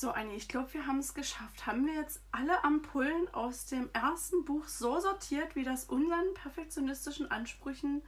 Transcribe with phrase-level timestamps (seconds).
[0.00, 1.66] So, Anni, ich glaube, wir haben es geschafft.
[1.66, 7.30] Haben wir jetzt alle Ampullen aus dem ersten Buch so sortiert, wie das unseren perfektionistischen
[7.30, 8.00] Ansprüchen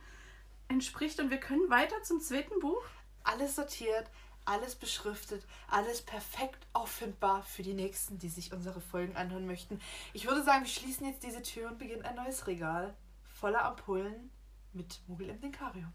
[0.69, 2.83] entspricht und wir können weiter zum zweiten Buch?
[3.25, 4.11] Alles sortiert,
[4.47, 9.79] alles beschriftet, alles perfekt auffindbar für die Nächsten, die sich unsere Folgen anhören möchten.
[10.15, 12.97] Ich würde sagen, wir schließen jetzt diese Tür und beginnen ein neues Regal
[13.35, 14.31] voller Ampullen
[14.73, 15.93] mit Mogel im Denkarium.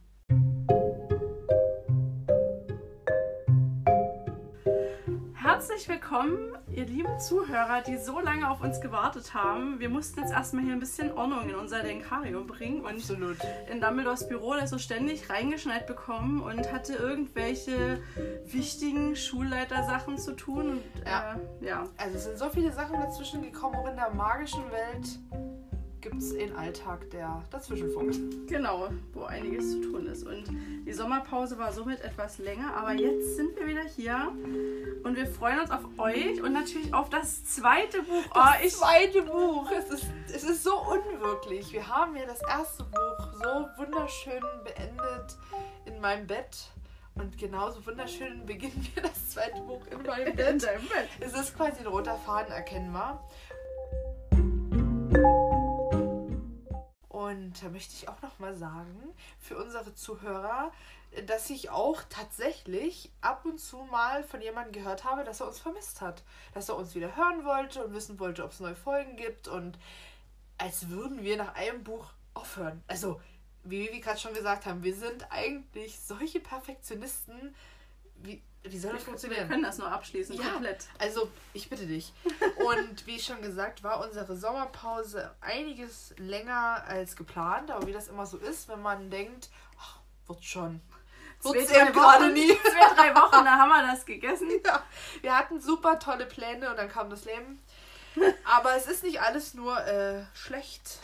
[5.58, 9.80] Herzlich willkommen, ihr lieben Zuhörer, die so lange auf uns gewartet haben.
[9.80, 13.38] Wir mussten jetzt erstmal hier ein bisschen Ordnung in unser Denkarium bringen und Absolut.
[13.68, 18.00] in Dumbledores Büro der so ständig reingeschneit bekommen und hatte irgendwelche
[18.46, 20.70] wichtigen Schulleitersachen zu tun.
[20.70, 21.40] Und, Ja.
[21.60, 21.84] Äh, ja.
[21.98, 25.18] Also es sind so viele Sachen dazwischen gekommen, auch in der magischen Welt
[26.02, 28.18] gibt es den Alltag, der dazwischen funkt.
[28.48, 30.24] Genau, wo einiges zu tun ist.
[30.26, 30.46] Und
[30.86, 34.32] die Sommerpause war somit etwas länger, aber jetzt sind wir wieder hier
[35.04, 38.24] und wir freuen uns auf euch und natürlich auf das zweite Buch.
[38.32, 39.70] Oh, Das ich, zweite Buch.
[39.72, 41.72] Es ist, es ist so unwirklich.
[41.74, 45.38] Wir haben ja das erste Buch so wunderschön beendet
[45.86, 46.70] in meinem Bett.
[47.16, 50.64] Und genauso wunderschön beginnen wir das zweite Buch in meinem in Bett.
[50.64, 51.10] deinem Bett.
[51.20, 53.28] Es ist quasi ein roter Faden erkennbar.
[57.18, 58.96] Und da möchte ich auch noch mal sagen,
[59.40, 60.72] für unsere Zuhörer,
[61.26, 65.58] dass ich auch tatsächlich ab und zu mal von jemandem gehört habe, dass er uns
[65.58, 66.22] vermisst hat.
[66.54, 69.48] Dass er uns wieder hören wollte und wissen wollte, ob es neue Folgen gibt.
[69.48, 69.80] Und
[70.60, 72.84] als würden wir nach einem Buch aufhören.
[72.86, 73.20] Also,
[73.64, 77.56] wie wir gerade schon gesagt haben, wir sind eigentlich solche Perfektionisten.
[78.18, 79.48] Wie, wie soll das Wir funktionieren?
[79.50, 80.50] können das nur abschließen, Ja.
[80.50, 80.86] komplett.
[81.00, 82.14] Also, ich bitte dich.
[82.66, 87.72] Und wie schon gesagt, war unsere Sommerpause einiges länger als geplant.
[87.72, 90.82] Aber wie das immer so ist, wenn man denkt, ach, wird schon.
[91.40, 92.48] Zwei, drei Wochen, nie.
[92.64, 94.50] zwei, drei Wochen, da haben wir das gegessen.
[94.66, 94.84] Ja,
[95.22, 97.62] wir hatten super tolle Pläne und dann kam das Leben.
[98.44, 100.98] Aber es ist nicht alles nur äh, schlecht,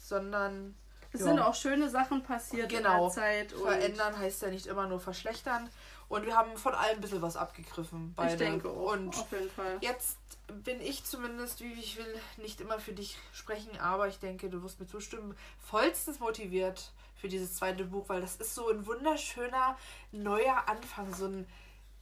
[0.00, 0.74] sondern
[1.12, 1.26] Es Ja.
[1.26, 2.94] sind auch schöne Sachen passiert Genau.
[2.96, 3.52] in der Zeit.
[3.52, 5.68] Und verändern heißt ja nicht immer nur verschlechtern.
[6.08, 8.12] Und wir haben von allem ein bisschen was abgegriffen.
[8.14, 8.32] Beide.
[8.32, 9.78] Ich denke auch, Und auf jeden Fall.
[9.80, 10.18] Jetzt
[10.64, 14.62] bin ich zumindest, wie ich will, nicht immer für dich sprechen, aber ich denke, du
[14.62, 19.78] wirst mir zustimmen, vollstens motiviert für dieses zweite Buch, weil das ist so ein wunderschöner
[20.12, 21.46] neuer Anfang, so ein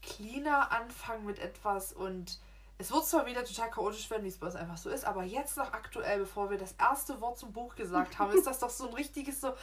[0.03, 2.41] cleaner Anfang mit etwas und
[2.79, 5.23] es wird zwar wieder total chaotisch werden, wie es bei uns einfach so ist, aber
[5.23, 8.71] jetzt noch aktuell, bevor wir das erste Wort zum Buch gesagt haben, ist das doch
[8.71, 9.55] so ein richtiges, so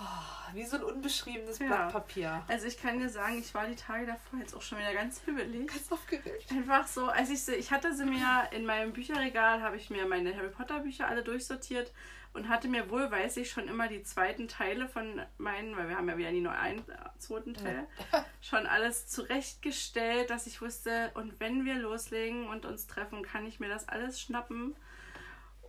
[0.00, 1.66] oh, wie so ein unbeschriebenes Ja.
[1.66, 2.42] Blatt Papier.
[2.48, 5.20] Also ich kann dir sagen, ich war die Tage davor jetzt auch schon wieder ganz
[5.24, 5.68] hibbelig.
[5.68, 6.50] Ganz aufgeregt.
[6.50, 10.06] Einfach so, als ich sie, ich hatte sie mir in meinem Bücherregal, habe ich mir
[10.06, 11.92] meine Harry Potter Bücher alle durchsortiert
[12.32, 15.96] und hatte mir wohl, weiß ich, schon immer die zweiten Teile von meinen, weil wir
[15.96, 17.88] haben ja wieder nie nur einen äh, zweiten Teil,
[18.40, 23.58] schon alles zurechtgestellt, dass ich wusste, und wenn wir loslegen und uns treffen, kann ich
[23.58, 24.76] mir das alles schnappen.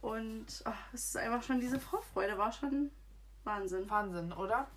[0.01, 2.91] Und ach, es ist einfach schon diese Vorfreude, war schon
[3.43, 3.89] Wahnsinn.
[3.89, 4.67] Wahnsinn, oder?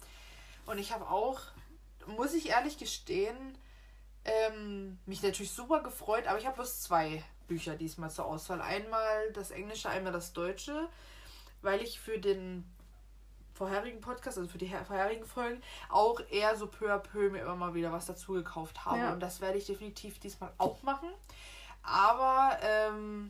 [0.67, 1.41] Und ich habe auch,
[2.07, 3.59] muss ich ehrlich gestehen,
[4.25, 8.63] ähm, mich natürlich super gefreut, aber ich habe bloß zwei Bücher diesmal zur Auswahl.
[8.63, 10.89] Einmal das Englische, einmal das Deutsche,
[11.61, 12.65] weil ich für den
[13.53, 17.43] vorherigen Podcast, also für die her- vorherigen Folgen, auch eher so peu à peu mir
[17.43, 18.99] immer mal wieder was dazu gekauft habe.
[18.99, 19.13] Ja.
[19.13, 21.11] Und das werde ich definitiv diesmal auch machen.
[21.83, 23.24] Aber ähm,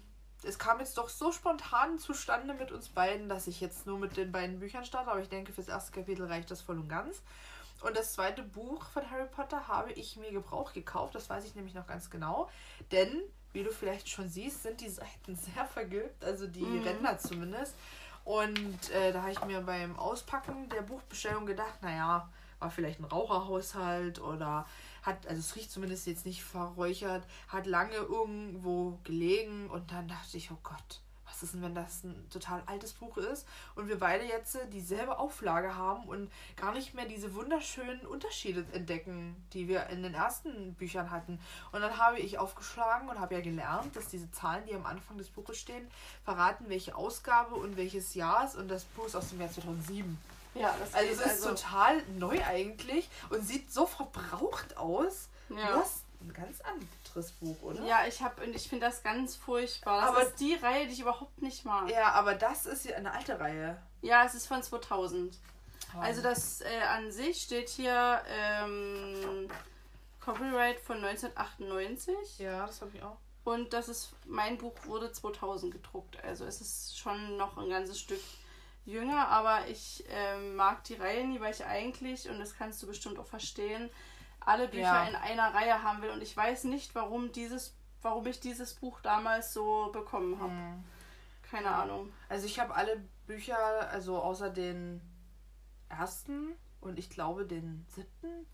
[0.46, 4.16] es kam jetzt doch so spontan zustande mit uns beiden, dass ich jetzt nur mit
[4.16, 5.10] den beiden Büchern starte.
[5.10, 7.22] Aber ich denke, fürs erste Kapitel reicht das voll und ganz.
[7.82, 11.14] Und das zweite Buch von Harry Potter habe ich mir gebraucht gekauft.
[11.14, 12.48] Das weiß ich nämlich noch ganz genau.
[12.92, 13.22] Denn,
[13.52, 16.24] wie du vielleicht schon siehst, sind die Seiten sehr vergilbt.
[16.24, 16.82] Also die Mhm.
[16.84, 17.74] Ränder zumindest.
[18.24, 23.04] Und äh, da habe ich mir beim Auspacken der Buchbestellung gedacht, naja, war vielleicht ein
[23.04, 24.66] Raucherhaushalt oder
[25.04, 30.36] hat, also es riecht zumindest jetzt nicht verräuchert, hat lange irgendwo gelegen und dann dachte
[30.36, 31.00] ich, oh Gott,
[31.34, 34.68] was ist denn, wenn das ein total altes Buch ist und wir beide jetzt äh,
[34.70, 40.14] dieselbe Auflage haben und gar nicht mehr diese wunderschönen Unterschiede entdecken, die wir in den
[40.14, 41.40] ersten Büchern hatten.
[41.72, 45.18] Und dann habe ich aufgeschlagen und habe ja gelernt, dass diese Zahlen, die am Anfang
[45.18, 45.88] des Buches stehen,
[46.24, 50.16] verraten, welche Ausgabe und welches Jahr ist und das Buch ist aus dem Jahr 2007.
[50.54, 55.28] Ja, das Also es ist total neu eigentlich und sieht so verbraucht aus.
[55.48, 55.76] Du ja.
[55.76, 57.82] hast ein ganz anderes Buch, oder?
[57.84, 60.00] Ja, ich habe und ich finde das ganz furchtbar.
[60.00, 61.90] Das Aber- ist die Reihe, die ich überhaupt nicht mag.
[61.90, 63.80] Ja, aber das ist eine alte Reihe.
[64.02, 65.36] Ja, es ist von 2000.
[66.00, 69.48] Also das äh, an sich steht hier ähm,
[70.20, 73.16] Copyright von 1998 Ja, das habe ich auch.
[73.44, 76.22] und das ist mein Buch wurde 2000 gedruckt.
[76.24, 78.20] Also es ist schon noch ein ganzes Stück
[78.84, 82.86] jünger, aber ich ähm, mag die Reihe nie, weil ich eigentlich und das kannst du
[82.86, 83.90] bestimmt auch verstehen,
[84.40, 85.04] alle Bücher Ja.
[85.08, 89.00] in einer Reihe haben will und ich weiß nicht, warum dieses warum ich dieses Buch
[89.00, 90.50] damals so bekommen habe.
[90.52, 90.84] Hm.
[91.50, 92.12] Keine Ahnung.
[92.28, 93.56] Also ich habe alle Bücher,
[93.90, 95.00] also außer den
[95.88, 98.46] ersten und ich glaube den siebten,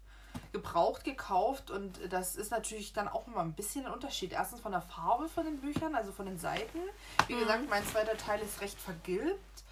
[0.53, 4.33] gebraucht gekauft und das ist natürlich dann auch immer ein bisschen ein Unterschied.
[4.33, 6.79] Erstens von der Farbe von den Büchern, also von den Seiten.
[7.27, 7.41] Wie Mhm.
[7.41, 9.65] gesagt, mein zweiter Teil ist recht vergilbt.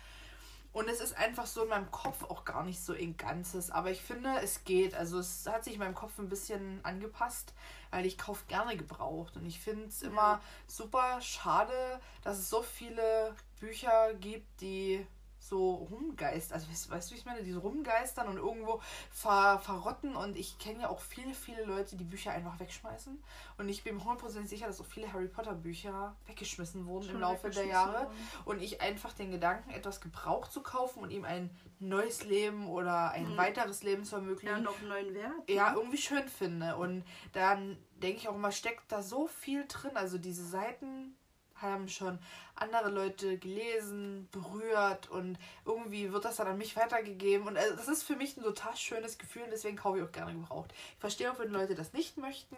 [0.79, 3.73] Und es ist einfach so in meinem Kopf auch gar nicht so ein Ganzes.
[3.73, 4.95] Aber ich finde, es geht.
[4.95, 7.53] Also es hat sich in meinem Kopf ein bisschen angepasst,
[7.91, 9.37] weil ich kaufe gerne gebraucht.
[9.37, 15.05] Und ich finde es immer super schade, dass es so viele Bücher gibt, die
[15.49, 16.55] so rumgeistern.
[16.59, 17.43] Also weißt, weißt du, wie ich meine?
[17.43, 18.81] Die so rumgeistern und irgendwo
[19.11, 20.15] ver verrotten.
[20.17, 23.23] Und ich kenne ja auch viele, viele Leute, die Bücher einfach wegschmeißen.
[23.59, 27.15] Und ich bin mir hundertprozentig sicher, dass auch viele Harry Potter Bücher weggeschmissen wurden Schon
[27.17, 28.07] im Laufe der Jahre.
[28.07, 28.17] wurden.
[28.45, 33.11] Und ich einfach den Gedanken, etwas gebraucht zu kaufen und ihm ein neues Leben oder
[33.13, 33.37] ein Mhm.
[33.37, 35.33] weiteres Leben zu Ja, ermöglichen, noch einen neuen Wert.
[35.49, 36.77] ja, irgendwie schön finde.
[36.77, 39.97] Und dann denke ich auch immer, steckt da so viel drin.
[39.97, 41.17] Also diese Seiten
[41.61, 42.19] haben schon
[42.55, 47.47] andere Leute gelesen, berührt und irgendwie wird das dann an mich weitergegeben.
[47.47, 50.13] Und also das ist für mich ein total schönes Gefühl und deswegen kaufe ich auch
[50.13, 50.73] gerne gebraucht.
[50.95, 52.57] Ich verstehe auch, wenn Leute das nicht möchten,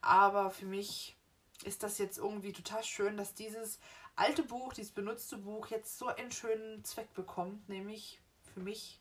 [0.00, 1.16] aber für mich
[1.64, 3.80] ist das jetzt irgendwie total schön, dass dieses
[4.16, 8.20] alte Buch, dieses benutzte Buch jetzt so einen schönen Zweck bekommt, nämlich
[8.54, 9.00] für mich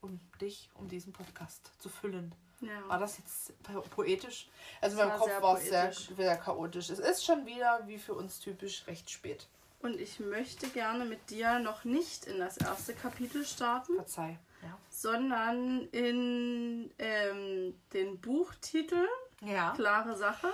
[0.00, 2.34] und dich, um diesen Podcast zu füllen.
[2.60, 2.88] Ja.
[2.88, 4.48] War das jetzt po- poetisch?
[4.80, 6.90] Also Das in meinem war Kopf war es sehr, sehr chaotisch.
[6.90, 9.46] Es ist schon wieder, wie für uns typisch, recht spät.
[9.82, 14.38] Und ich möchte gerne mit dir noch nicht in das erste Kapitel starten, Verzeih.
[14.62, 14.76] Ja.
[14.90, 19.06] sondern in ähm, den Buchtitel,
[19.40, 20.48] Ja, klare Sache,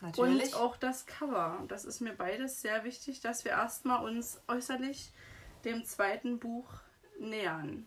[0.00, 0.54] natürlich.
[0.54, 1.64] und auch das Cover.
[1.66, 5.10] Das ist mir beides sehr wichtig, dass wir erstmal uns äußerlich
[5.64, 6.68] dem zweiten Buch
[7.18, 7.84] nähern.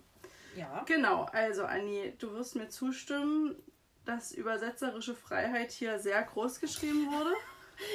[0.59, 0.83] Ja.
[0.85, 3.55] Genau, also Anni, du wirst mir zustimmen,
[4.05, 7.31] dass übersetzerische Freiheit hier sehr groß geschrieben wurde.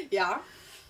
[0.08, 0.40] Ja.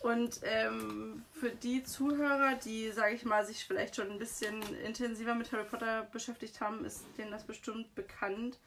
[0.03, 5.35] Und ähm, für die Zuhörer, die, sage ich mal, sich vielleicht schon ein bisschen intensiver
[5.35, 8.61] mit Harry Potter beschäftigt haben, ist denen das bestimmt bekannt,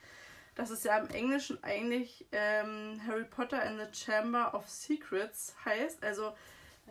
[0.54, 6.04] dass es ja im Englischen eigentlich ähm, Harry Potter and the Chamber of Secrets heißt,
[6.04, 6.34] also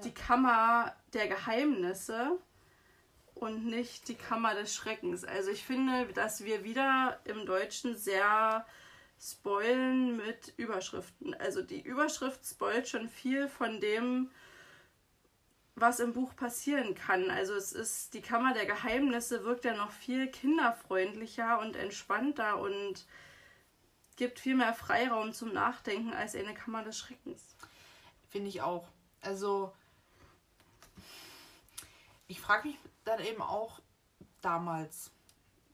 [0.03, 2.39] die Kammer der Geheimnisse
[3.39, 5.23] und nicht die Kammer des Schreckens.
[5.23, 8.65] Also ich finde, dass wir wieder im Deutschen sehr
[9.19, 11.33] spoilen mit Überschriften.
[11.35, 14.31] Also die Überschrift spoilt schon viel von dem,
[15.75, 17.29] was im Buch passieren kann.
[17.29, 23.05] Also es ist, die Kammer der Geheimnisse wirkt ja noch viel kinderfreundlicher und entspannter und
[24.15, 27.55] gibt viel mehr Freiraum zum Nachdenken als eine Kammer des Schreckens.
[28.29, 28.87] Finde ich auch.
[29.21, 29.73] Also,
[32.27, 33.79] ich frage mich dann eben auch
[34.41, 35.11] damals,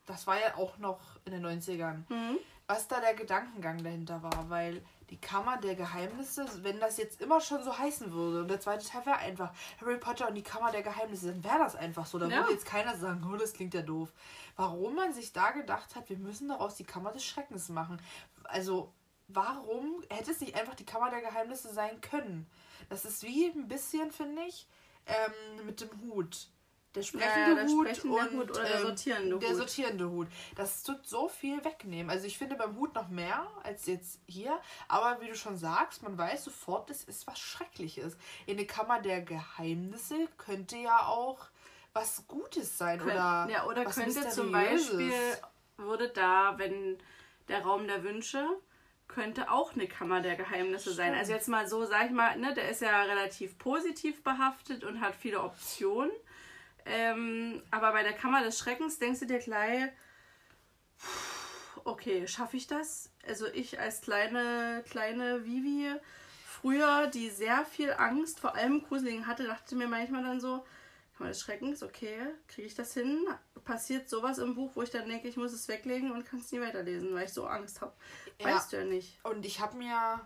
[0.06, 2.38] das war ja auch noch in den 90ern, Mhm.
[2.68, 7.40] was da der Gedankengang dahinter war, weil die Kammer der Geheimnisse, wenn das jetzt immer
[7.42, 10.72] schon so heißen würde und der zweite Teil wäre einfach Harry Potter und die Kammer
[10.72, 12.18] der Geheimnisse, dann wäre das einfach so.
[12.18, 12.38] Da Ja.
[12.38, 14.12] würde jetzt keiner sagen, oh, das klingt ja doof.
[14.56, 18.02] Warum man sich da gedacht hat, wir müssen daraus die Kammer des Schreckens machen.
[18.46, 18.92] Also,
[19.28, 22.50] warum hätte es nicht einfach die Kammer der Geheimnisse sein können?
[22.90, 24.68] Das ist wie ein bisschen, finde ich,
[25.06, 26.48] ähm, mit dem Hut.
[26.96, 29.58] Der sprechende Ja, der Hut sprechende und Hut oder der ähm, sortierende der Hut.
[29.58, 30.28] sortierende Hut.
[30.56, 32.10] Das tut so viel wegnehmen.
[32.12, 34.60] Also ich finde beim Hut noch mehr als jetzt hier.
[34.88, 38.16] Aber wie du schon sagst, man weiß sofort, das ist was Schreckliches.
[38.46, 41.48] In der Kammer der Geheimnisse könnte ja auch
[41.94, 44.52] was Gutes sein Könnt- oder ja, oder was könnte zum.
[44.52, 45.14] Beispiel,
[45.78, 46.98] würde da, wenn
[47.48, 48.48] der Raum der Wünsche,
[49.08, 51.08] könnte auch eine Kammer der Geheimnisse sein.
[51.08, 51.20] Stimmt.
[51.20, 55.02] Also jetzt mal so, sag ich mal, ne, der ist ja relativ positiv behaftet und
[55.02, 56.12] hat viele Optionen.
[56.86, 59.90] Ähm, aber bei der Kammer des Schreckens denkst du dir gleich,
[61.84, 63.12] okay, schaffe ich das?
[63.26, 65.94] Also ich als kleine, kleine Vivi
[66.46, 70.66] früher, die sehr viel Angst, vor allem Gruseligen hatte, dachte mir manchmal dann so,
[71.18, 73.26] Kammer des Schreckens, okay, kriege ich das hin?
[73.64, 76.52] Passiert sowas im Buch, wo ich dann denke, ich muss es weglegen und kann es
[76.52, 77.94] nie weiterlesen, weil ich so Angst habe.
[78.40, 78.48] Ja.
[78.48, 79.24] Weißt du ja nicht.
[79.24, 80.20] Und ich habe mir,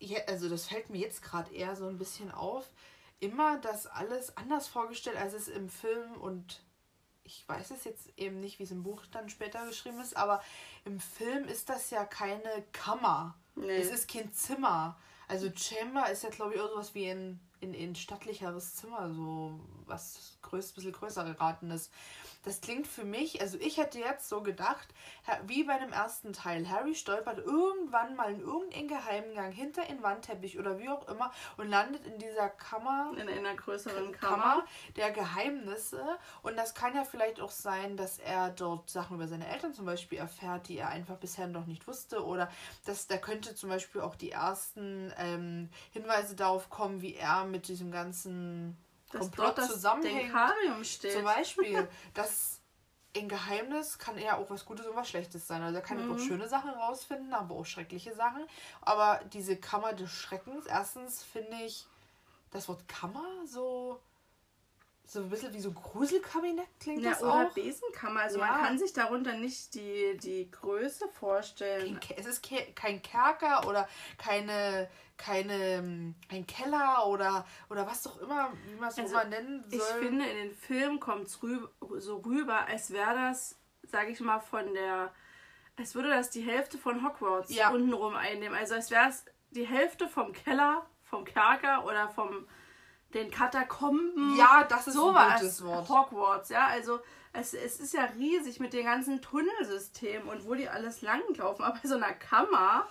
[0.00, 2.68] ja, also das fällt mir jetzt gerade eher so ein bisschen auf,
[3.20, 6.62] immer das alles anders vorgestellt, als es im Film und
[7.24, 10.42] ich weiß es jetzt eben nicht, wie es im Buch dann später geschrieben ist, aber
[10.84, 13.34] im Film ist das ja keine Kammer.
[13.54, 13.76] Nee.
[13.76, 14.96] Es ist kein Zimmer.
[15.26, 20.38] Also Chamber ist ja, glaube ich, irgendwas wie ein, in, in stattlicheres Zimmer, so was
[20.40, 21.92] größ, bisschen größer geraten ist.
[22.48, 24.88] Das klingt für mich, also ich hätte jetzt so gedacht,
[25.46, 26.68] wie bei dem ersten Teil.
[26.68, 31.68] Harry stolpert irgendwann mal in irgendeinen Geheimgang hinter den Wandteppich oder wie auch immer und
[31.68, 33.12] landet in dieser Kammer.
[33.16, 34.42] In einer größeren Kammer.
[34.42, 34.64] Kammer
[34.96, 36.02] der Geheimnisse.
[36.42, 39.84] Und das kann ja vielleicht auch sein, dass er dort Sachen über seine Eltern zum
[39.84, 42.24] Beispiel erfährt, die er einfach bisher noch nicht wusste.
[42.24, 42.50] Oder
[42.86, 47.68] dass da könnte zum Beispiel auch die ersten ähm, Hinweise darauf kommen, wie er mit
[47.68, 48.76] diesem ganzen
[49.10, 50.32] dass Komplott dort zusammenhängt.
[50.84, 51.12] steht.
[51.12, 52.60] Zum Beispiel, dass
[53.16, 55.62] ein Geheimnis kann eher auch was Gutes und was Schlechtes sein.
[55.62, 56.14] Also er kann mhm.
[56.14, 58.46] auch schöne Sachen rausfinden, aber auch schreckliche Sachen.
[58.82, 61.86] Aber diese Kammer des Schreckens, erstens finde ich
[62.50, 64.00] das Wort Kammer so
[65.08, 67.54] so ein bisschen wie so Gruselkabinett klingt ja, das oder auch.
[67.54, 68.20] Besenkammer.
[68.20, 68.46] Also ja.
[68.46, 71.98] man kann sich darunter nicht die, die Größe vorstellen.
[71.98, 72.46] Kein, es ist
[72.76, 73.88] kein Kerker oder
[74.18, 79.64] keine, keine, kein Keller oder, oder was auch immer, wie man es also, immer nennen
[79.68, 79.78] soll.
[79.78, 84.20] Ich finde, in den Filmen kommt es rüber, so rüber, als wäre das, sage ich
[84.20, 85.12] mal, von der,
[85.76, 87.70] als würde das die Hälfte von Hogwarts ja.
[87.70, 88.56] untenrum einnehmen.
[88.56, 92.46] Also als wäre es die Hälfte vom Keller, vom Kerker oder vom
[93.14, 94.36] den Katakomben.
[94.36, 95.32] Ja, das ist sowas.
[95.32, 95.88] ein gutes Wort.
[95.88, 97.00] Hogwarts, ja, also
[97.32, 101.64] es, es ist ja riesig mit dem ganzen Tunnelsystem und wo die alles langlaufen.
[101.64, 102.86] Aber bei so einer Kammer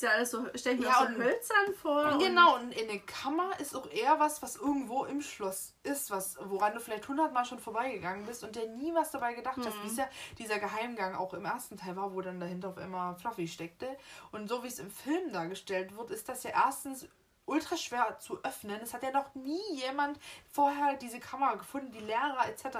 [0.00, 2.18] ist ja alles so, stell ich mir ja, so hölzern vor.
[2.18, 6.38] Genau, und in der Kammer ist auch eher was, was irgendwo im Schloss ist, was,
[6.42, 9.66] woran du vielleicht hundertmal schon vorbeigegangen bist und der nie was dabei gedacht mhm.
[9.66, 9.82] hast.
[9.82, 13.14] Wie es ja dieser Geheimgang auch im ersten Teil war, wo dann dahinter auf einmal
[13.16, 13.94] Fluffy steckte.
[14.32, 17.06] Und so wie es im Film dargestellt wird, ist das ja erstens
[17.50, 18.80] ultra schwer zu öffnen.
[18.82, 20.18] Es hat ja noch nie jemand
[20.50, 22.78] vorher diese Kamera gefunden, die Lehrer etc.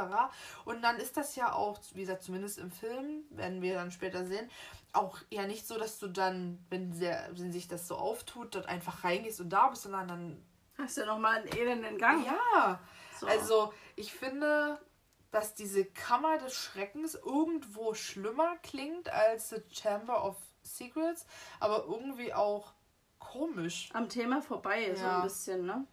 [0.65, 4.25] Und dann ist das ja auch, wie gesagt, zumindest im Film, werden wir dann später
[4.25, 4.49] sehen,
[4.93, 8.67] auch ja nicht so, dass du dann, wenn, sehr, wenn sich das so auftut, dort
[8.67, 10.45] einfach reingehst und da bist, sondern dann.
[10.79, 12.25] Hast du ja nochmal einen elenden Gang.
[12.25, 12.81] Ja.
[13.19, 13.27] So.
[13.27, 14.81] Also, ich finde,
[15.31, 21.27] dass diese Kammer des Schreckens irgendwo schlimmer klingt als The Chamber of Secrets,
[21.59, 22.73] aber irgendwie auch
[23.19, 23.91] komisch.
[23.93, 24.97] Am Thema vorbei, ja.
[24.97, 25.87] so ein bisschen, ne?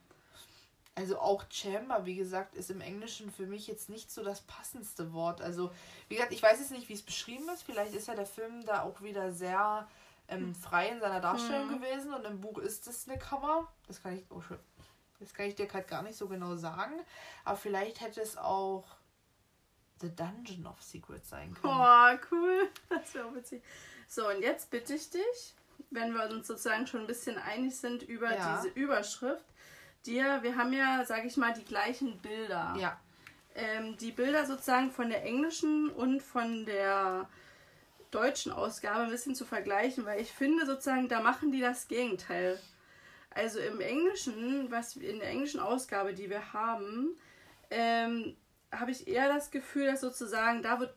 [0.97, 5.13] Also auch Chamber, wie gesagt, ist im Englischen für mich jetzt nicht so das passendste
[5.13, 5.41] Wort.
[5.41, 5.71] Also,
[6.09, 7.61] wie gesagt, ich weiß jetzt nicht, wie es beschrieben ist.
[7.61, 9.87] Vielleicht ist ja der Film da auch wieder sehr
[10.27, 11.79] ähm, frei in seiner Darstellung hm.
[11.79, 13.67] gewesen und im Buch ist es eine Kammer.
[13.85, 14.41] Das kann ich, oh,
[15.19, 16.93] das kann ich dir gerade gar nicht so genau sagen.
[17.45, 18.83] Aber vielleicht hätte es auch
[20.01, 21.73] The Dungeon of Secrets sein können.
[21.73, 22.69] Oh, cool.
[22.89, 23.63] Das wäre witzig.
[24.07, 25.53] So, und jetzt bitte ich dich,
[25.91, 28.57] wenn wir uns sozusagen schon ein bisschen einig sind über ja.
[28.57, 29.45] diese Überschrift,
[30.07, 32.75] dir, wir haben ja, sage ich mal, die gleichen Bilder.
[32.79, 32.99] Ja.
[33.55, 37.27] Ähm, die Bilder sozusagen von der englischen und von der
[38.11, 42.59] deutschen Ausgabe ein bisschen zu vergleichen, weil ich finde sozusagen, da machen die das Gegenteil.
[43.31, 47.17] Also im Englischen, was in der englischen Ausgabe, die wir haben,
[47.69, 48.35] ähm,
[48.71, 50.95] habe ich eher das Gefühl, dass sozusagen da wird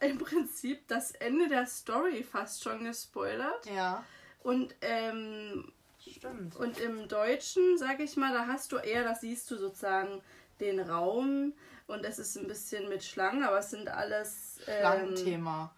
[0.00, 3.66] im Prinzip das Ende der Story fast schon gespoilert.
[3.66, 4.04] Ja.
[4.42, 5.72] Und, ähm,
[6.10, 6.56] Stimmt.
[6.56, 10.22] und im Deutschen, sag ich mal, da hast du eher, das siehst du sozusagen
[10.60, 11.52] den Raum
[11.86, 15.74] und es ist ein bisschen mit Schlangen, aber es sind alles ähm, Schlangenthema.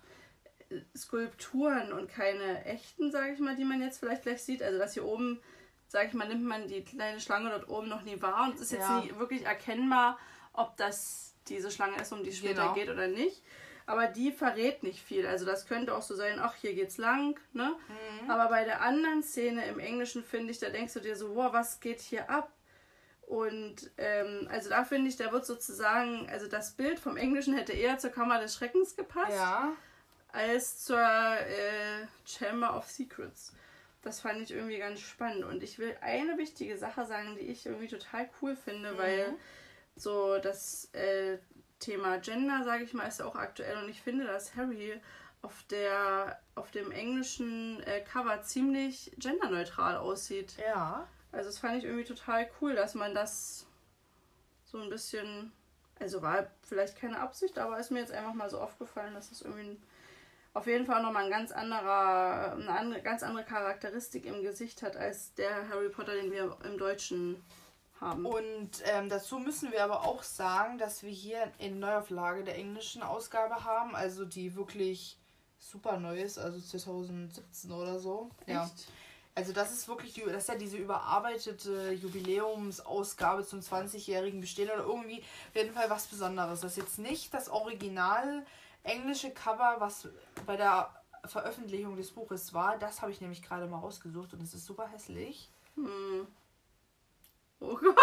[0.96, 4.62] Skulpturen und keine echten, sag ich mal, die man jetzt vielleicht gleich sieht.
[4.62, 5.40] Also das hier oben,
[5.86, 8.60] sag ich mal, nimmt man die kleine Schlange dort oben noch nie wahr und es
[8.60, 8.78] ist ja.
[9.00, 10.18] jetzt nie wirklich erkennbar,
[10.52, 12.74] ob das diese Schlange ist, um die es später genau.
[12.74, 13.42] geht oder nicht
[13.88, 15.26] aber die verrät nicht viel.
[15.26, 17.74] Also das könnte auch so sein, ach, hier geht's lang, ne?
[18.22, 18.30] Mhm.
[18.30, 21.54] Aber bei der anderen Szene im Englischen finde ich, da denkst du dir so, wow,
[21.54, 22.52] was geht hier ab?
[23.22, 27.72] Und ähm, also da finde ich, da wird sozusagen, also das Bild vom Englischen hätte
[27.72, 29.72] eher zur Kammer des Schreckens gepasst, ja.
[30.32, 33.54] als zur äh, Chamber of Secrets.
[34.02, 35.44] Das fand ich irgendwie ganz spannend.
[35.44, 38.98] Und ich will eine wichtige Sache sagen, die ich irgendwie total cool finde, mhm.
[38.98, 39.34] weil
[39.96, 41.38] so das äh,
[41.78, 45.00] Thema Gender, sage ich mal, ist ja auch aktuell und ich finde, dass Harry
[45.42, 50.56] auf der auf dem englischen äh, Cover ziemlich genderneutral aussieht.
[50.58, 51.06] Ja.
[51.30, 53.66] Also das fand ich irgendwie total cool, dass man das
[54.64, 55.52] so ein bisschen,
[55.98, 59.38] also war vielleicht keine Absicht, aber ist mir jetzt einfach mal so aufgefallen, dass es
[59.38, 59.82] das irgendwie ein,
[60.54, 64.96] auf jeden Fall nochmal ein ganz anderer, eine andere, ganz andere Charakteristik im Gesicht hat
[64.96, 67.42] als der Harry Potter, den wir im Deutschen
[68.00, 68.26] haben.
[68.26, 73.02] Und ähm, dazu müssen wir aber auch sagen, dass wir hier in Neuauflage der englischen
[73.02, 75.18] Ausgabe haben, also die wirklich
[75.58, 78.30] super neu ist, also 2017 oder so.
[78.46, 78.48] Echt?
[78.48, 78.70] Ja.
[79.34, 84.82] Also das ist wirklich die, das ist ja diese überarbeitete Jubiläumsausgabe zum 20-jährigen Bestehen oder
[84.82, 86.60] irgendwie auf jeden Fall was Besonderes.
[86.60, 88.44] Das ist jetzt nicht das Original
[88.82, 90.08] englische Cover, was
[90.44, 90.90] bei der
[91.24, 92.78] Veröffentlichung des Buches war.
[92.78, 95.48] Das habe ich nämlich gerade mal rausgesucht und es ist super hässlich.
[95.76, 96.26] Hm.
[97.60, 97.96] Oh Gott!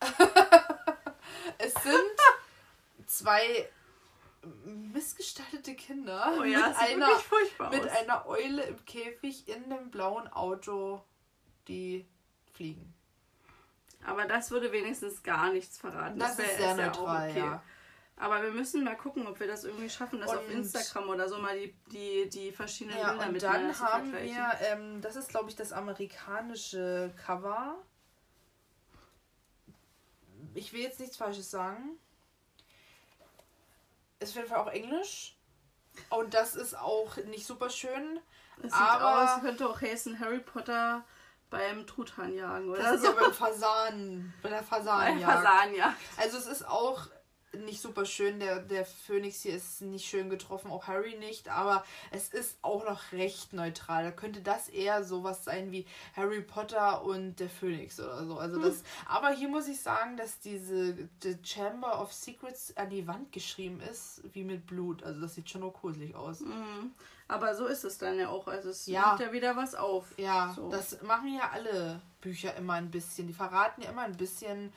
[1.58, 3.68] es sind zwei
[4.92, 7.08] missgestaltete Kinder Oh ja, mit, einer,
[7.70, 7.96] mit aus.
[7.98, 11.02] einer Eule im Käfig in einem blauen Auto,
[11.68, 12.06] die
[12.52, 12.94] fliegen.
[14.06, 16.18] Aber das würde wenigstens gar nichts verraten.
[16.18, 17.62] Das, wär- ist sehr neutral, ja.
[18.16, 21.38] Aber wir müssen mal gucken, ob wir das irgendwie schaffen, das auf Instagram oder so
[21.38, 24.36] mal die, die, die verschiedenen Ja, Bilder und miteinander dann zu haben vergleichen.
[24.36, 27.76] wir, ähm, das ist glaube ich das amerikanische Cover.
[30.54, 31.98] Ich will jetzt nichts Falsches sagen.
[34.20, 35.36] Ist auf jeden Fall auch Englisch.
[36.10, 38.20] Und das ist auch nicht super schön.
[38.58, 41.04] Es sieht aber- aus, könnte auch heißen Harry Potter
[41.50, 43.08] beim Truthahn jagen oder Das ist so.
[43.08, 45.22] ja beim Fasan, bei der Bei Fasanjagd.
[45.32, 45.96] Fasanjagd.
[46.16, 47.06] Also es ist auch
[47.58, 48.40] nicht super schön.
[48.40, 52.84] Der, der Phönix hier ist nicht schön getroffen, auch Harry nicht, aber es ist auch
[52.84, 54.04] noch recht neutral.
[54.04, 58.38] Da könnte das eher sowas sein wie Harry Potter und der Phönix oder so.
[58.38, 63.06] Also das, aber hier muss ich sagen, dass diese The Chamber of Secrets an die
[63.06, 65.02] Wand geschrieben ist, wie mit Blut.
[65.02, 66.40] Also das sieht schon nur gruselig aus.
[66.40, 66.92] Mhm.
[67.26, 68.48] Aber so ist es dann ja auch.
[68.48, 69.16] Also es Ja.
[69.18, 70.06] ja wieder was auf.
[70.18, 70.68] Ja, So.
[70.68, 73.26] das machen ja alle Bücher immer ein bisschen.
[73.26, 74.72] Die verraten ja immer ein bisschen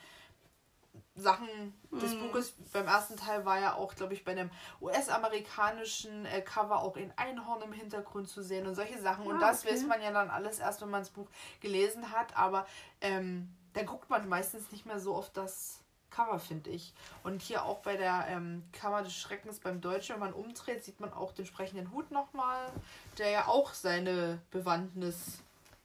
[1.18, 1.48] Sachen
[1.90, 2.20] des Mhm.
[2.20, 2.54] Buches.
[2.72, 7.12] Beim ersten Teil war ja auch, glaube ich, bei dem US-amerikanischen äh, Cover auch ein
[7.16, 9.26] Einhorn im Hintergrund zu sehen und solche Sachen.
[9.26, 9.74] Und Ah, das okay.
[9.74, 11.28] weiß man ja dann alles erst, wenn man das Buch
[11.60, 12.36] gelesen hat.
[12.36, 12.66] Aber
[13.00, 16.94] ähm, dann guckt man meistens nicht mehr so auf das Cover, finde ich.
[17.22, 21.00] Und hier auch bei der ähm, Kammer des Schreckens beim Deutschen, wenn man umdreht, sieht
[21.00, 22.70] man auch den sprechenden Hut nochmal,
[23.18, 25.42] der ja auch seine Bewandtnis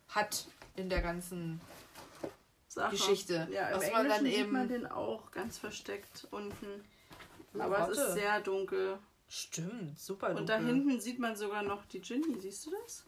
[0.09, 1.59] hat in der ganzen
[2.73, 2.91] Sache.
[2.91, 3.47] Geschichte.
[3.51, 6.83] Ja, im Was Englischen man dann sieht eben- man den auch ganz versteckt unten.
[7.55, 8.01] Oh, Aber es warte.
[8.01, 8.97] ist sehr dunkel.
[9.27, 13.03] Stimmt, super Und da hinten sieht man sogar noch die Ginny, siehst du das?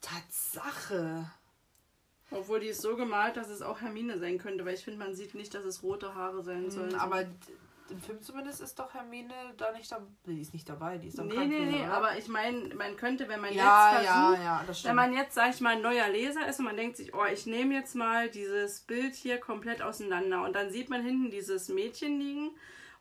[0.00, 1.30] Tatsache.
[2.30, 5.14] Obwohl die ist so gemalt, dass es auch Hermine sein könnte, weil ich finde, man
[5.14, 6.92] sieht nicht, dass es rote Haare sein sollen.
[6.92, 7.30] Hm, Aber d-
[7.90, 10.06] im Film zumindest ist doch Hermine da nicht dabei.
[10.26, 11.92] Die ist nicht dabei, die ist am nee, nee, nee, oder?
[11.92, 15.12] aber ich meine, man könnte, wenn man ja, jetzt ja, versucht, ja, das wenn man
[15.12, 17.74] jetzt, sag ich mal, ein neuer Leser ist und man denkt sich, oh, ich nehme
[17.74, 22.50] jetzt mal dieses Bild hier komplett auseinander und dann sieht man hinten dieses Mädchen liegen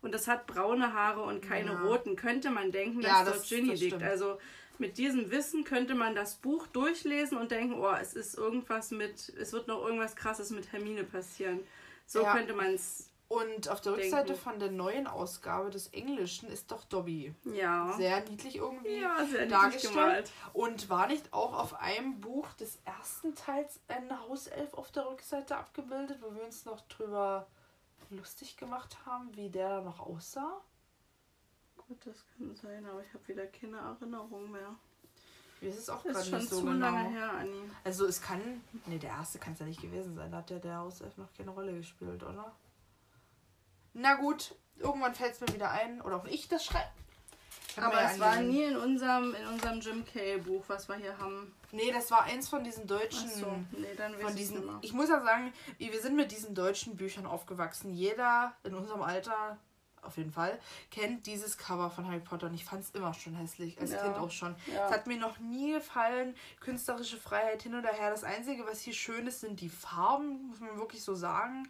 [0.02, 1.82] und das hat braune Haare und keine Ja.
[1.84, 4.02] roten, könnte man denken, dass Ja, dort das- Ginny das liegt.
[4.04, 4.38] Also
[4.78, 9.28] mit diesem Wissen könnte man das Buch durchlesen und denken, oh, es ist irgendwas mit,
[9.38, 11.60] es wird noch irgendwas krasses mit Hermine passieren.
[12.06, 12.34] So Ja.
[12.34, 14.42] könnte man es, Und auf der Rückseite denken.
[14.42, 17.34] von der neuen Ausgabe des Englischen ist doch Dobby.
[17.46, 17.94] ja.
[17.96, 19.94] Sehr niedlich irgendwie ja, sehr niedlich dargestellt.
[19.94, 20.32] gemalt.
[20.54, 25.56] Und war nicht auch auf einem Buch des ersten Teils ein Hauself auf der Rückseite
[25.56, 27.46] abgebildet, wo wir uns noch drüber
[28.10, 30.62] lustig gemacht haben, wie der da noch aussah?
[31.88, 34.76] Gut, das kann sein, aber ich habe wieder keine Erinnerung mehr.
[35.62, 36.80] Mir ist es auch gerade nicht so zu genau.
[36.80, 37.46] lange her.
[37.84, 38.42] Also es kann.
[38.86, 40.32] Ne, der erste kann es ja nicht gewesen sein.
[40.32, 42.56] Da hat ja der Hauself noch keine Rolle gespielt, oder?
[43.94, 46.02] Na gut, irgendwann fällt es mir wieder ein.
[46.02, 46.90] Oder auch ich das schreibe.
[47.78, 51.54] Aber es war nie in unserem, in unserem Jim Kay Buch, was wir hier haben.
[51.72, 53.30] Nee, das war eins von diesen deutschen.
[53.30, 54.80] Achso, nee, dann Von diesen, mehr.
[54.82, 57.94] ich muss ja sagen, wir sind mit diesen deutschen Büchern aufgewachsen.
[57.94, 59.58] Jeder in unserem Alter,
[60.02, 62.48] auf jeden Fall, kennt dieses Cover von Harry Potter.
[62.48, 64.04] Und ich fand es immer schon hässlich, als Ja.
[64.04, 64.56] Kind auch schon.
[64.74, 64.88] Ja.
[64.88, 68.10] Es hat mir noch nie gefallen, künstlerische Freiheit hin oder her.
[68.10, 71.70] Das Einzige, was hier schön ist, sind die Farben, muss man wirklich so sagen.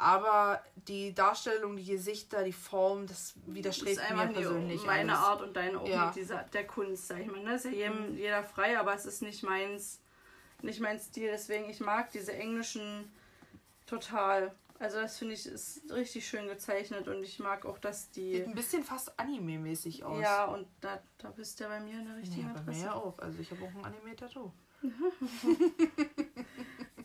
[0.00, 4.82] Aber die Darstellung, die Gesichter, die Form, das Das widerstrebt ist mir persönlich.
[4.86, 5.24] meine alles.
[5.24, 6.06] Art und deine auch Ja.
[6.06, 7.42] mit dieser, der Kunst, sag ich mal.
[7.42, 7.54] Ne?
[7.54, 10.00] Ist ja jedem, jeder frei, aber es ist nicht meins,
[10.62, 11.28] nicht mein Stil.
[11.30, 13.12] Deswegen, ich mag diese englischen
[13.86, 14.54] total.
[14.78, 18.42] Also das finde ich ist richtig schön gezeichnet und ich mag auch, dass Sieht die.
[18.42, 20.22] ein bisschen fast Anime-mäßig aus.
[20.22, 22.68] Ja, und da, da bist du ja bei mir in der richtigen Ja, bei mir
[22.68, 22.84] Adresse.
[22.86, 23.18] ja auch.
[23.18, 24.50] Also ich habe auch ein Anime-Tattoo.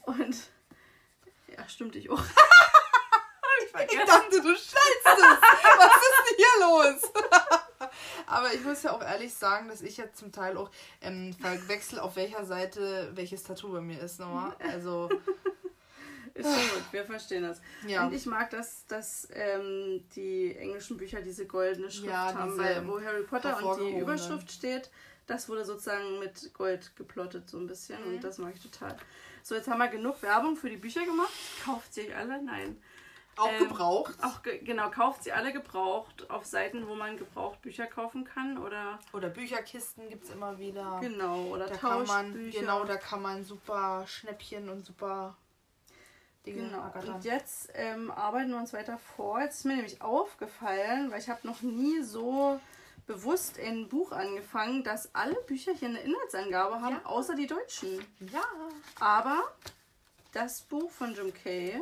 [0.06, 0.50] Und
[1.58, 2.24] ja, stimmt ich auch.
[3.90, 5.24] Ich dachte, du stellst es.
[5.78, 7.12] Was ist denn hier los?
[8.28, 12.00] Aber ich muss ja auch ehrlich sagen, dass ich ja zum Teil auch ähm, verwechsel,
[12.00, 14.56] auf welcher Seite welches Tattoo bei mir ist nochmal.
[14.60, 15.10] Also,
[16.34, 17.62] Ist schon gut, wir verstehen das.
[17.88, 18.06] ja.
[18.06, 22.64] Und ich mag, dass, dass ähm, die englischen Bücher diese goldene Schrift Ja, haben, diese
[22.64, 24.00] weil wo Harry Potter und die.
[24.00, 24.90] Überschrift steht,
[25.28, 28.16] das wurde sozusagen mit Gold geplottet so ein bisschen Mhm.
[28.16, 28.98] und das mag ich total.
[29.44, 31.32] So, jetzt haben wir genug Werbung für die Bücher gemacht.
[31.64, 32.42] Kauft sie euch alle?
[32.42, 32.82] Nein.
[33.38, 34.16] Auch ähm, gebraucht.
[34.22, 38.58] Auch ge genau, kauft sie alle gebraucht auf Seiten, wo man gebraucht Bücher kaufen kann
[38.58, 41.00] oder Oder Bücherkisten gibt es immer wieder.
[41.02, 45.36] genau oder Da kann man, genau, da kann man super Schnäppchen und super
[46.46, 46.84] Dinge Genau.
[46.84, 47.16] ergattern.
[47.16, 49.42] Und jetzt ähm, arbeiten wir uns weiter vor.
[49.42, 52.60] Jetzt ist mir nämlich aufgefallen, weil ich habe noch nie so
[53.08, 57.06] bewusst ein Buch angefangen, dass alle Bücher hier eine Inhaltsangabe haben, Ja.
[57.06, 58.00] außer die deutschen.
[58.32, 58.44] Ja.
[59.00, 59.44] Aber
[60.34, 61.82] das Buch von Jim Kay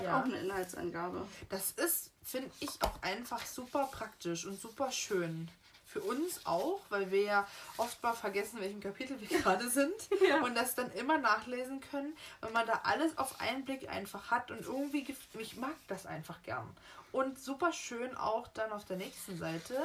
[0.00, 0.20] hat Ja.
[0.20, 1.26] auch eine Inhaltsangabe.
[1.48, 5.48] Das ist finde ich auch einfach super praktisch und super schön.
[5.86, 9.92] Für uns auch, weil wir ja oft mal vergessen, in welchem Kapitel wir gerade sind
[10.28, 10.40] Ja.
[10.42, 14.50] und das dann immer nachlesen können, wenn man da alles auf einen Blick einfach hat
[14.52, 15.04] und irgendwie,
[15.38, 16.68] ich mag das einfach gern.
[17.10, 19.76] Und super schön auch dann auf der nächsten Seite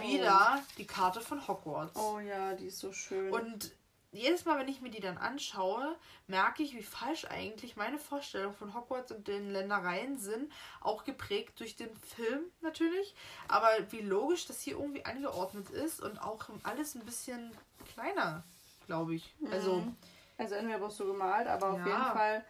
[0.00, 1.96] wieder die Karte von Hogwarts.
[1.96, 3.32] Oh ja, die ist so schön.
[3.32, 3.72] Und
[4.10, 8.54] jedes Mal, wenn ich mir die dann anschaue, merke ich, wie falsch eigentlich meine Vorstellung
[8.54, 10.50] von Hogwarts und den Ländereien sind.
[10.80, 13.14] Auch geprägt durch den Film natürlich.
[13.48, 17.52] Aber wie logisch das hier irgendwie angeordnet ist und auch alles ein bisschen
[17.94, 18.44] kleiner,
[18.86, 19.34] glaube ich.
[19.50, 19.96] Also Mhm.
[20.38, 21.86] also entweder bloß so gemalt, aber auf Ja.
[21.86, 22.44] jeden Fall hat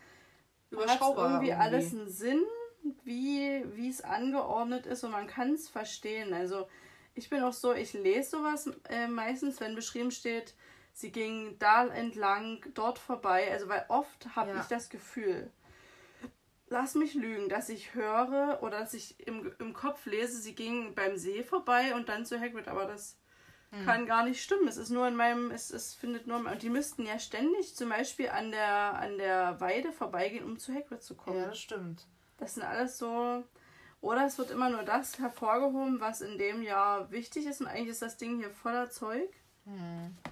[0.70, 1.30] überschaubar.
[1.32, 1.64] irgendwie, irgendwie.
[1.64, 2.44] alles einen Sinn,
[3.02, 6.32] wie wie es angeordnet ist und man kann es verstehen.
[6.34, 6.68] Also
[7.14, 10.54] ich bin auch so, ich lese sowas äh, meistens, wenn beschrieben steht,
[10.98, 13.50] sie ging da entlang, dort vorbei.
[13.52, 14.60] Also weil oft habe Ja.
[14.60, 15.50] ich das Gefühl,
[16.66, 20.94] lass mich lügen, dass ich höre oder dass ich im, im Kopf lese, sie ging
[20.96, 23.16] beim See vorbei und dann zu Hagrid, aber das
[23.70, 23.84] Hm.
[23.84, 24.66] kann gar nicht stimmen.
[24.66, 27.90] Es ist nur in meinem, es, es findet nur, und die müssten ja ständig zum
[27.90, 31.38] Beispiel an der, an der Weide vorbeigehen, um zu Hagrid zu kommen.
[31.38, 32.06] Ja, das stimmt.
[32.38, 33.44] Das sind alles so.
[34.00, 37.60] Oder es wird immer nur das hervorgehoben, was in dem Jahr wichtig ist.
[37.60, 39.28] Und eigentlich ist das Ding hier voller Zeug.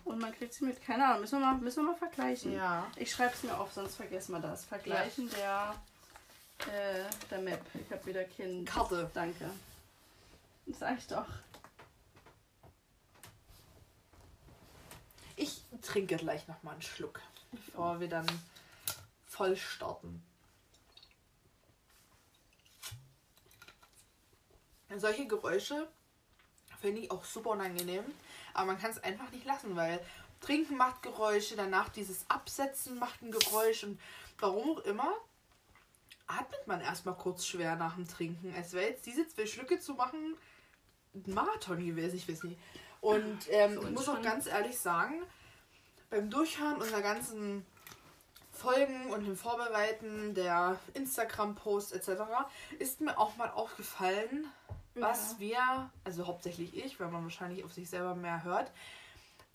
[0.05, 0.83] Und man kriegt sie mit.
[0.83, 2.53] Keine Ahnung, müssen wir mal, müssen wir mal vergleichen.
[2.53, 2.87] Ja.
[2.97, 4.65] Ich schreibe es mir auf, sonst vergessen wir das.
[4.65, 5.75] Vergleichen der,
[6.73, 7.61] äh, der Map.
[7.75, 8.69] Ich habe wieder Kind.
[8.69, 9.11] Karte.
[9.13, 9.51] Danke.
[10.67, 11.27] Sag ich doch.
[15.37, 17.21] Ich trinke gleich noch mal einen Schluck,
[17.53, 18.27] bevor wir dann
[19.27, 20.23] voll starten.
[24.97, 25.89] Solche Geräusche
[26.81, 28.05] finde ich auch super unangenehm,
[28.57, 30.01] aber man kann es einfach nicht lassen, weil
[30.41, 34.01] Trinken macht Geräusche, danach dieses Absetzen macht ein Geräusch und
[34.39, 35.13] warum auch immer
[36.27, 38.53] atmet man erstmal kurz schwer nach dem Trinken.
[38.59, 40.37] Es wäre jetzt diese zwei Schlücke zu machen
[41.17, 42.59] ein Marathon gewesen, ich weiß nicht.
[43.01, 45.23] Und ähm, ich muss auch ganz ehrlich sagen,
[46.11, 47.65] beim Durchhören unserer ganzen
[48.53, 52.23] Folgen und dem Vorbereiten der Instagram-Posts etc.
[52.79, 54.47] ist mir auch mal aufgefallen,
[54.97, 58.73] was wir, also hauptsächlich ich, weil man wahrscheinlich auf sich selber mehr hört,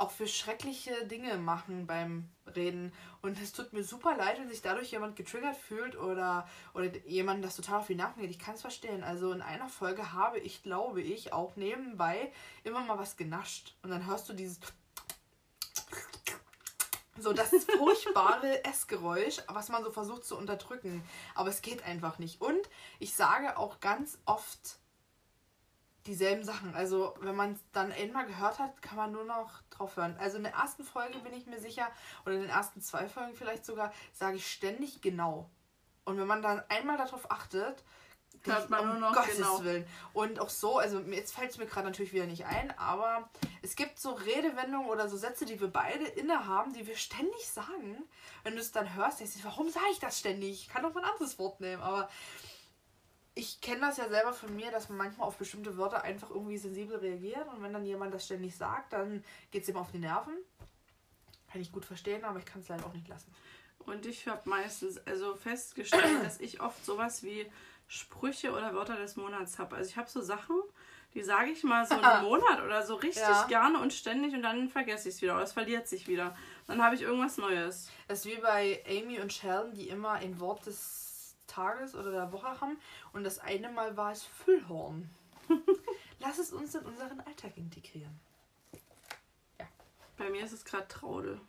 [0.01, 2.91] auch für schreckliche Dinge machen beim Reden.
[3.21, 7.45] Und es tut mir super leid, wenn sich dadurch jemand getriggert fühlt oder, oder jemand
[7.45, 8.31] das total auf die Nerven geht.
[8.31, 9.03] Ich kann es verstehen.
[9.03, 12.31] Also in einer Folge habe ich, glaube ich, auch nebenbei
[12.63, 13.75] immer mal was genascht.
[13.83, 14.59] Und dann hörst du dieses
[17.19, 21.03] so das furchtbare Essgeräusch, was man so versucht zu unterdrücken.
[21.35, 22.41] Aber es geht einfach nicht.
[22.41, 24.80] Und ich sage auch ganz oft
[26.05, 26.73] dieselben Sachen.
[26.75, 30.15] Also wenn man es dann einmal gehört hat, kann man nur noch drauf hören.
[30.19, 31.87] Also in der ersten Folge bin ich mir sicher,
[32.25, 35.49] oder in den ersten zwei Folgen vielleicht sogar, sage ich ständig genau.
[36.03, 37.83] Und wenn man dann einmal darauf achtet,
[38.43, 39.63] Hört man um nur noch Gottes genau.
[39.63, 39.85] Willen.
[40.13, 43.29] Und auch so, also jetzt fällt es mir gerade natürlich wieder nicht ein, aber
[43.61, 47.97] es gibt so Redewendungen oder so Sätze, die wir beide innehaben, die wir ständig sagen.
[48.43, 50.63] Wenn du es dann hörst, denkst du, warum sage ich das ständig?
[50.63, 52.09] Ich kann doch mal ein anderes Wort nehmen, aber
[53.33, 56.57] ich kenne das ja selber von mir, dass man manchmal auf bestimmte Wörter einfach irgendwie
[56.57, 59.99] sensibel reagiert und wenn dann jemand das ständig sagt, dann geht es ihm auf die
[59.99, 60.33] Nerven.
[61.51, 63.33] Kann ich gut verstehen, aber ich kann es leider auch nicht lassen.
[63.79, 67.49] Und ich habe meistens also festgestellt, dass ich oft sowas wie
[67.87, 69.75] Sprüche oder Wörter des Monats habe.
[69.75, 70.55] Also ich habe so Sachen,
[71.13, 73.45] die sage ich mal so einen Monat oder so richtig Ja.
[73.47, 76.37] gerne und ständig und dann vergesse ich es wieder oder es verliert sich wieder.
[76.67, 77.89] Dann habe ich irgendwas Neues.
[78.07, 81.10] Das ist wie bei Amy und Sheldon, die immer ein Wort des
[81.51, 82.77] Tages oder der Woche haben.
[83.13, 85.09] Und das eine Mal war es Füllhorn.
[86.19, 88.19] Lass es uns in unseren Alltag integrieren.
[90.17, 91.41] Bei mir ist es gerade Traudel.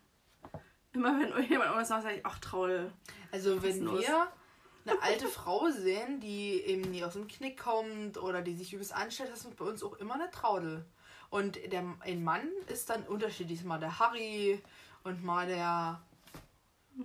[0.93, 2.91] Immer wenn irgendjemand irgendwas sagt, sage ich, ach Traudel.
[3.31, 4.01] Also wenn los?
[4.01, 4.27] wir
[4.85, 8.93] eine alte Frau sehen, die eben nie aus dem Knick kommt oder die sich übelst
[8.93, 10.85] anstellt, das ist bei uns auch immer eine Traudel.
[11.29, 13.63] Und der, ein Mann ist dann unterschiedlich.
[13.63, 14.61] Mal der Harry
[15.03, 16.01] und mal der.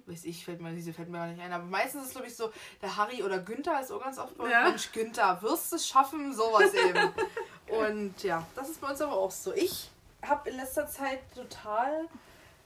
[0.07, 1.53] Weiß ich, fällt mir, diese fällt mir gar nicht ein.
[1.53, 4.37] Aber meistens ist es, glaube ich, so, der Harry oder Günther ist auch ganz oft
[4.37, 4.53] bei uns.
[4.53, 4.69] Ja.
[4.69, 6.35] Mensch, Günther, wirst es schaffen?
[6.35, 7.13] Sowas eben.
[7.69, 9.53] Und ja, das ist bei uns aber auch so.
[9.55, 9.91] Ich
[10.23, 12.09] habe in letzter Zeit total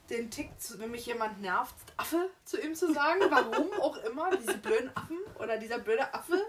[0.09, 3.21] den Tick, wenn mich jemand nervt, Affe zu ihm zu sagen.
[3.29, 6.45] Warum auch immer, diese blöden Affen oder dieser blöde Affe.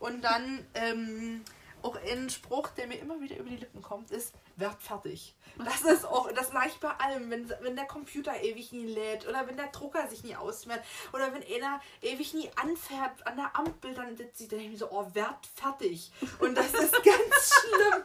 [0.00, 1.44] Und dann ähm,
[1.88, 5.34] auch ein Spruch, der mir immer wieder über die Lippen kommt, ist, werd fertig.
[5.64, 9.26] Das ist auch, das sage ich bei allem, wenn, wenn der Computer ewig nie lädt
[9.26, 13.56] oder wenn der Drucker sich nie ausmerkt oder wenn einer ewig nie anfährt an der
[13.56, 16.12] Ampel, dann sitzt ich, dann so, oh, werd fertig.
[16.40, 18.02] Und das ist ganz schlimm.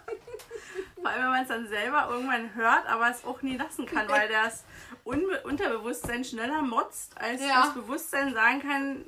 [0.95, 4.07] Vor allem, wenn man es dann selber irgendwann hört, aber es auch nie lassen kann,
[4.07, 4.63] weil das
[5.03, 7.65] Unbe Unterbewusstsein schneller motzt, als Ja.
[7.65, 9.05] das Bewusstsein sagen kann,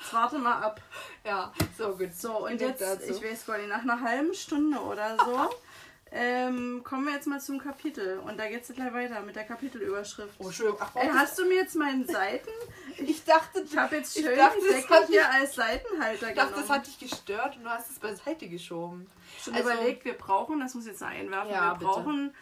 [0.00, 0.80] Jetzt warte mal ab.
[1.24, 2.12] Ja, so gut.
[2.14, 5.50] So, und jetzt, ich weiß gar nicht, nach einer halben Stunde oder so,
[6.12, 8.18] ähm, kommen wir jetzt mal zum Kapitel.
[8.18, 10.34] Und da geht es gleich weiter mit der Kapitelüberschrift.
[10.38, 10.80] Oh, Entschuldigung.
[10.82, 12.50] Ach, Ey, warum- hast du mir jetzt meinen Seiten?
[12.98, 16.28] ich dachte, Ich habe jetzt ich schön dachte, die das Decke hat hier als Seitenhalter
[16.28, 16.66] Ich dachte, genommen.
[16.68, 19.06] das hat dich gestört und du hast es beiseite geschoben.
[19.42, 21.84] schon also- überlegt, wir brauchen, das muss ich jetzt einwerfen, Ja, wir bitte.
[21.86, 22.34] brauchen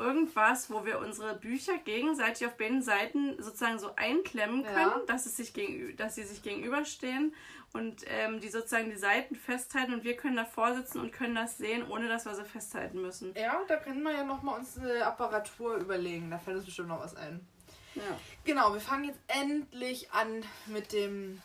[0.00, 5.02] irgendwas, wo wir unsere Bücher gegenseitig auf beiden Seiten sozusagen so einklemmen können, Ja.
[5.06, 5.52] dass, es sich
[5.96, 7.34] dass sie sich gegenüberstehen
[7.72, 11.58] und ähm, die sozusagen die Seiten festhalten und wir können davor sitzen und können das
[11.58, 13.34] sehen, ohne dass wir sie festhalten müssen.
[13.36, 16.30] Ja, da können wir ja nochmal uns eine Apparatur überlegen.
[16.30, 17.46] Da fällt uns bestimmt noch was ein.
[17.94, 18.02] Ja.
[18.44, 21.40] Genau, wir fangen jetzt endlich an mit dem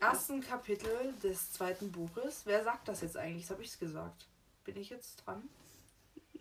[0.00, 2.42] ersten Kapitel des zweiten Buches.
[2.44, 3.42] Wer sagt das jetzt eigentlich?
[3.46, 4.26] Das habe ich gesagt.
[4.64, 5.48] Bin ich jetzt dran?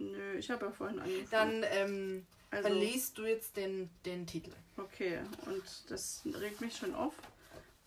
[0.02, 1.62] Nö, ich habe ja vorhin angefangen.
[1.62, 4.52] Dann ähm, also, verliest du jetzt den, den Titel.
[4.78, 7.14] okay, und das regt mich schon auf.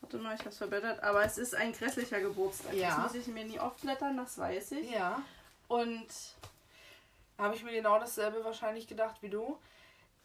[0.00, 1.02] Warte mal, ich habe es verbessert.
[1.02, 2.74] Aber es ist ein grässlicher Geburtstag.
[2.74, 2.90] Ja.
[2.96, 4.90] Das muss ich mir nie aufblättern, das weiß ich.
[4.90, 5.22] Ja.
[5.66, 6.06] Und
[7.38, 9.58] habe ich mir genau dasselbe wahrscheinlich gedacht wie du.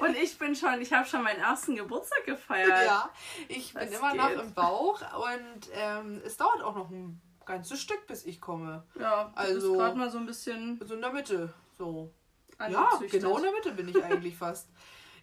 [0.00, 2.84] Und ich bin schon, ich habe schon meinen ersten Geburtstag gefeiert.
[2.86, 3.10] Ja,
[3.48, 4.40] ich bin Das immer noch geht.
[4.40, 8.84] im Bauch und ähm, es dauert auch noch ein ganzes Stück, bis ich komme.
[8.98, 11.52] Ja, Also- gerade mal so ein bisschen So in der Mitte.
[11.78, 12.12] So.
[12.58, 14.68] Ja, genau in der Mitte bin ich eigentlich fast.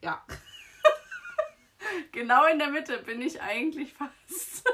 [0.02, 0.24] Ja,
[2.12, 4.64] Genau in der Mitte bin ich eigentlich fast.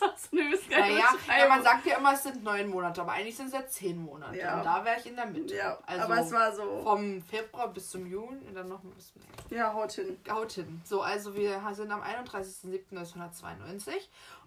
[0.00, 3.36] das so eine naja, ja, man sagt ja immer, es sind neun Monate, aber eigentlich
[3.36, 4.36] sind es ja zehn Monate.
[4.38, 4.58] Ja.
[4.58, 5.54] Und da wäre ich in der Mitte.
[5.54, 6.82] Ja, also aber es war so.
[6.82, 9.22] vom Februar bis zum Juni und dann noch ein bisschen.
[9.50, 10.18] Ja, haut hin.
[10.28, 10.80] Haut hin.
[10.84, 13.92] So, also wir sind am 31.07.1992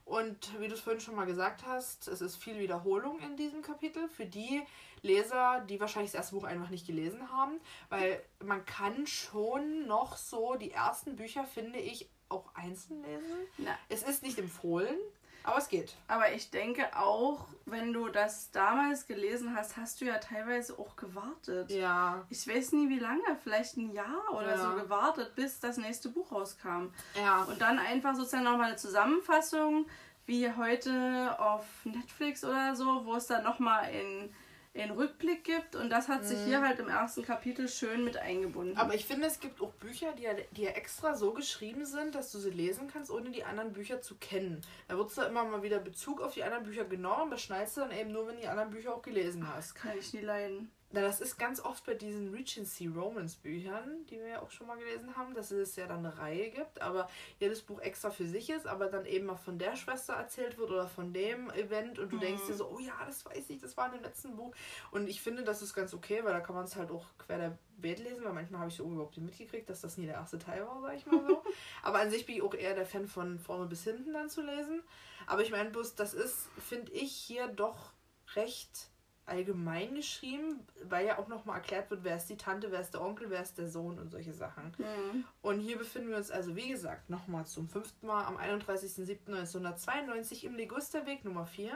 [0.03, 3.61] und wie du es vorhin schon mal gesagt hast, es ist viel Wiederholung in diesem
[3.61, 4.61] Kapitel für die
[5.01, 10.17] Leser, die wahrscheinlich das erste Buch einfach nicht gelesen haben, weil man kann schon noch
[10.17, 13.47] so die ersten Bücher, finde ich, auch einzeln lesen.
[13.57, 14.97] Na, Es ist nicht empfohlen,
[15.43, 15.95] aber es geht.
[16.07, 20.95] aber ich denke auch, wenn du das damals gelesen hast, hast du ja teilweise auch
[20.95, 21.69] gewartet.
[21.69, 22.25] Ja.
[22.31, 24.71] Ich weiß nie wie lange, vielleicht ein Jahr oder Ja.
[24.71, 26.87] so gewartet, bis das nächste Buch rauskam.
[27.15, 27.43] Ja.
[27.43, 29.85] Und dann einfach sozusagen nochmal eine Zusammenfassung,
[30.25, 34.33] wie heute auf Netflix oder so, wo es dann nochmal in,
[34.75, 35.75] in Rückblick gibt.
[35.75, 38.73] Und das hat sich hier halt im ersten Kapitel schön mit eingebunden.
[38.73, 38.79] Mhm.
[38.79, 42.13] Aber ich finde, es gibt auch Bücher, die ja, die ja extra so geschrieben sind,
[42.13, 44.61] dass du sie lesen kannst, ohne die anderen Bücher zu kennen.
[44.87, 47.81] Da wird da immer mal wieder Bezug auf die anderen Bücher genommen und beschneidest du
[47.81, 49.55] dann eben nur, wenn die anderen Bücher auch gelesen hast.
[49.55, 50.69] das kann ich nie leiden.
[50.95, 54.65] Na, das ist ganz oft bei diesen Regency Romance Büchern, die wir ja auch schon
[54.65, 58.25] mal gelesen haben, dass es ja dann eine Reihe gibt, aber jedes Buch extra für
[58.25, 61.99] sich ist, aber dann eben mal von der Schwester erzählt wird oder von dem Event
[61.99, 64.37] und du denkst dir so, oh ja, das weiß ich, das war in dem letzten
[64.37, 64.55] Buch.
[64.89, 67.39] Und ich finde, das ist ganz okay, weil da kann man es halt auch quer
[67.39, 70.15] der Beet lesen, weil manchmal habe ich so überhaupt nicht mitgekriegt, dass das nie der
[70.15, 71.43] erste Teil war, sag ich mal so.
[71.83, 74.41] aber an sich bin ich auch eher der Fan von vorne bis hinten dann zu
[74.41, 74.81] lesen.
[75.27, 77.91] Aber ich meine bloß, das ist, finde ich, hier doch
[78.35, 78.94] recht
[79.25, 83.01] allgemein geschrieben, weil ja auch nochmal erklärt wird, wer ist die Tante, wer ist der
[83.01, 84.75] Onkel, wer ist der Sohn und solche Sachen.
[84.77, 85.25] Mhm.
[85.41, 90.55] Und hier befinden wir uns also, wie gesagt, nochmal zum fünften Mal am 31.07.1992 im
[90.55, 91.71] Ligusterweg Nummer 4.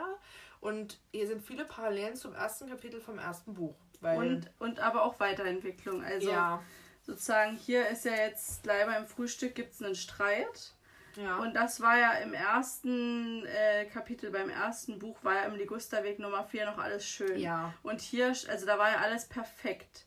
[0.60, 3.76] Und hier sind viele Parallelen zum ersten Kapitel vom ersten Buch.
[4.00, 6.02] Und, und aber auch Weiterentwicklung.
[6.02, 6.62] Also ja,
[7.02, 10.74] sozusagen hier ist ja jetzt gleich beim Frühstück gibt es einen Streit.
[11.16, 15.56] Ja, Und das war ja im ersten äh, Kapitel, beim ersten Buch, war ja im
[15.56, 17.38] Ligusterweg Nummer 4 noch alles schön.
[17.38, 20.06] ja, Und hier, also da war ja alles perfekt.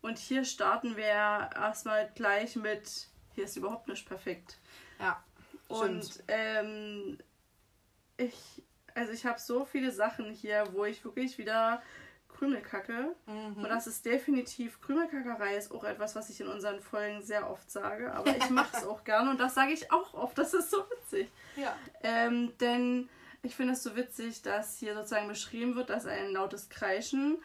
[0.00, 4.58] Und hier starten wir erstmal gleich mit, hier ist überhaupt nicht perfekt.
[4.98, 5.22] ja.
[5.68, 7.16] Und ähm,
[8.18, 8.62] ich
[8.94, 11.82] also ich habe so viele Sachen hier, wo ich wirklich wieder
[12.42, 13.14] Krümel kacke.
[13.26, 13.62] Mhm.
[13.62, 17.70] Und das ist definitiv, Krümelkackerei ist auch etwas, was ich in unseren Folgen sehr oft
[17.70, 18.12] sage.
[18.12, 20.36] Aber ich mache es auch gerne und das sage ich auch oft.
[20.36, 21.30] Das ist so witzig.
[21.54, 21.76] Ja.
[22.02, 23.08] Ähm, denn
[23.44, 27.38] ich finde es so witzig, dass hier sozusagen beschrieben wird, dass ein lautes Kreischen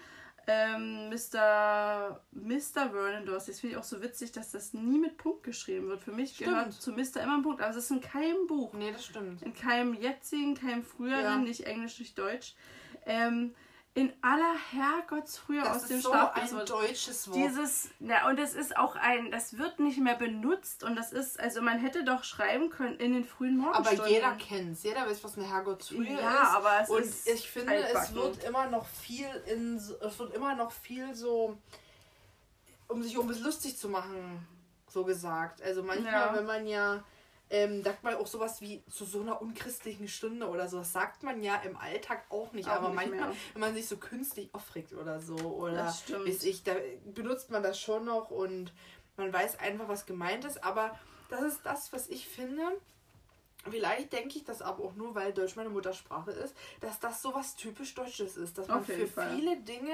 [0.48, 2.20] ähm, Mr.
[2.32, 2.90] Mr.
[2.90, 6.02] Vernon Dorsey, das finde ich auch so witzig, dass das nie mit Punkt geschrieben wird.
[6.02, 6.50] Für mich Stimmt.
[6.50, 7.22] gehört zu Mr.
[7.22, 8.74] immer ein Punkt, aber es ist in keinem Buch.
[8.74, 9.44] Nee, das stimmt.
[9.44, 11.38] In keinem jetzigen, keinem früheren, Ja.
[11.38, 12.56] nicht Englisch, nicht Deutsch.
[13.06, 13.54] Ähm,
[13.98, 16.36] in aller Herrgottsfrühe Das aus dem so Schlaf.
[16.36, 17.36] ein deutsches Wort.
[17.38, 21.40] Dieses, ja, und es ist auch ein, das wird nicht mehr benutzt und das ist,
[21.40, 24.14] also man hätte doch schreiben können in den frühen aber Morgenstunden.
[24.14, 24.84] jeder kennt es.
[24.84, 26.50] Jeder weiß, was eine Herrgottsfrühe Ja, ist.
[26.56, 30.36] aber es Und ist ich finde, es wird immer noch viel in so- es wird
[30.36, 31.58] immer noch viel so
[32.88, 34.48] um sich um es lustig zu machen,
[34.88, 35.62] so gesagt.
[35.64, 36.34] Also manchmal, Ja.
[36.36, 37.04] wenn man ja
[37.50, 40.80] ähm, sagt man auch sowas wie zu so einer unchristlichen Stunde oder so.
[40.80, 42.68] Das sagt man ja im Alltag auch nicht.
[42.68, 43.38] Auch aber nicht manchmal, mehr.
[43.54, 46.74] wenn man sich so künstlich aufregt oder so, oder weiß ich, da
[47.06, 48.74] benutzt man das schon noch und
[49.16, 50.64] man weiß einfach, was gemeint ist.
[50.64, 50.98] Aber
[51.30, 52.64] das ist das, was ich finde.
[53.70, 57.34] Vielleicht denke ich das aber auch nur, weil Deutsch meine Muttersprache ist, dass das so
[57.34, 58.58] was typisch Deutsches ist.
[58.58, 59.36] Dass man für Fall.
[59.36, 59.94] viele Dinge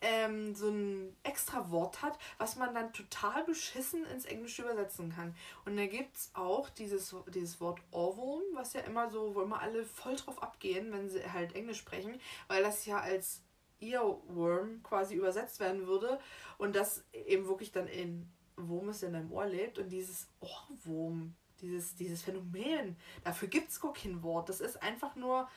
[0.00, 5.34] ähm, so ein extra Wort hat, was man dann total beschissen ins Englische übersetzen kann.
[5.64, 9.60] Und da gibt es auch dieses, dieses Wort Ohrwurm, was ja immer so, wo immer
[9.60, 13.42] alle voll drauf abgehen, wenn sie halt Englisch sprechen, weil das ja als
[13.80, 16.18] Earworm quasi übersetzt werden würde
[16.58, 21.36] und das eben wirklich dann in Wurm ist in deinem Ohr lebt und dieses Ohrwurm,
[21.60, 24.48] dieses, dieses Phänomen, dafür gibt es gar kein Wort.
[24.48, 25.48] Das ist einfach nur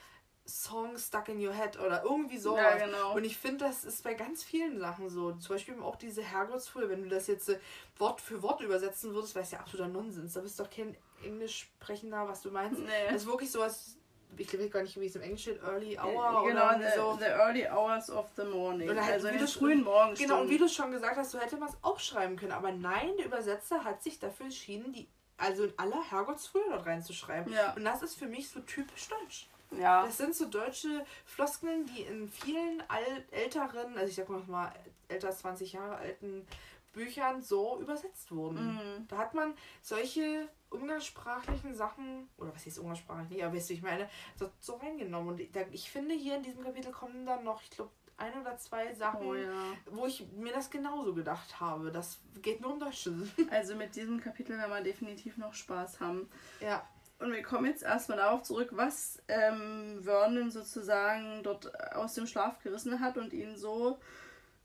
[0.52, 2.62] Song stuck in your head oder irgendwie sowas.
[2.80, 3.16] Ja, genau.
[3.16, 5.32] Und ich finde, das ist bei ganz vielen Sachen so.
[5.34, 7.60] Zum Beispiel auch diese Herrgottsfrühe, wenn du das jetzt äh,
[7.98, 10.34] Wort für Wort übersetzen würdest, wäre es ja absoluter Nonsens.
[10.34, 12.80] Da bist du doch kein Englisch sprechender, was du meinst.
[12.80, 12.88] Nee.
[13.08, 13.98] Das ist wirklich sowas,
[14.38, 17.18] ich weiß gar nicht, wie es im Englisch steht, Early Hour genau, oder the, so.
[17.20, 18.90] the early hours of the morning.
[18.90, 20.28] Oder halt, also in wie den du- frühen Morgenstunden.
[20.30, 22.52] Genau, und wie du schon gesagt hast, so hätte man es auch schreiben können.
[22.54, 27.52] Aber nein, der Übersetzer hat sich dafür entschieden, die also in aller Herrgottsfrühe dort reinzuschreiben.
[27.52, 27.74] Ja.
[27.74, 29.48] Und das ist für mich so typisch deutsch.
[29.78, 30.06] Ja.
[30.06, 34.72] Das sind so deutsche Floskeln, die in vielen al älteren, also ich sag mal
[35.08, 36.46] älter als 20 Jahre alten
[36.94, 38.74] Büchern so übersetzt wurden.
[38.76, 39.08] Mhm.
[39.08, 43.82] Da hat man solche umgangssprachlichen Sachen, oder was heißt umgangssprachlich nicht, aber weißt du, ich
[43.82, 45.30] meine, so, so reingenommen.
[45.30, 48.40] Und ich, da- ich finde, hier in diesem Kapitel kommen dann noch, ich glaube, ein
[48.40, 49.50] oder zwei Sachen, Oh ja.
[49.90, 51.92] wo ich mir das genauso gedacht habe.
[51.92, 53.14] Das geht nur um Deutsche.
[53.50, 56.30] Also mit diesem Kapitel werden wir definitiv noch Spaß haben.
[56.60, 56.86] ja.
[57.22, 62.60] Und wir kommen jetzt erstmal darauf zurück, was ähm, Vernon sozusagen dort aus dem Schlaf
[62.60, 64.00] gerissen hat und ihn so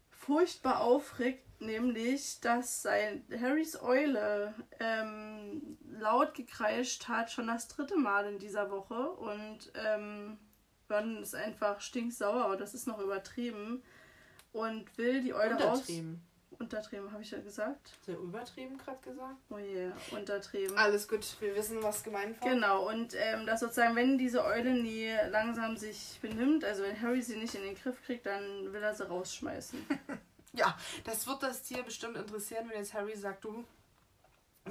[0.08, 8.26] furchtbar aufregt, nämlich, dass sein Harrys Eule ähm, laut gekreischt hat, schon das dritte Mal
[8.26, 9.10] in dieser Woche.
[9.10, 10.38] Und ähm,
[10.86, 13.82] Vernon ist einfach stinksauer und das ist noch übertrieben.
[14.52, 15.86] Und will die Eule raus.
[16.58, 17.06] Untertrieben.
[17.06, 17.92] Untertrieben, habe ich ja gesagt.
[18.02, 19.36] Sehr übertrieben gerade gesagt.
[19.50, 20.76] Oh je, untertrieben.
[20.76, 22.48] Alles gut, wir wissen, was gemeint war.
[22.48, 27.22] Genau, und ähm, dass sozusagen, wenn diese Eule nie langsam sich benimmt, also wenn Harry
[27.22, 29.78] sie nicht in den Griff kriegt, dann will er sie rausschmeißen.
[30.52, 33.62] Ja, das wird das Tier bestimmt interessieren, wenn jetzt Harry sagt, du,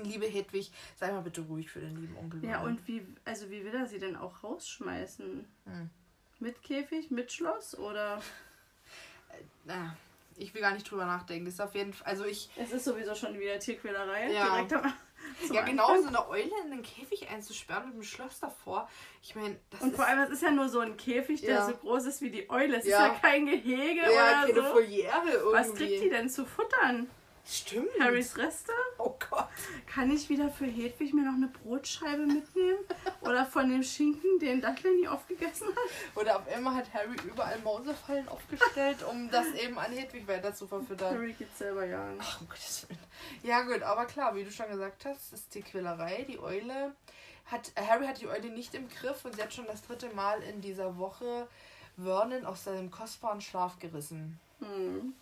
[0.03, 2.43] liebe Hedwig, sei mal bitte ruhig für den lieben Onkel.
[2.43, 5.45] ja, und wie, also wie will er sie denn auch rausschmeißen?
[5.65, 5.89] Hm.
[6.39, 8.19] Mit Käfig, mit Schloss oder?
[9.65, 9.95] Na,
[10.37, 11.45] ich will gar nicht drüber nachdenken.
[11.45, 14.31] Das ist auf jeden Fall, also ich, Es ist sowieso schon wieder Tierquälerei.
[14.31, 14.49] Ja.
[14.55, 14.93] Direkt am,
[15.51, 16.01] ja genau, Anfang.
[16.03, 18.89] so eine Eule in den Käfig einzusperren mit einem Schloss davor.
[19.23, 19.95] Ich meine, das Und ist...
[19.95, 21.65] vor allem, es ist ja nur so ein Käfig, der Ja.
[21.67, 22.77] so groß ist wie die Eule.
[22.77, 23.07] Es Ja.
[23.07, 24.63] ist ja kein Gehege ja, oder keine so.
[24.73, 25.53] Foliere irgendwie.
[25.53, 27.09] Was kriegt die denn zu futtern?
[27.47, 27.89] Stimmt.
[27.99, 28.71] Harrys Reste?
[28.97, 29.47] Oh Gott.
[29.85, 32.79] Kann ich wieder für Hedwig mir noch eine Brotscheibe mitnehmen?
[33.21, 36.15] Oder von dem Schinken, den Dudley nie aufgegessen hat?
[36.15, 40.65] Oder auf einmal hat Harry überall Mausefallen aufgestellt, um das eben an Hedwig weiter zu
[40.67, 41.13] verfüttern.
[41.13, 42.17] Harry geht selber jagen.
[42.19, 42.99] Ach, um Gottes Willen.
[43.43, 46.25] Ja, gut, aber klar, wie du schon gesagt hast, ist die Quälerei.
[46.27, 46.95] Die Eule
[47.45, 47.71] hat.
[47.75, 50.61] Harry hat die Eule nicht im Griff und sie hat schon das dritte Mal in
[50.61, 51.47] dieser Woche
[51.95, 54.39] Vernon aus seinem kostbaren Schlaf gerissen.
[54.59, 55.13] Hm.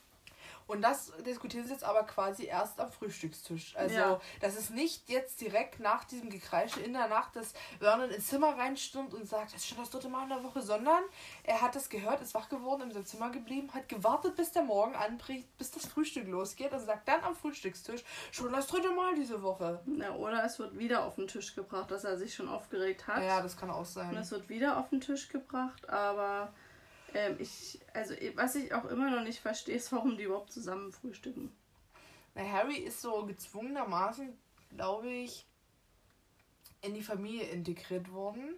[0.67, 3.75] Und das diskutieren sie jetzt aber quasi erst am Frühstückstisch.
[3.75, 4.21] Also, Ja.
[4.41, 8.57] das ist nicht jetzt direkt nach diesem Gekreische in der Nacht, dass Vernon ins Zimmer
[8.57, 11.03] reinstürmt und sagt, das ist schon das dritte Mal in der Woche, sondern
[11.43, 14.63] er hat das gehört, ist wach geworden, in seinem Zimmer geblieben, hat gewartet, bis der
[14.63, 19.15] Morgen anbricht, bis das Frühstück losgeht und sagt dann am Frühstückstisch, schon das dritte Mal
[19.15, 19.79] diese Woche.
[19.97, 23.21] Ja, oder es wird wieder auf den Tisch gebracht, dass er sich schon aufgeregt hat.
[23.23, 24.15] Ja, das kann auch Und sein.
[24.17, 26.53] es wird wieder auf den Tisch gebracht, aber
[27.13, 30.91] ähm, ich, also was ich auch immer noch nicht verstehe, ist, warum die überhaupt zusammen
[30.91, 31.51] frühstücken.
[32.35, 34.37] Na, Harry ist so gezwungenermaßen,
[34.75, 35.45] glaube ich,
[36.81, 38.55] in die Familie integriert worden.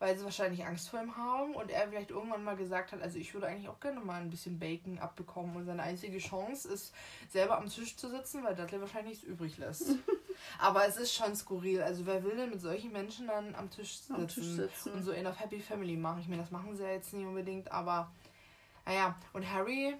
[0.00, 3.18] weil sie wahrscheinlich Angst vor ihm haben und er vielleicht irgendwann mal gesagt hat, also
[3.18, 6.94] ich würde eigentlich auch gerne mal ein bisschen Bacon abbekommen und seine einzige Chance ist,
[7.28, 9.90] selber am Tisch zu sitzen, weil Dudley wahrscheinlich nichts übrig lässt.
[10.58, 11.82] Aber es ist schon skurril.
[11.82, 14.92] Also wer will denn mit solchen Menschen dann am Tisch sitzen, Am Tisch sitzen.
[14.92, 16.20] und so in der Happy Family machen?
[16.20, 18.10] Ich meine, das machen sie ja jetzt nicht unbedingt, aber
[18.86, 19.94] naja, und Harry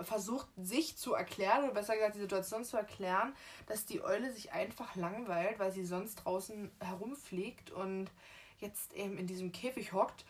[0.00, 3.34] versucht sich zu erklären, oder besser gesagt die Situation zu erklären,
[3.66, 8.10] dass die Eule sich einfach langweilt, weil sie sonst draußen herumfliegt und
[8.60, 10.24] jetzt eben in diesem Käfig hockt.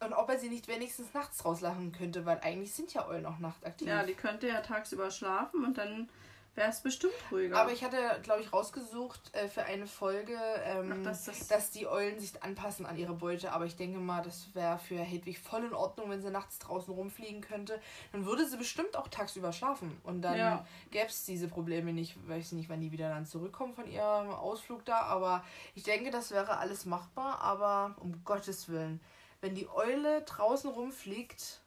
[0.00, 3.38] Und ob er sie nicht wenigstens nachts rauslachen könnte, weil eigentlich sind ja Eulen auch
[3.38, 3.86] nachtaktiv.
[3.86, 6.08] Ja, die könnte ja tagsüber schlafen und dann
[6.54, 7.56] wäre es bestimmt ruhiger.
[7.58, 11.70] Aber ich hatte, glaube ich, rausgesucht äh, für eine Folge, ähm, Ach, dass das- dass
[11.70, 13.52] die Eulen sich anpassen an ihre Beute.
[13.52, 16.92] Aber ich denke mal, das wäre für Hedwig voll in Ordnung, wenn sie nachts draußen
[16.92, 17.80] rumfliegen könnte.
[18.12, 19.98] Dann würde sie bestimmt auch tagsüber schlafen.
[20.04, 20.66] Und dann Ja.
[20.90, 22.16] gäbe es diese Probleme nicht.
[22.28, 25.00] Weiß ich nicht, wann die wieder dann zurückkommen von ihrem Ausflug da.
[25.04, 25.42] Aber
[25.74, 27.40] ich denke, das wäre alles machbar.
[27.40, 29.00] Aber um Gottes Willen,
[29.40, 31.61] wenn die Eule draußen rumfliegt,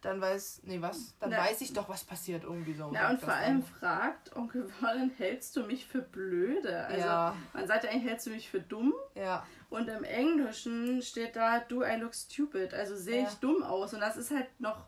[0.00, 1.14] dann weiß, nee, was?
[1.18, 2.90] Dann Na- weiß ich doch, was passiert irgendwie so.
[2.94, 3.62] ja, und vor allem dann.
[3.64, 6.86] fragt Onkel Vernon, hältst du mich für blöde?
[6.86, 7.36] Also Ja.
[7.52, 8.94] man sagt ja eigentlich, hältst du mich für dumm?
[9.14, 9.44] Ja.
[9.70, 12.72] Und im Englischen steht da, do I look stupid?
[12.74, 13.38] Also sehe ich Ja.
[13.40, 13.92] dumm aus.
[13.92, 14.86] Und das ist halt noch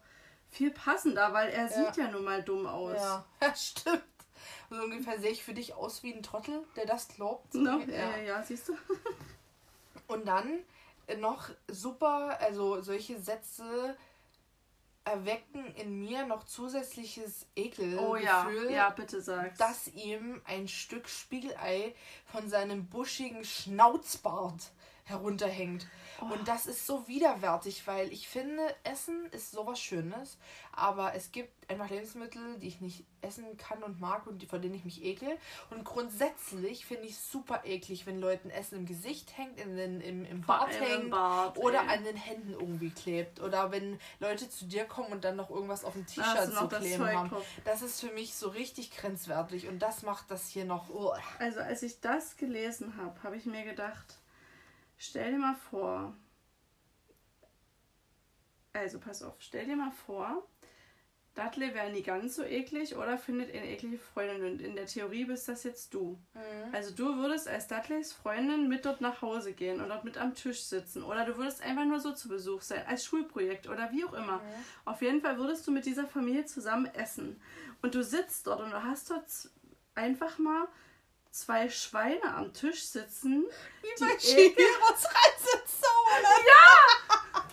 [0.48, 2.96] viel passender, weil er sieht ja nun mal dumm aus.
[2.96, 4.02] Ja, ja stimmt.
[4.70, 7.52] So ungefähr sehe ich für dich aus wie ein Trottel, der das glaubt.
[7.54, 7.80] No?
[7.80, 7.94] Ja.
[7.94, 8.16] Ja.
[8.18, 8.76] Ja, siehst du?
[10.06, 10.60] Und dann
[11.18, 13.96] noch super, also solche Sätze
[15.10, 18.94] erwecken in mir noch zusätzliches Ekelgefühl, Oh ja, ja,
[19.58, 21.94] dass ihm ein Stück Spiegelei
[22.26, 24.70] von seinem buschigen Schnauzbart
[25.10, 25.86] herunterhängt.
[26.20, 26.32] Oh.
[26.32, 30.38] Und das ist so widerwärtig, weil ich finde, Essen ist sowas Schönes,
[30.72, 34.58] aber es gibt einfach Lebensmittel, die ich nicht essen kann und mag und die, vor
[34.58, 35.36] denen ich mich ekel.
[35.70, 40.00] Und grundsätzlich finde ich es super eklig, wenn Leuten Essen im Gesicht hängt, in den,
[40.00, 41.98] im, im Bart allem im hängt Bart, oder ey.
[41.98, 43.40] an den Händen irgendwie klebt.
[43.40, 47.06] Oder wenn Leute zu dir kommen und dann noch irgendwas auf dem T-Shirt zu kleben
[47.06, 47.30] haben.
[47.64, 50.90] Das ist für mich so richtig grenzwertig und das macht das hier noch.
[50.90, 51.12] Oh.
[51.38, 54.19] Also als ich das gelesen habe, habe ich mir gedacht,
[55.00, 56.14] stell dir mal vor,
[58.74, 60.46] also pass auf, stell dir mal vor,
[61.34, 65.24] Dudley wäre nie ganz so eklig oder findet eine eklige Freundin und in der Theorie
[65.24, 66.18] bist das jetzt du.
[66.72, 70.34] Also du würdest als Dudleys Freundin mit dort nach Hause gehen und dort mit am
[70.34, 74.04] Tisch sitzen oder du würdest einfach nur so zu Besuch sein, als Schulprojekt oder wie
[74.04, 74.42] auch immer.
[74.84, 77.40] Auf jeden Fall würdest du mit dieser Familie zusammen essen
[77.80, 79.24] und du sitzt dort und du hast dort
[79.94, 80.68] einfach mal
[81.30, 83.44] zwei Schweine am Tisch sitzen,
[83.82, 86.28] Wie bei Chihiros Reisezone.
[86.46, 87.44] Ja!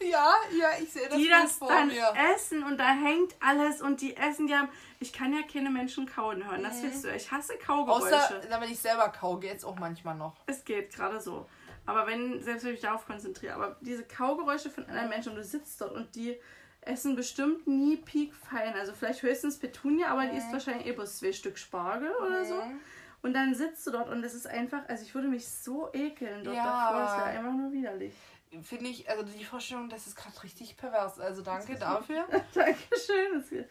[0.06, 2.12] ja, ja, ich sehe das die das vor dann mir.
[2.34, 4.68] essen und da hängt alles und die essen, die haben,
[5.00, 8.16] ich kann ja keine Menschen kauen hören, das wisst ihr, ich hasse Kaugeräusche.
[8.16, 10.34] Außer, wenn ich selber kau, geht's auch manchmal noch.
[10.46, 11.46] Es geht gerade so.
[11.84, 15.36] Aber wenn, selbst wenn ich mich darauf konzentriere, aber diese Kaugeräusche von anderen Menschen und
[15.36, 16.36] du sitzt dort und die
[16.80, 18.74] essen bestimmt nie piekfein.
[18.74, 22.54] Also vielleicht höchstens Petunia, aber die isst wahrscheinlich eh bloß zwei Stück Spargel oder so.
[22.54, 22.80] Mhm.
[23.26, 26.44] Und dann sitzt du dort und es ist einfach, also ich würde mich so ekeln
[26.44, 26.64] dort Ja.
[26.64, 28.14] davor, das wäre einfach nur widerlich.
[28.62, 31.18] Finde ich, also die Vorstellung, das ist gerade richtig pervers.
[31.18, 32.24] Also danke dafür.
[32.54, 33.68] Dankeschön, das geht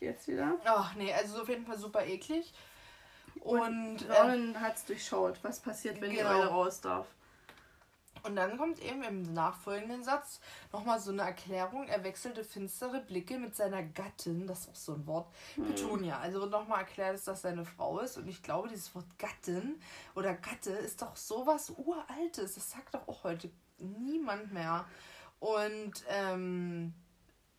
[0.00, 0.56] jetzt wieder.
[0.64, 2.54] Ach nee, also auf jeden Fall super eklig.
[3.40, 6.30] Und, äh, Ronan hat es durchschaut, was passiert, wenn Genau.
[6.30, 7.06] die Eule raus darf.
[8.24, 10.40] Und dann kommt eben im nachfolgenden Satz
[10.72, 11.86] nochmal so eine Erklärung.
[11.88, 16.18] Er wechselte finstere Blicke mit seiner Gattin, das ist auch so ein Wort, Petunia.
[16.18, 18.16] Also wird nochmal erklärt, dass das seine Frau ist.
[18.16, 19.78] Und ich glaube, dieses Wort Gattin
[20.14, 22.54] oder Gatte ist doch sowas Uraltes.
[22.54, 24.86] Das sagt doch auch heute niemand mehr.
[25.38, 26.94] Und ähm,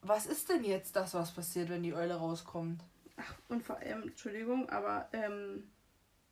[0.01, 2.83] was ist denn jetzt das, was passiert, wenn die Eule rauskommt?
[3.17, 5.69] Ach, und vor allem, Entschuldigung, aber ähm,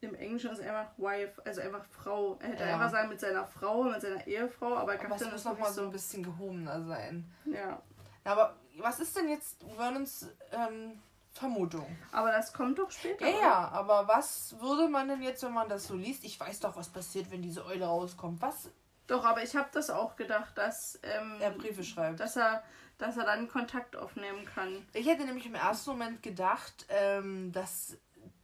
[0.03, 2.37] im Englischen ist einfach Wife, also einfach Frau.
[2.41, 2.73] Er hätte Ja.
[2.75, 5.81] einfach sagen mit seiner Frau, mit seiner Ehefrau, aber Aber Gattin muss ist nochmal so
[5.83, 7.31] ein bisschen gehobener sein.
[7.45, 7.81] Ja.
[8.25, 11.01] Ja, aber was ist denn jetzt Vernons ähm,
[11.33, 11.85] Vermutung?
[12.11, 13.27] Aber das kommt doch später.
[13.27, 16.23] Ja, ja, aber was würde man denn jetzt, wenn man das so liest?
[16.23, 18.41] Ich weiß doch, was passiert, wenn diese Eule rauskommt.
[18.41, 18.69] Was
[19.07, 22.19] Doch, aber ich habe das auch gedacht, dass, ähm, er Briefe schreibt.
[22.21, 22.63] dass, er,
[22.97, 24.87] dass er dann Kontakt aufnehmen kann.
[24.93, 27.97] Ich hätte nämlich im ersten Moment gedacht, ähm, dass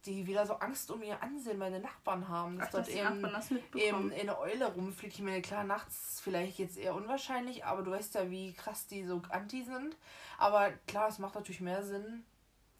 [0.06, 2.58] die wieder so Angst um ihr Ansehen meine Nachbarn haben.
[2.58, 5.14] Ach, Dass dort dass eben, eben eine Eule rumfliegt.
[5.14, 9.04] Ich meine, klar, nachts vielleicht jetzt eher unwahrscheinlich, aber du weißt ja, wie krass die
[9.04, 9.96] so anti sind.
[10.38, 12.24] Aber klar, es macht natürlich mehr Sinn.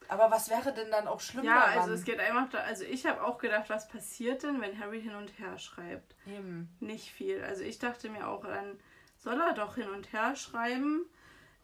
[0.09, 3.07] Aber was wäre denn dann auch schlimm Ja, also es geht einfach, da, also ich
[3.07, 6.16] habe auch gedacht, was passiert denn, wenn Harry hin und her schreibt?
[6.27, 6.68] Eben.
[6.81, 7.45] Nicht viel.
[7.45, 8.81] Also ich dachte mir auch, dann
[9.18, 11.05] soll er doch hin und her schreiben.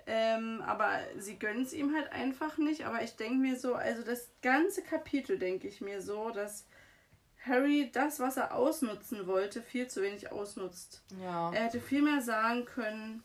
[0.07, 2.87] Ähm, aber sie gönnen es ihm halt einfach nicht.
[2.87, 6.65] Aber ich denke mir so, also das ganze Kapitel denke ich mir so, dass
[7.45, 11.03] Harry das, was er ausnutzen wollte, viel zu wenig ausnutzt.
[11.21, 11.53] Ja.
[11.53, 13.25] Er hätte viel mehr sagen können,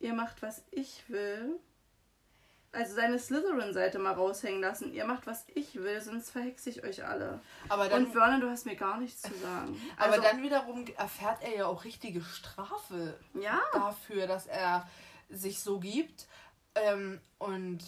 [0.00, 1.58] ihr macht, was ich will.
[2.74, 4.94] Also seine Slytherin-Seite mal raushängen lassen.
[4.94, 7.40] Ihr macht, was ich will, sonst verhexe ich euch alle.
[7.68, 9.78] Aber dann, Und Vernon, du hast mir gar nichts zu sagen.
[9.98, 14.88] aber Also, dann wiederum erfährt er ja auch richtige Strafe ja, dafür, dass er
[15.32, 16.26] sich so gibt.
[16.74, 17.80] Ähm, und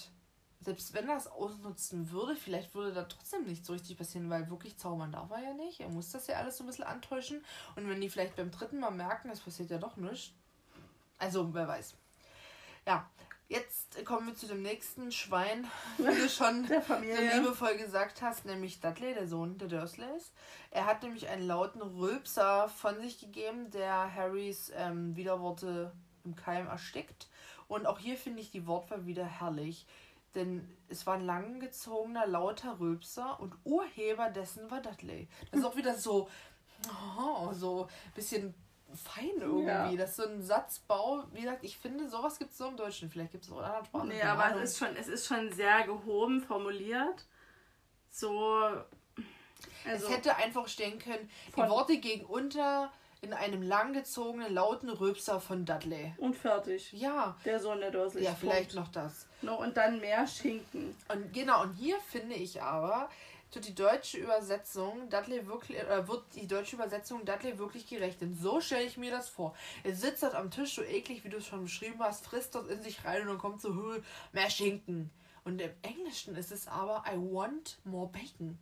[0.60, 4.48] selbst wenn er es ausnutzen würde, vielleicht würde da trotzdem nicht so richtig passieren, weil
[4.50, 5.80] wirklich zaubern darf er ja nicht.
[5.80, 7.44] Er muss das ja alles so ein bisschen antäuschen.
[7.76, 10.32] Und wenn die vielleicht beim dritten Mal merken, es passiert ja doch nichts.
[11.18, 11.94] Also, wer weiß.
[12.86, 13.08] Ja,
[13.48, 15.66] jetzt kommen wir zu dem nächsten Schwein,
[15.98, 17.38] wie du schon der so Familie.
[17.38, 20.32] liebevoll gesagt hast, nämlich Dudley, der Sohn der Dursleys.
[20.70, 25.92] Er hat nämlich einen lauten Rülpser von sich gegeben, der Harrys ähm, Widerworte
[26.24, 27.28] im Keim erstickt.
[27.68, 29.86] Und auch hier finde ich die Wortwahl wieder herrlich.
[30.34, 35.28] Denn es war ein langgezogener, lauter Rülpser und Urheber dessen war Dudley.
[35.50, 36.28] Das ist auch wieder so,
[37.18, 38.54] oh, so ein bisschen
[38.94, 39.66] fein irgendwie.
[39.66, 39.94] Ja.
[39.94, 41.24] Das ist so ein Satzbau.
[41.32, 43.10] Wie gesagt, ich finde, sowas gibt es so im Deutschen.
[43.10, 44.08] Vielleicht gibt es auch in anderen Sprachen.
[44.08, 44.62] Nee, aber Ahnung.
[44.62, 47.24] es ist, schon, es ist schon sehr gehoben formuliert.
[48.10, 48.60] So.
[49.86, 52.92] Also, es hätte einfach stehen können, die Worte gegen unter
[53.24, 56.12] in einem langgezogenen, lauten Rülpser von Dudley.
[56.18, 56.92] und fertig.
[56.92, 58.24] Ja, Der Sohn der Dursleys.
[58.24, 58.86] ja, vielleicht Punkt.
[58.86, 59.26] noch das.
[59.42, 60.94] No, und dann mehr Schinken.
[61.08, 63.08] Und genau, und hier finde ich aber,
[63.50, 68.20] tut die deutsche Übersetzung Dudley wirklich, oder wird die deutsche Übersetzung Dudley wirklich gerecht.
[68.20, 69.54] Denn so stelle ich mir das vor.
[69.84, 72.68] Er sitzt dort am Tisch, so eklig, wie du es schon beschrieben hast, frisst dort
[72.68, 74.00] in sich rein und dann kommt so, "Hö,
[74.32, 75.10] mehr Schinken.
[75.44, 78.58] Und im Englischen ist es aber, I want more bacon.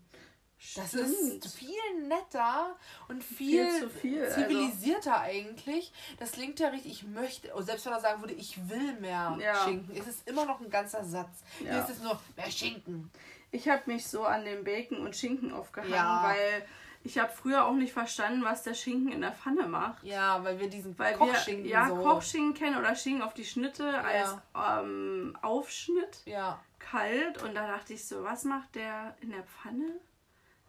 [0.77, 1.45] Das Stimmt.
[1.45, 1.75] ist viel
[2.09, 2.77] netter
[3.09, 4.41] und viel, Viel zu viel, also.
[4.41, 5.93] zivilisierter eigentlich.
[6.19, 9.65] Das klingt ja richtig, ich möchte, selbst wenn er sagen würde, ich will mehr Ja.
[9.65, 11.43] Schinken, ist es immer noch ein ganzer Satz.
[11.59, 11.79] Hier Ja.
[11.81, 13.11] ist es nur mehr Schinken.
[13.51, 16.23] Ich habe mich so an dem Bacon und Schinken aufgehangen, Ja.
[16.25, 16.65] weil
[17.05, 20.05] ich habe früher auch nicht verstanden, was der Schinken in der Pfanne macht.
[20.05, 21.97] Ja, weil wir diesen Weil Kochschinken wir ja so.
[21.97, 27.93] Kochschinken kennen oder Schinken auf die Schnitte als ähm, Aufschnitt Ja, kalt und da dachte
[27.95, 29.99] ich so, was macht der in der Pfanne?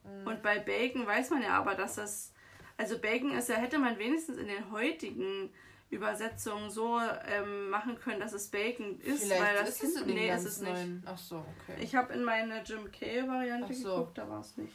[0.04, 0.28] Mhm.
[0.28, 2.34] Und bei Bacon weiß man ja aber, dass das
[2.78, 5.52] also Bacon ist ja hätte man wenigstens in den heutigen
[5.90, 10.08] Übersetzungen so ähm, machen können, dass es Bacon ist, vielleicht weil das ist es in
[10.08, 10.74] den nee, ist es nicht.
[10.74, 11.04] neuen.
[11.06, 11.82] Ach so, okay.
[11.82, 13.90] Ich habe in meine Jim Kay Variante so.
[13.90, 14.74] geguckt, da war es nicht.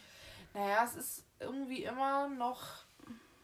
[0.53, 2.63] Naja, es ist irgendwie immer noch.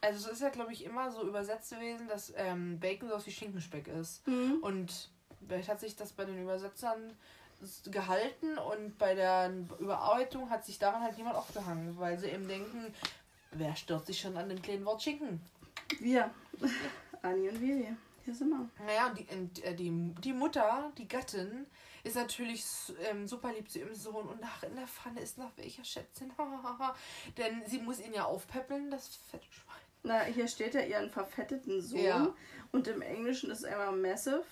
[0.00, 3.30] Also, es ist ja, glaube ich, immer so übersetzt gewesen, dass ähm, Bacon so wie
[3.30, 4.26] Schinkenspeck ist.
[4.26, 4.58] Mhm.
[4.62, 5.10] Und
[5.46, 7.12] vielleicht hat sich das bei den Übersetzern
[7.84, 12.94] gehalten und bei der Überarbeitung hat sich daran halt niemand aufgehangen, weil sie eben denken,
[13.52, 15.40] wer stört sich schon an dem kleinen Wort Schinken?
[16.00, 16.30] Wir.
[17.22, 17.96] Anni und Vivi.
[18.24, 18.68] Hier sind wir.
[18.84, 21.66] Naja, und die, und, äh, die, die Mutter, die Gattin,
[22.02, 22.64] ist natürlich
[23.10, 26.32] ähm, super lieb zu ihrem Sohn und nach in der Pfanne ist noch welcher Schätzchen.
[27.36, 29.76] Denn sie muss ihn ja aufpäppeln, das fette Schwein.
[30.02, 32.00] Na, hier steht ja ihren verfetteten Sohn.
[32.00, 32.34] Ja.
[32.70, 34.44] Und im Englischen ist einmal massive.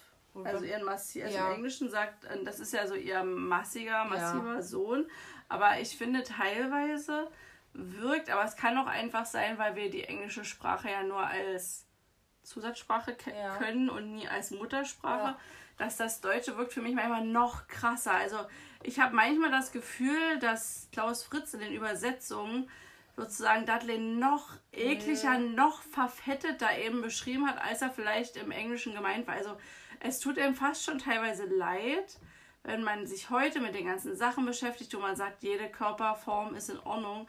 [0.43, 1.49] Also ihren Massi also Ja.
[1.51, 5.07] im Englischen sagt, äh, das ist ja so ihr massiger, massiver Sohn.
[5.49, 7.28] Aber ich finde teilweise
[7.72, 11.87] wirkt, aber es kann auch einfach sein, weil wir die englische Sprache ja nur als
[12.43, 13.57] Zusatzsprache Ja.
[13.57, 15.39] können und nie als Muttersprache, Ja.
[15.78, 18.12] dass das Deutsche wirkt für mich manchmal noch krasser.
[18.12, 18.39] Also
[18.82, 22.68] ich habe manchmal das Gefühl, dass Klaus Fritz in den Übersetzungen
[23.16, 25.55] sozusagen Dudley noch ekliger, Mhm.
[25.55, 29.35] noch verfetteter eben beschrieben hat, als er vielleicht im Englischen gemeint war.
[29.37, 29.57] Also
[30.05, 32.18] es tut ihm fast schon teilweise leid,
[32.62, 36.68] wenn man sich heute mit den ganzen Sachen beschäftigt, wo man sagt, jede Körperform ist
[36.68, 37.26] in Ordnung,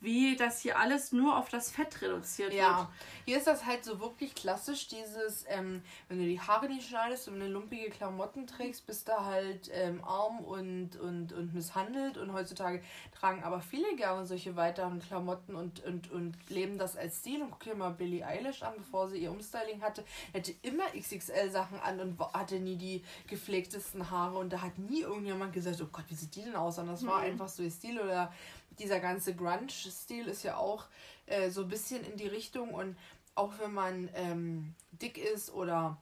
[0.00, 2.88] wie das hier alles nur auf das Fett reduziert Ja,
[3.24, 7.26] hier ist das halt so wirklich klassisch, dieses, ähm, wenn du die Haare nicht schneidest
[7.28, 12.16] und eine lumpige Klamotten trägst, bist du halt ähm, arm und, und, und misshandelt.
[12.16, 12.82] Und heutzutage
[13.18, 17.42] tragen aber viele gerne solche weiteren Klamotten und, und, und leben das als Stil.
[17.42, 21.50] Und guck dir mal Billie Eilish an, bevor sie ihr Umstyling hatte, hätte immer XXL
[21.50, 24.38] Sachen an und hatte nie die gepflegtesten Haare.
[24.38, 26.78] Und da hat nie irgendjemand gesagt, oh Gott, wie sieht die denn aus?
[26.78, 27.24] Und das war Mhm.
[27.24, 28.32] einfach so ihr Stil oder
[28.78, 30.86] dieser ganze Grunge-Stil ist ja auch
[31.26, 32.96] äh, so ein bisschen in die Richtung und
[33.34, 36.00] auch wenn man ähm, dick ist oder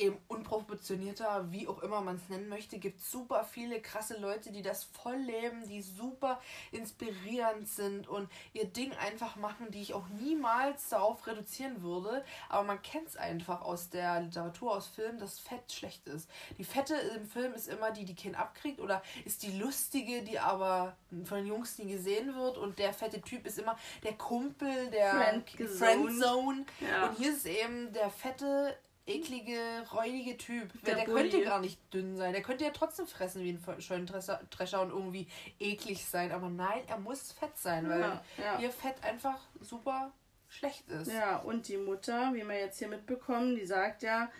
[0.00, 4.62] eben unproportionierter, wie auch immer man es nennen möchte, gibt super viele krasse Leute, die
[4.62, 6.40] das voll leben, die super
[6.72, 12.24] inspirierend sind und ihr Ding einfach machen, die ich auch niemals darauf reduzieren würde.
[12.48, 16.28] Aber man kennt es einfach aus der Literatur, aus Filmen, dass Fett schlecht ist.
[16.58, 20.38] Die Fette im Film ist immer die, die keinen abkriegt oder ist die lustige, die
[20.38, 24.90] aber von den Jungs nie gesehen wird und der fette Typ ist immer der Kumpel,
[24.90, 25.68] der Friendzone.
[25.68, 26.66] Friendzone.
[26.80, 27.08] Ja.
[27.08, 28.76] Und hier ist eben der fette
[29.06, 29.58] eklige,
[29.92, 30.70] räudige Typ.
[30.84, 32.32] Der Der, könnte gar nicht dünn sein.
[32.32, 35.26] Der könnte ja trotzdem fressen wie ein Scheunendrescher Drescher und irgendwie
[35.58, 36.32] eklig sein.
[36.32, 38.58] Aber nein, er muss fett sein, weil Ja, ja.
[38.60, 40.12] ihr Fett einfach super
[40.48, 41.12] schlecht ist.
[41.12, 44.30] Ja, und die Mutter, wie wir jetzt hier mitbekommen, die sagt ja,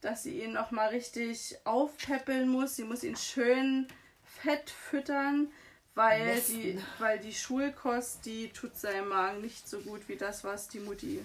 [0.00, 2.76] dass sie ihn noch mal richtig aufpäppeln muss.
[2.76, 3.86] Sie muss ihn schön
[4.24, 5.52] fett füttern,
[5.94, 10.68] weil die, weil die Schulkost, die tut seinem Magen nicht so gut wie das, was
[10.68, 11.20] die Mutti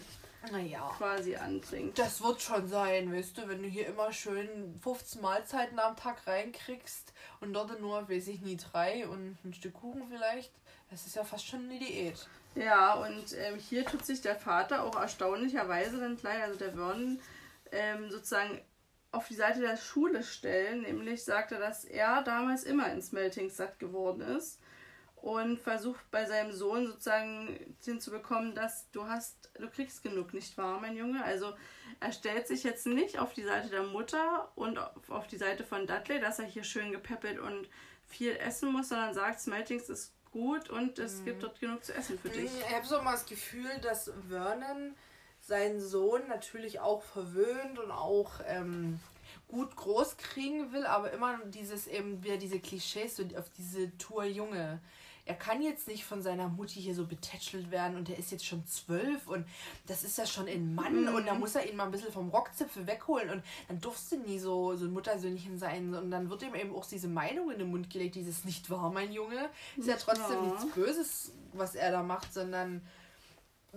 [0.52, 0.94] Naja.
[0.98, 1.98] quasi anbringt.
[1.98, 6.26] Das wird schon sein, weißt du, wenn du hier immer schön 15 Mahlzeiten am Tag
[6.28, 10.52] reinkriegst und dort nur, weiß ich nie, drei und ein Stück Kuchen vielleicht.
[10.90, 12.28] Das ist ja fast schon eine Diät.
[12.56, 17.20] Ja, und ähm, hier tut sich der Vater auch erstaunlicherweise dann gleich, also der Vernon,
[17.72, 18.62] ähm, sozusagen
[19.12, 20.82] auf die Seite der Schule stellen.
[20.82, 24.60] Nämlich sagt er, dass er damals immer ins Melting satt geworden ist
[25.26, 30.80] und versucht bei seinem Sohn sozusagen hinzubekommen, dass du hast, du kriegst genug, nicht wahr,
[30.80, 31.24] mein Junge?
[31.24, 31.52] Also
[32.00, 35.88] er stellt sich jetzt nicht auf die Seite der Mutter und auf, die Seite von
[35.88, 37.68] Dudley, dass er hier schön gepäppelt und
[38.06, 42.20] viel essen muss, sondern sagt, Smeltings ist gut und es gibt dort genug zu essen
[42.20, 42.52] für dich.
[42.60, 44.94] Ich habe so mal das Gefühl, dass Vernon
[45.42, 49.00] seinen Sohn natürlich auch verwöhnt und auch ähm,
[49.48, 54.26] gut groß kriegen will, aber immer dieses eben wieder diese Klischees so auf diese Tour
[54.26, 54.82] Junge.
[55.26, 58.46] Er kann jetzt nicht von seiner Mutti hier so betätschelt werden und er ist jetzt
[58.46, 59.46] schon zwölf und
[59.88, 62.30] das ist ja schon ein Mann und da muss er ihn mal ein bisschen vom
[62.30, 66.54] Rockzipfel wegholen und dann durfte nie so, so ein Muttersöhnchen sein und dann wird ihm
[66.54, 69.50] eben auch diese Meinung in den Mund gelegt, dieses nicht wahr, mein Junge.
[69.78, 70.46] Ist ja trotzdem wahr.
[70.46, 72.82] nichts Böses, was er da macht, sondern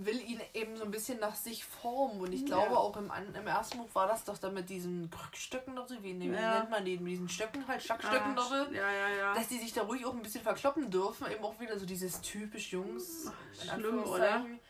[0.05, 2.21] will ihn eben so ein bisschen nach sich formen.
[2.21, 2.79] Und ich glaube Ja.
[2.79, 6.19] auch im, im ersten Buch war das doch dann mit diesen Krückstöcken oder so, wie,
[6.21, 6.59] wie Ja.
[6.61, 8.73] nennt man die, mit diesen Stöcken halt, Schlagstöcken Ah, oder so.
[8.75, 9.35] ja, ja, ja.
[9.35, 11.31] Dass die sich da ruhig auch ein bisschen verkloppen dürfen.
[11.31, 13.25] Eben auch wieder so dieses typisch Jungs.
[13.27, 13.33] in
[13.71, 14.61] schlimm, Anführungszeichen,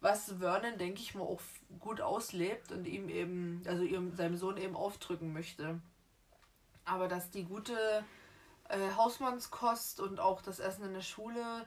[0.00, 1.40] Was Vernon, denke ich mal, auch
[1.80, 5.80] gut auslebt und ihm eben, also ihrem, seinem Sohn eben aufdrücken möchte.
[6.84, 8.04] Aber dass die gute
[8.68, 11.66] äh, Hausmannskost und auch das Essen in der Schule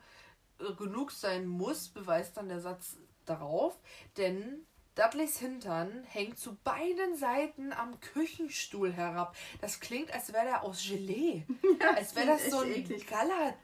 [0.77, 3.77] genug sein muss, beweist dann der Satz darauf.
[4.17, 9.35] Denn Dudleys Hintern hängt zu beiden Seiten am Küchenstuhl herab.
[9.61, 11.45] Das klingt, als wäre der aus Gelee.
[11.95, 13.05] als wäre das so ein eklig.
[13.07, 13.55] Gallat,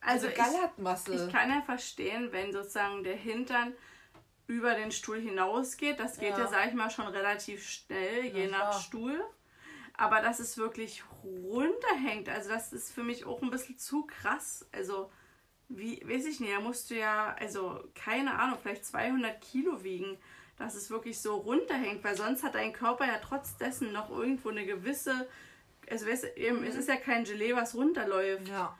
[0.00, 1.26] Also also ich, Gallatmasse.
[1.26, 3.74] ich kann ja verstehen, wenn sozusagen der Hintern
[4.48, 6.00] über den Stuhl hinausgeht.
[6.00, 6.48] Das geht ja, Ja.
[6.48, 8.80] sag ich mal, schon relativ schnell, je Ja, nach klar.
[8.80, 9.24] Stuhl.
[9.96, 14.66] Aber dass es wirklich runterhängt, also das ist für mich auch ein bisschen zu krass.
[14.72, 15.12] Also,
[15.70, 20.18] wie, weiß ich nicht, da musst du ja, also keine Ahnung, vielleicht 200 Kilo wiegen,
[20.58, 24.50] dass es wirklich so runterhängt, weil sonst hat dein Körper ja trotz dessen noch irgendwo
[24.50, 25.26] eine gewisse,
[25.88, 28.48] also weißt eben, es ist ja kein Gelee, was runterläuft.
[28.48, 28.76] ja.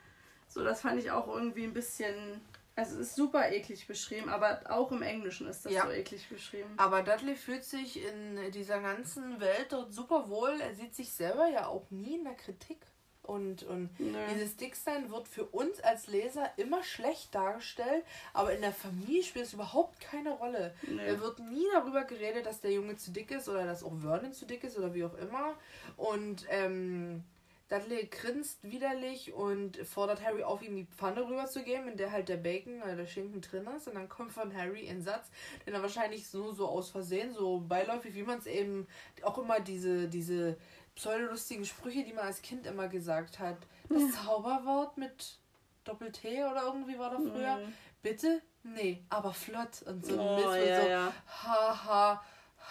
[0.49, 2.41] So, das fand ich auch irgendwie ein bisschen.
[2.74, 5.84] Also, es ist super eklig beschrieben, aber auch im Englischen ist das Ja.
[5.84, 6.70] so eklig beschrieben.
[6.76, 10.61] Aber Dudley fühlt sich in dieser ganzen Welt dort super wohl.
[10.61, 12.78] Er sieht sich selber ja auch nie in der Kritik.
[13.23, 14.18] Und, und Nö.
[14.35, 19.45] dieses Dicksein wird für uns als Leser immer schlecht dargestellt, aber in der Familie spielt
[19.45, 20.75] es überhaupt keine Rolle.
[20.89, 21.01] Nö.
[21.01, 24.33] Er wird nie darüber geredet, dass der Junge zu dick ist oder dass auch Vernon
[24.33, 25.55] zu dick ist oder wie auch immer.
[25.97, 27.23] Und ähm,
[27.71, 32.37] Dudley grinst widerlich und fordert Harry auf, ihm die Pfanne rüberzugeben, in der halt der
[32.37, 33.87] Bacon oder der Schinken drin ist.
[33.87, 35.31] Und dann kommt von Harry ein Satz,
[35.64, 38.89] den er wahrscheinlich nur so aus Versehen, so beiläufig, wie man es eben
[39.23, 40.57] auch immer diese, diese
[41.01, 43.57] pseudolustigen Sprüche, die man als Kind immer gesagt hat.
[43.88, 45.38] Das Zauberwort mit
[45.84, 47.57] Doppel-T oder irgendwie war da früher.
[47.57, 47.72] Mhm.
[48.03, 48.42] Bitte?
[48.62, 50.20] Nee, aber flott und so.
[50.20, 51.12] Oh, und ja, so ja.
[51.42, 52.24] ha, ha,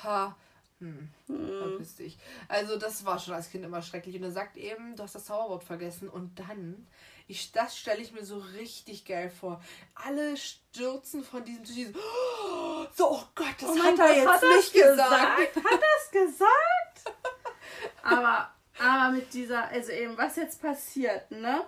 [0.04, 0.36] ha.
[0.80, 1.58] Hm, Mhm.
[1.60, 2.18] verpiss dich.
[2.48, 4.16] Also das war schon als Kind immer schrecklich.
[4.16, 6.08] Und er sagt eben, du hast das Zauberwort vergessen.
[6.08, 6.88] Und dann,
[7.28, 9.60] ich, das stelle ich mir so richtig geil vor.
[9.96, 11.76] Alle stürzen von diesem Tisch.
[11.76, 11.94] die
[12.96, 15.56] So, oh Gott, das Oh hat er Gott, jetzt hat nicht gesagt.
[15.56, 17.18] Hat das gesagt?
[18.04, 21.66] aber, aber mit dieser, also eben, was jetzt passiert, ne?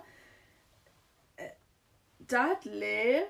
[1.36, 1.48] Äh,
[2.20, 3.22] Dudley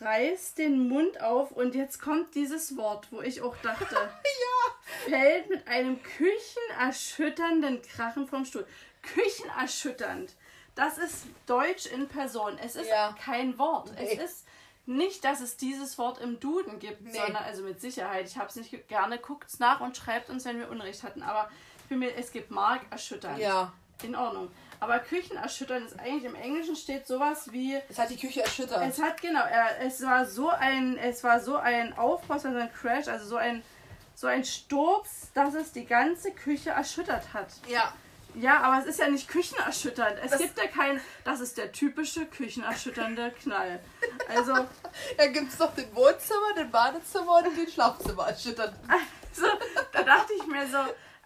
[0.00, 3.96] reißt den Mund auf und jetzt kommt dieses Wort, wo ich auch dachte,
[5.08, 8.66] fällt mit einem küchenerschütternden Krachen vom Stuhl.
[9.02, 10.34] Küchenerschütternd.
[10.74, 12.58] Das ist Deutsch in Person.
[12.58, 13.14] Es ist Ja.
[13.22, 13.92] kein Wort.
[13.94, 14.18] Nee.
[14.18, 14.46] Es ist
[14.86, 17.12] nicht, dass es dieses Wort im Duden gibt, Nee.
[17.12, 18.26] sondern also mit Sicherheit.
[18.26, 19.18] Ich habe es nicht ge- gerne.
[19.18, 21.22] Guckt's nach und schreibt uns, wenn wir Unrecht hatten.
[21.22, 21.50] Aber
[21.90, 23.40] für mich, es gibt markerschütternd.
[23.40, 23.72] Ja,
[24.04, 24.48] In Ordnung.
[24.78, 28.80] Aber Küchenerschütternd ist eigentlich im Englischen steht sowas wie es hat die Küche erschüttert.
[28.88, 29.42] es hat genau,
[29.80, 33.64] es war so ein, es war so ein war so ein Crash, also so ein,
[34.14, 37.48] so ein Sturz, dass es die ganze Küche erschüttert hat.
[37.66, 37.92] ja,
[38.36, 40.16] Ja, aber es ist ja nicht küchenerschütternd.
[40.24, 43.80] Es Das- gibt ja kein, das ist der typische küchenerschütternde Knall.
[44.28, 44.54] Also,
[45.18, 48.74] da gibt es noch den Wohnzimmer, den Badezimmer und den Schlafzimmer erschüttert.
[48.88, 49.46] also,
[49.92, 50.78] da dachte ich mir so,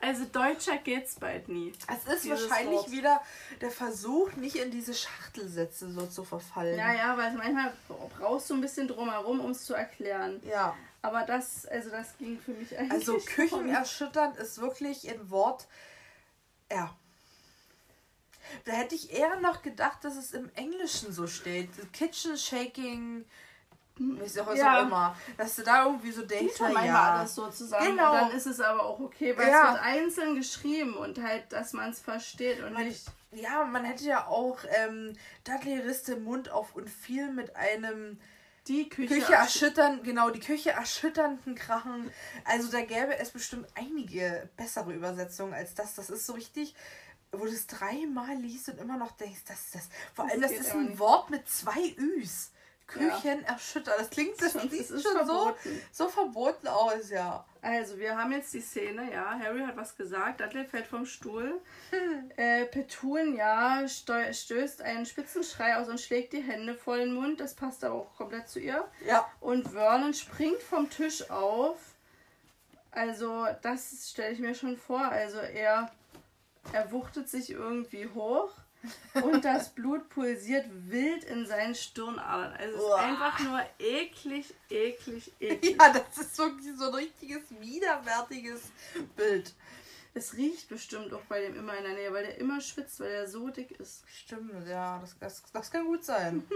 [0.05, 1.73] Also deutscher geht's bald nie.
[1.89, 2.91] Es ist wahrscheinlich Wort.
[2.91, 3.23] wieder
[3.63, 6.77] der Versuch, nicht in diese Schachtelsätze so zu verfallen.
[6.79, 7.73] Ja, ja, weil manchmal
[8.19, 10.43] brauchst du ein bisschen drumherum, um es zu erklären.
[10.47, 10.77] Ja.
[11.01, 12.93] Aber das, also das ging für mich eigentlich.
[12.93, 13.17] Also.
[13.17, 15.67] Küchenerschütternd ist wirklich ein Wort.
[16.71, 16.95] Ja.
[18.67, 21.71] Da hätte ich eher noch gedacht, dass es im Englischen so steht.
[21.95, 23.25] Kitchen shaking,
[23.97, 24.81] wie auch Ja.
[24.81, 25.17] immer.
[25.37, 27.15] Dass du da irgendwie so denkst, na manchmal ja.
[27.19, 27.87] alles so zusammen.
[27.91, 28.13] Genau.
[28.13, 29.67] Und dann ist es aber auch okay, weil Ja.
[29.69, 33.05] es wird einzeln geschrieben und halt, dass man es versteht und Man, nicht.
[33.33, 35.13] ja, man hätte ja auch ähm,
[35.45, 38.19] Dudley riss den Mund auf und fiel mit einem
[38.67, 39.15] Die Küche.
[39.15, 42.11] Küche erschüttern, genau, die Küche erschütternden Krachen.
[42.45, 45.95] Also da gäbe es bestimmt einige bessere Übersetzungen als das.
[45.95, 46.75] Das ist so richtig,
[47.31, 49.89] wo du es dreimal liest und immer noch denkst, das ist das.
[50.15, 50.99] Vor Das allem, das geht ist ein nicht.
[50.99, 52.51] Wort mit zwei Üs.
[52.87, 53.95] Küchen erschüttern.
[53.99, 55.11] Das klingt, das Schon- sieht schon so,
[55.45, 55.83] verboten.
[55.91, 57.45] so verboten aus, ja.
[57.63, 59.39] Also, wir haben jetzt die Szene, ja.
[59.39, 61.61] Harry hat was gesagt, Dudley fällt vom Stuhl.
[61.91, 62.31] Hm.
[62.37, 67.41] Äh, Petunia stößt einen Spitzenschrei aus und schlägt die Hände vor den Mund.
[67.41, 68.85] Das passt aber auch komplett zu ihr.
[69.07, 69.27] Ja.
[69.41, 71.79] Und Vernon springt vom Tisch auf.
[72.91, 75.01] Also, das stelle ich mir schon vor.
[75.01, 75.91] Also, er,
[76.73, 78.51] er wuchtet sich irgendwie hoch
[79.15, 82.53] und das Blut pulsiert wild in seinen Stirnadern.
[82.53, 85.77] Also, es ist einfach nur eklig, eklig, eklig.
[85.79, 88.63] Ja, das ist wirklich so ein richtiges, widerwärtiges
[89.17, 89.55] Bild.
[90.17, 93.11] Es riecht bestimmt auch bei dem immer in der Nähe, weil der immer schwitzt, weil
[93.11, 94.05] der so dick ist.
[94.09, 96.45] Stimmt, ja, das, das, das kann gut sein.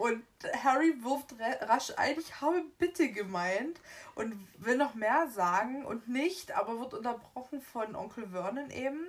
[0.00, 0.24] Und
[0.64, 1.34] Harry wirft
[1.68, 3.78] rasch ein, ich habe bitte gemeint
[4.14, 9.06] und will noch mehr sagen und nicht, aber wird unterbrochen von Onkel Vernon eben.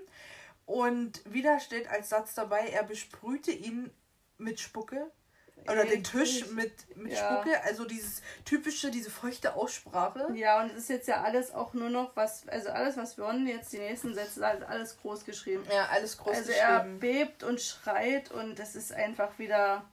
[0.66, 3.92] Und wieder steht als Satz dabei, er besprühte ihn
[4.38, 5.12] mit Spucke.
[5.70, 7.18] Oder den Tisch mit, mit Ja.
[7.44, 7.64] Spucke.
[7.64, 10.28] Also dieses typische, diese feuchte Aussprache.
[10.34, 13.46] Ja, und es ist jetzt ja alles auch nur noch was, also alles, was Vernon
[13.46, 15.64] jetzt die nächsten Sätze sagt, alles groß geschrieben.
[15.72, 17.00] Ja, alles groß Also er geschrieben.
[17.00, 19.86] bebt und schreit und das ist einfach wieder,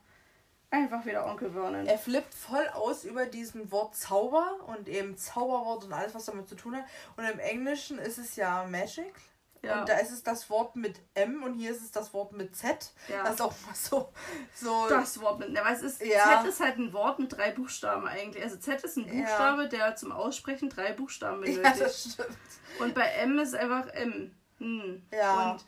[0.71, 1.85] einfach wieder Onkel Vernon.
[1.85, 6.49] Er flippt voll aus über diesen Wort Zauber und eben Zauberwort und alles, was damit
[6.49, 6.85] zu tun hat.
[7.15, 9.13] Und im Englischen ist es ja Magic.
[9.61, 9.79] Ja.
[9.81, 12.55] Und da ist es das Wort mit M und hier ist es das Wort mit
[12.55, 12.91] Z.
[13.07, 13.23] Ja.
[13.23, 14.13] Das ist auch mal so.
[14.55, 16.41] so Das Wort mit, ne, was ist, Ja.
[16.41, 18.43] Z ist halt ein Wort mit drei Buchstaben eigentlich.
[18.43, 19.21] Also Z ist ein Ja.
[19.25, 21.81] Buchstabe, der zum Aussprechen drei Buchstaben ja, benötigt.
[21.81, 22.29] das stimmt.
[22.79, 24.35] Und bei M ist einfach M.
[24.59, 25.05] Hm.
[25.13, 25.51] Ja.
[25.51, 25.65] Und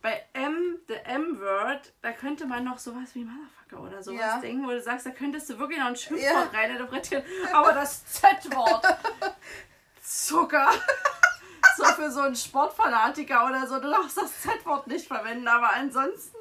[0.00, 4.38] bei M, the M-Word, da könnte man noch sowas wie Motherfucker oder sowas Ja.
[4.38, 6.58] denken, wo du sagst, da könntest du wirklich noch ein Schimpfwort Ja.
[6.58, 7.24] reininterpretieren.
[7.54, 8.84] Aber das Z-Wort,
[10.02, 10.68] Zucker.
[11.76, 16.36] So für so einen Sportfanatiker oder so, du darfst das Z-Wort nicht verwenden, aber ansonsten.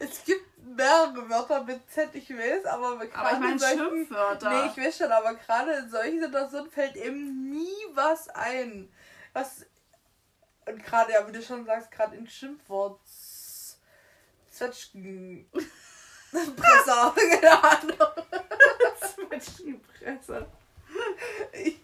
[0.00, 3.78] Es gibt mehrere Wörter mit Z, ich weiß, aber Aber gerade ich meine in solchen-
[3.78, 4.50] Schimpfwörter.
[4.50, 8.92] Nee, ich weiß schon, aber gerade in solchen Situationen fällt eben nie was ein.
[9.32, 9.66] Was.
[10.66, 13.00] Und gerade, ja, wie du schon sagst, gerade in Schimpfwort.
[14.50, 15.48] Zwetschgen.
[16.30, 18.08] Presser, keine Ahnung.
[19.00, 20.46] Zwetschgenpresse.
[21.52, 21.78] Ich,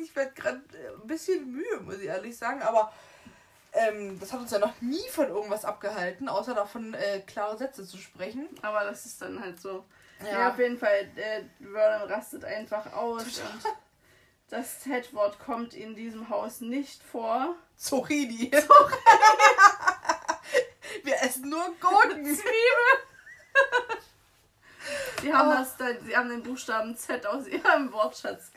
[0.00, 0.62] ich, werde gerade
[1.02, 2.92] ein bisschen müde, muss ich ehrlich sagen, aber
[3.72, 7.86] ähm, das hat uns ja noch nie von irgendwas abgehalten, außer davon äh, klare Sätze
[7.86, 8.48] zu sprechen.
[8.62, 9.84] Aber das ist dann halt so.
[10.24, 10.50] Ja, Ja.
[10.50, 13.62] auf jeden Fall, äh, Vernon rastet einfach aus und
[14.48, 17.54] das Z-Wort kommt in diesem Haus nicht vor.
[17.76, 18.50] Zucchini.
[21.02, 22.24] Wir essen nur Gurken.
[25.22, 25.52] Sie haben, Oh.
[25.54, 25.76] das,
[26.06, 28.52] sie haben den Buchstaben Z aus ihrem Wortschatz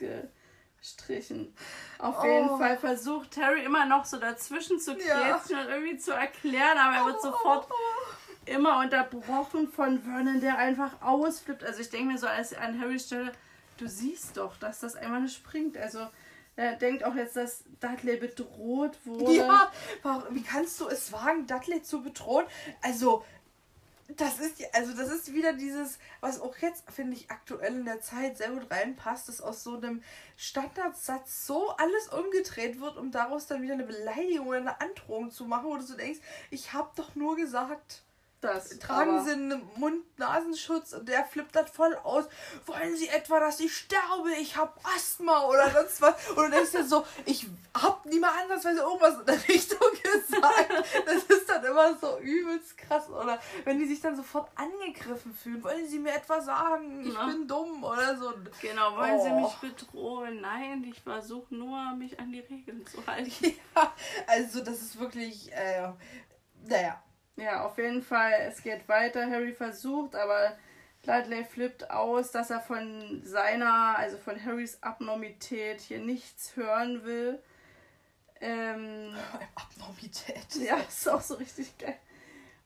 [0.78, 1.54] gestrichen.
[1.98, 2.58] Auf jeden Oh.
[2.58, 5.18] Fall versucht Harry immer noch so dazwischen zu Ja.
[5.38, 7.68] krätschen und irgendwie zu erklären, aber er wird sofort
[8.46, 11.62] immer unterbrochen von Vernon, der einfach ausflippt.
[11.64, 13.32] Also ich denke mir so als an Harrys Stelle,
[13.78, 15.76] du siehst doch, dass das einmal nicht springt.
[15.76, 16.06] Also
[16.56, 19.32] er denkt auch jetzt, dass Dudley bedroht wurde.
[19.34, 19.70] Ja,
[20.30, 22.44] wie kannst du es wagen, Dudley zu bedrohen?
[22.82, 23.24] Also,
[24.16, 28.00] das ist, also das ist wieder dieses, was auch jetzt, finde ich, aktuell in der
[28.00, 30.02] Zeit sehr gut reinpasst, dass aus so einem
[30.36, 35.44] Standardsatz so alles umgedreht wird, um daraus dann wieder eine Beleidigung oder eine Androhung zu
[35.44, 38.02] machen, wo du so denkst, ich habe doch nur gesagt,
[38.40, 38.78] das.
[38.78, 42.24] tragen aber- Sie einen Mund-Nasenschutz und der flippt das voll aus.
[42.66, 44.32] Wollen Sie etwa, dass ich sterbe?
[44.40, 46.28] Ich habe Asthma oder sonst was.
[46.30, 50.72] Und du denkst dir so, ich hab nie mal ansatzweise irgendwas in der Richtung gesagt.
[51.06, 53.08] Das ist dann immer so übelst krass.
[53.08, 57.26] Oder wenn die sich dann sofort angegriffen fühlen, wollen Sie mir etwa sagen, ich Ja.
[57.26, 58.32] bin dumm oder so.
[58.60, 59.40] Genau, wollen Sie Oh.
[59.40, 60.40] mich bedrohen?
[60.40, 63.30] Nein, ich versuche nur, mich an die Regeln zu halten.
[63.76, 63.92] Ja,
[64.26, 65.90] also das ist wirklich, äh,
[66.66, 67.00] naja.
[67.36, 69.30] Ja, auf jeden Fall, es geht weiter.
[69.30, 70.56] Harry versucht, aber
[71.02, 77.42] Dudley flippt aus, dass er von seiner, also von Harrys Abnormität hier nichts hören will.
[78.40, 79.14] Ähm,
[79.54, 80.54] Abnormität.
[80.56, 81.96] ja, ist auch so richtig geil.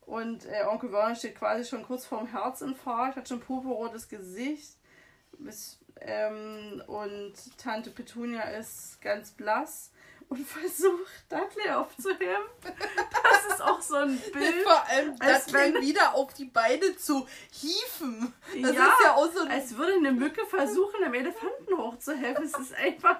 [0.07, 4.77] Und äh, Onkel Vernon steht quasi schon kurz vorm Herzinfarkt, hat schon purpurrotes Gesicht.
[5.39, 9.91] Bis, ähm, und Tante Petunia ist ganz blass
[10.29, 12.45] und versucht, Dudley aufzuheben.
[12.63, 14.63] Das ist auch so ein Bild.
[14.63, 18.33] Vor allem als Dudley wenn- wieder auf die Beine zu hieven.
[18.63, 22.45] Das Ja, ist ja auch so ein Als würde eine Mücke versuchen, einem Elefanten hochzuhelfen.
[22.45, 23.17] Es ist einfach.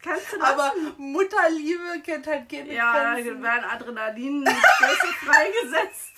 [0.00, 0.60] Das kannst du lassen.
[0.60, 3.42] Aber Mutterliebe kennt halt keine ja, da Grenzen.
[3.42, 4.46] werden Adrenalin
[5.24, 6.17] freigesetzt.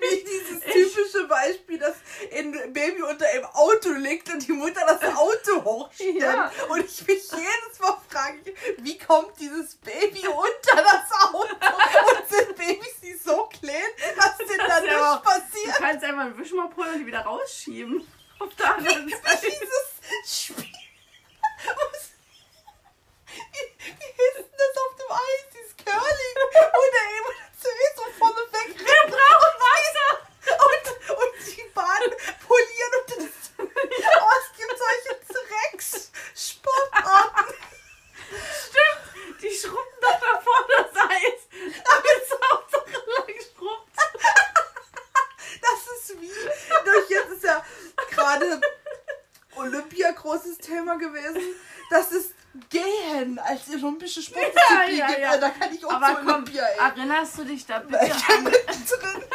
[0.00, 1.94] Wie dieses typische Beispiel, dass
[2.36, 6.20] ein Baby unter einem Auto liegt und die Mutter das Auto hochstemmt.
[6.20, 6.50] Ja.
[6.68, 11.48] Und ich mich jedes Mal frage, wie kommt dieses Baby unter das Auto?
[11.48, 13.82] Und sind Babys die so klein,
[14.16, 15.76] dass denn da ja nichts auch- Du passiert?
[15.78, 18.06] kannst einfach einen Wischmopp holen und die wieder rausschieben.
[18.38, 19.46] Auf der anderen Seite.
[19.46, 20.66] Dieses Spiel.
[21.64, 22.10] Was-
[23.26, 26.36] Wie, wie ist denn das auf dem Eis, dieses Curling?
[26.54, 28.68] Oder eben zuerst so vorne weg.
[28.78, 30.10] Wir brauchen Wasser!
[30.66, 32.04] Und, und die Bahn
[32.46, 33.34] polieren und das.
[33.58, 37.54] Oh, es gibt solche Dreckssportarten.
[38.66, 39.04] Stimmt!
[39.42, 41.40] Die schrubben doch davor das Eis.
[41.50, 43.96] Damit es Hauptsache lang schrubbt.
[45.60, 46.32] Das ist wie.
[46.84, 47.64] Durch jetzt ist ja
[48.10, 48.60] gerade
[49.56, 51.54] Olympia großes Thema gewesen.
[51.90, 52.32] Das ist
[52.68, 54.98] Gehen als olympische Sportdisziplin.
[54.98, 55.36] Ja, ja, ja.
[55.38, 56.78] Da kann ich auch Aber zu komm, Olympia, ey.
[56.78, 59.24] erinnerst du dich da bitte an, mittendrin.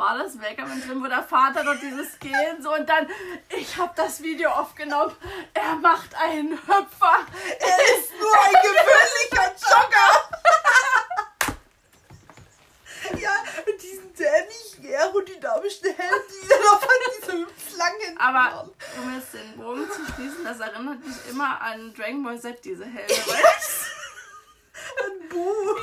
[0.00, 3.06] war das Welcome drin, wo der Vater dort dieses Gehen so und dann,
[3.50, 5.14] ich habe das Video aufgenommen,
[5.52, 7.18] er macht einen Hüpfer.
[7.58, 10.30] Er ist nur ein gewöhnlicher Jogger.
[13.20, 13.32] ja,
[14.20, 16.86] dämlichen aerodynamischen Händen, die dann auf
[17.18, 17.32] diese
[17.74, 18.70] Schlangen Aber
[19.02, 22.84] um jetzt den Bogen zu schließen, das erinnert mich immer an Dragon Ball Z, diese
[22.84, 23.08] Helme.
[23.08, 23.86] weißt
[25.04, 25.76] Ein Buh.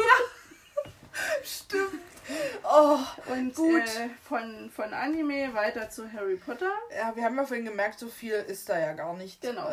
[1.44, 2.17] Stimmt.
[2.64, 2.98] Oh?
[3.32, 3.82] Und Gut.
[3.82, 6.72] Äh, von, von Anime weiter zu Harry Potter.
[6.96, 9.42] ja, wir haben ja vorhin gemerkt, so viel ist da ja gar nicht.
[9.42, 9.68] Genau.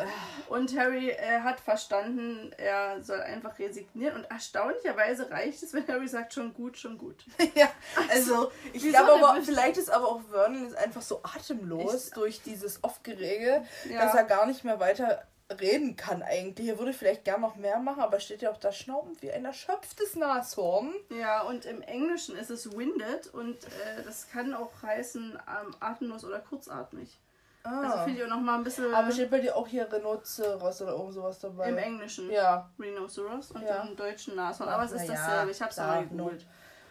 [0.47, 4.15] Und Harry äh, hat verstanden, er soll einfach resignieren.
[4.15, 7.15] Und erstaunlicherweise reicht es, wenn Harry sagt, schon gut, schon gut.
[7.55, 7.69] Ja,
[8.09, 12.41] also ich glaube aber, vielleicht ist aber auch Vernon jetzt einfach so atemlos Ich- durch
[12.41, 14.05] dieses Aufgerege, Ja.
[14.05, 16.67] dass er gar nicht mehr weiter reden kann eigentlich.
[16.67, 19.45] Er würde vielleicht gern noch mehr machen, aber steht ja auch da schnaubend wie ein
[19.45, 20.93] erschöpftes Nashorn.
[21.09, 26.23] Ja, und im Englischen ist es winded und äh, das kann auch heißen ähm, atemlos
[26.25, 27.19] oder kurzatmig.
[27.63, 28.99] Also finde ich auch nochmal ein bisschen Ah.
[28.99, 31.69] aber steht bei dir auch hier Rhinoceros oder irgend sowas dabei?
[31.69, 32.69] im Englischen Ja.
[32.79, 33.81] Rhinoceros und Ja.
[33.83, 34.69] im deutschen Nashorn.
[34.69, 35.51] Aber es ist Na ja, dasselbe.
[35.51, 36.45] Ich habe es mal gegoogelt.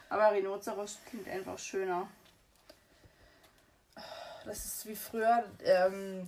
[0.09, 2.09] Aber Rhinoceros klingt einfach schöner.
[4.44, 6.26] Das ist wie früher ähm,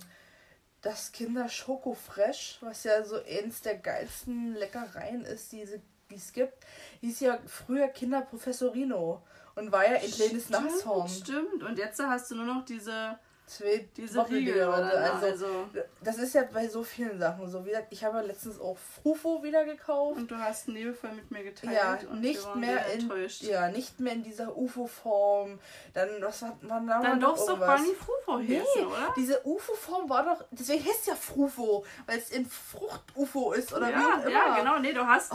[0.81, 6.65] das Kinder Schoko Fresh, was ja so eins der geilsten Leckereien ist, die es gibt.
[7.01, 9.23] Hieß ja früher Kinder Professorino
[9.55, 11.09] und war ja ein kleines Nashorn.
[11.09, 11.63] Stimmt.
[11.63, 14.67] Und jetzt hast du nur noch diese, Zwei diese Riegel.
[14.67, 14.97] oder Oder so.
[15.25, 15.67] also, Also,
[16.03, 17.63] das ist ja bei so vielen Sachen so.
[17.65, 20.17] Wie gesagt, ich habe ja letztens auch Frufo wieder gekauft.
[20.17, 21.73] und du hast liebevoll mit mir geteilt.
[21.73, 23.43] Ja, und nicht mehr in enttäuscht.
[23.43, 25.59] ja, nicht mehr in dieser UFO-Form.
[25.93, 27.81] Dann was hat man da Dann noch doch doch irgendwas?
[27.81, 29.13] Bunny Frufo Nee, heißen, oder?
[29.15, 33.87] diese UFO-Form war doch, deswegen heißt es ja Frufo, weil es in Frucht-UFO ist oder
[33.87, 34.29] wie auch Ja, immer.
[34.29, 34.79] ja, genau.
[34.79, 35.31] Nee, du hast,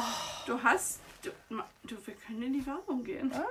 [0.46, 1.30] du hast, du,
[1.84, 3.32] du, wir können in die Werbung gehen.
[3.34, 3.42] Ah.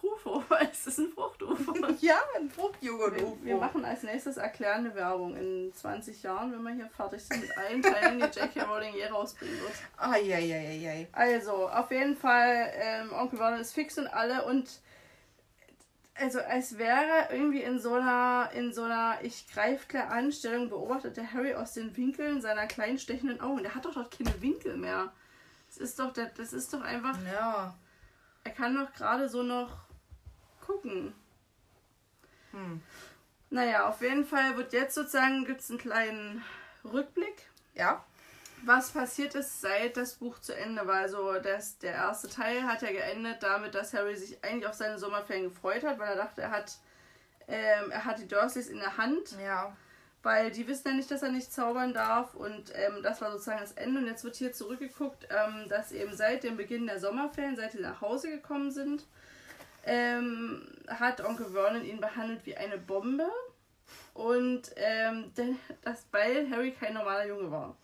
[0.00, 0.42] Frufo,
[0.72, 1.74] es ist ein Frucht-UFO.
[2.00, 3.38] Ja, ein Fruchtjoghurt-UFO.
[3.42, 7.40] Wir, wir machen als nächstes erklärende Werbung in 20 Jahren, wenn wir hier fertig sind
[7.40, 8.62] mit allen Teilen, die J.K.
[8.64, 9.72] Rowling je rausbringen wird.
[9.96, 11.08] Eieieiei.
[11.12, 14.80] Also, auf jeden Fall, ähm, Onkel Vernon ist fix und alle und
[16.20, 21.16] also als wäre irgendwie in so einer, in so einer ich greife klar Anstellung beobachtet
[21.16, 23.62] der Harry aus den Winkeln seiner kleinen stechenden Augen.
[23.62, 25.12] Der hat doch dort keine Winkel mehr.
[25.68, 27.72] Das ist doch, der- das ist doch einfach, Ja.
[28.42, 29.76] er kann doch gerade so noch
[30.68, 31.14] gucken.
[32.52, 32.82] Hm.
[33.50, 36.44] Naja, auf jeden Fall wird jetzt sozusagen, gibt es einen kleinen
[36.84, 38.04] Rückblick Ja.
[38.64, 40.96] was passiert ist, seit das Buch zu Ende war.
[41.00, 44.98] Also das, der erste Teil hat ja geendet damit, dass Harry sich eigentlich auf seine
[44.98, 46.76] Sommerferien gefreut hat, weil er dachte, er hat,
[47.46, 49.74] ähm, er hat die Dursleys in der Hand, Ja.
[50.22, 52.34] weil die wissen ja nicht, dass er nicht zaubern darf.
[52.34, 54.00] Und ähm, das war sozusagen das Ende.
[54.00, 57.80] Und jetzt wird hier zurückgeguckt, ähm, dass eben seit dem Beginn der Sommerferien, seit sie
[57.80, 59.06] nach Hause gekommen sind,
[59.84, 63.28] ähm, hat Onkel Vernon ihn behandelt wie eine Bombe.
[64.14, 67.76] Und ähm, denn, das, weil Harry kein normaler Junge war.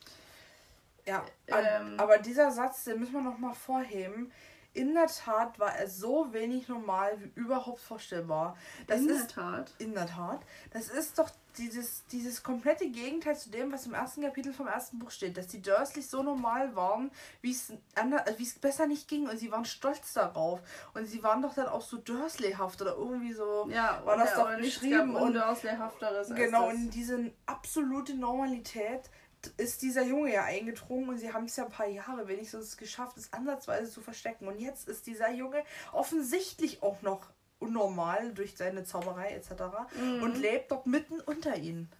[1.06, 1.24] Ja.
[1.48, 1.94] Ähm.
[1.98, 4.32] aber dieser Satz, den müssen wir noch mal vorheben.
[4.74, 8.56] In der Tat war er so wenig normal wie überhaupt vorstellbar.
[8.88, 9.72] Das in ist, der Tat.
[9.78, 10.40] In der Tat.
[10.72, 14.98] Das ist doch dieses, dieses komplette Gegenteil zu dem, was im ersten Kapitel vom ersten
[14.98, 15.36] Buch steht.
[15.36, 19.28] Dass die Dursleys so normal waren, wie es äh, es besser nicht ging.
[19.28, 20.60] Und sie waren stolz darauf.
[20.94, 23.68] Und sie waren doch dann auch so Dursleyhaft oder irgendwie so.
[23.70, 29.08] Ja, war das doch beschrieben gab und- Undurslehhafteres als Genau, in diese absolute Normalität
[29.56, 33.16] ist dieser Junge ja eingedrungen und sie haben es ja ein paar Jahre wenigstens geschafft,
[33.16, 34.48] es ansatzweise zu verstecken.
[34.48, 39.50] Und jetzt ist dieser Junge offensichtlich auch noch unnormal durch seine Zauberei etc.
[39.96, 40.22] Mhm.
[40.22, 41.90] und lebt dort mitten unter ihnen.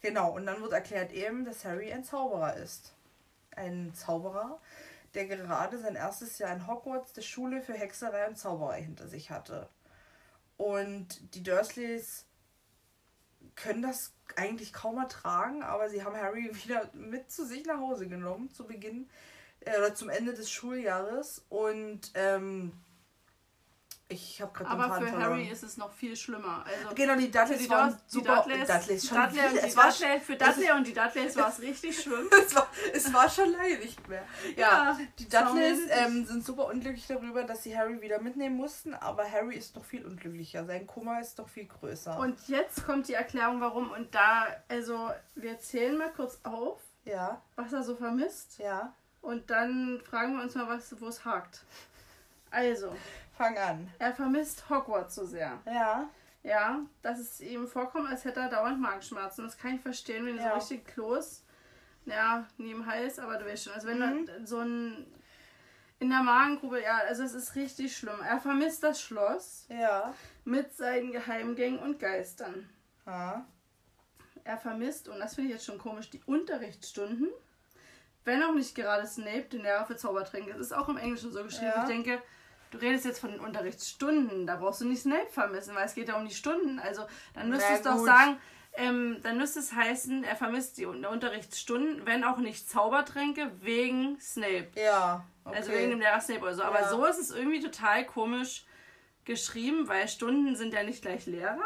[0.00, 2.92] Genau, und dann wird erklärt eben, dass Harry ein Zauberer ist.
[3.56, 4.60] Ein Zauberer,
[5.14, 9.30] der gerade sein erstes Jahr in Hogwarts, der Schule für Hexerei und Zauberei, hinter sich
[9.30, 9.68] hatte.
[10.56, 12.26] Und die Dursleys
[13.54, 18.08] können das eigentlich kaum ertragen, aber sie haben Harry wieder mit zu sich nach Hause
[18.08, 19.08] genommen zu Beginn
[19.60, 21.44] äh, oder zum Ende des Schuljahres.
[21.48, 22.72] Und ähm,
[24.08, 25.22] ich habe gerade Aber für verloren.
[25.22, 26.62] Harry ist es noch viel schlimmer.
[26.66, 28.44] Also Genau, die Dudleys die, waren die super.
[28.46, 31.60] Dudleys, Dudleys schon Dudley die Es war, Dudley, für Dudley und die Dudleys war es
[31.60, 32.28] richtig schlimm.
[32.30, 34.22] es, war, es war schon lange nicht mehr.
[34.56, 39.30] Ja, die Dudleys ähm, sind super unglücklich darüber, dass sie Harry wieder mitnehmen mussten, aber
[39.30, 40.66] Harry ist noch viel unglücklicher.
[40.66, 42.18] Sein Kummer ist doch viel größer.
[42.18, 43.90] Und jetzt kommt die Erklärung, warum.
[43.90, 48.58] Und da, also, wir zählen mal kurz auf, ja, was er so vermisst.
[48.58, 51.64] ja, Und dann fragen wir uns mal, was, wo es hakt.
[52.50, 52.94] Also,
[53.36, 53.90] fang an.
[53.98, 55.58] er vermisst Hogwarts so sehr.
[55.66, 56.08] Ja,
[56.42, 59.44] Ja, dass es ihm vorkommt, als hätte er dauernd Magenschmerzen.
[59.44, 60.50] Das kann ich verstehen, wenn Ja.
[60.50, 61.42] so richtig Kloß,
[62.04, 63.72] ja, im Hals, aber du weißt schon.
[63.72, 64.26] Also wenn Mhm.
[64.26, 65.06] da so ein
[66.00, 68.20] in der Magengrube, ja, also es ist richtig schlimm.
[68.22, 70.12] Er vermisst das Schloss ja,
[70.44, 72.68] mit seinen Geheimgängen und Geistern.
[73.06, 73.46] ja.
[74.46, 77.30] Er vermisst, und das finde ich jetzt schon komisch, die Unterrichtsstunden.
[78.26, 80.52] Wenn auch nicht gerade Snape den Lehrer für Zaubertränke.
[80.52, 81.72] Das ist auch im Englischen so geschrieben.
[81.74, 81.80] Ja.
[81.82, 82.20] Ich denke,
[82.74, 84.46] du redest jetzt von den Unterrichtsstunden.
[84.46, 86.78] Da brauchst du nicht Snape vermissen, weil es geht ja um die Stunden.
[86.78, 87.04] Also
[87.34, 88.38] dann müsste es doch sagen,
[88.76, 94.18] ähm, dann müsste es heißen, er vermisst die Un- Unterrichtsstunden, wenn auch nicht Zaubertränke, wegen
[94.20, 94.68] Snape.
[94.74, 95.56] Ja, okay.
[95.56, 96.62] Also wegen dem Lehrer Snape oder so.
[96.64, 96.88] Aber Ja.
[96.88, 98.66] so ist es irgendwie total komisch
[99.24, 101.58] geschrieben, weil Stunden sind ja nicht gleich Lehrer.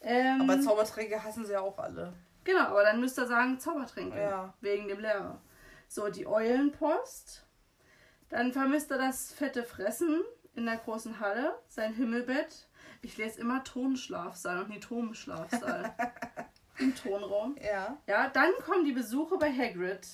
[0.00, 0.42] Ähm, Mhm.
[0.50, 2.12] aber Zaubertränke hassen sie ja auch alle.
[2.44, 4.16] Genau, aber dann müsste er sagen Zaubertränke.
[4.18, 4.54] Ja.
[4.60, 5.40] Wegen dem Lehrer.
[5.88, 7.44] So, die Eulenpost.
[8.30, 10.22] Dann vermisst er das fette Fressen
[10.54, 12.68] in der großen Halle, sein Himmelbett.
[13.00, 15.94] Ich lese immer Tonschlafsaal und nie Turmschlafsaal.
[16.78, 17.56] Im Tonraum.
[17.60, 20.06] Ja, Ja, dann kommen die Besuche bei Hagrid,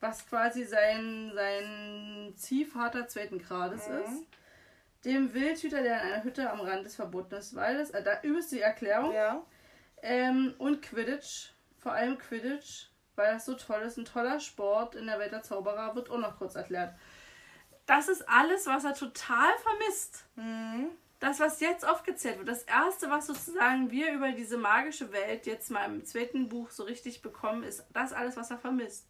[0.00, 3.96] was quasi sein, sein Ziehvater zweiten Grades Mhm.
[3.98, 4.22] ist.
[5.04, 8.60] Dem Wildhüter, der in einer Hütte am Rand des verbotenen Waldes, äh, da übelst die
[8.60, 9.12] Erklärung.
[9.12, 9.42] ja.
[10.02, 12.86] Ähm, und Quidditch, vor allem Quidditch,
[13.16, 16.16] weil das so toll ist, ein toller Sport in der Welt der Zauberer, wird auch
[16.18, 16.94] noch kurz erklärt.
[17.90, 20.24] Das ist alles, was er total vermisst.
[20.36, 20.90] Mhm.
[21.18, 25.72] Das, was jetzt aufgezählt wird, das erste, was sozusagen wir über diese magische Welt jetzt
[25.72, 29.08] mal im zweiten Buch so richtig bekommen, ist das alles, was er vermisst.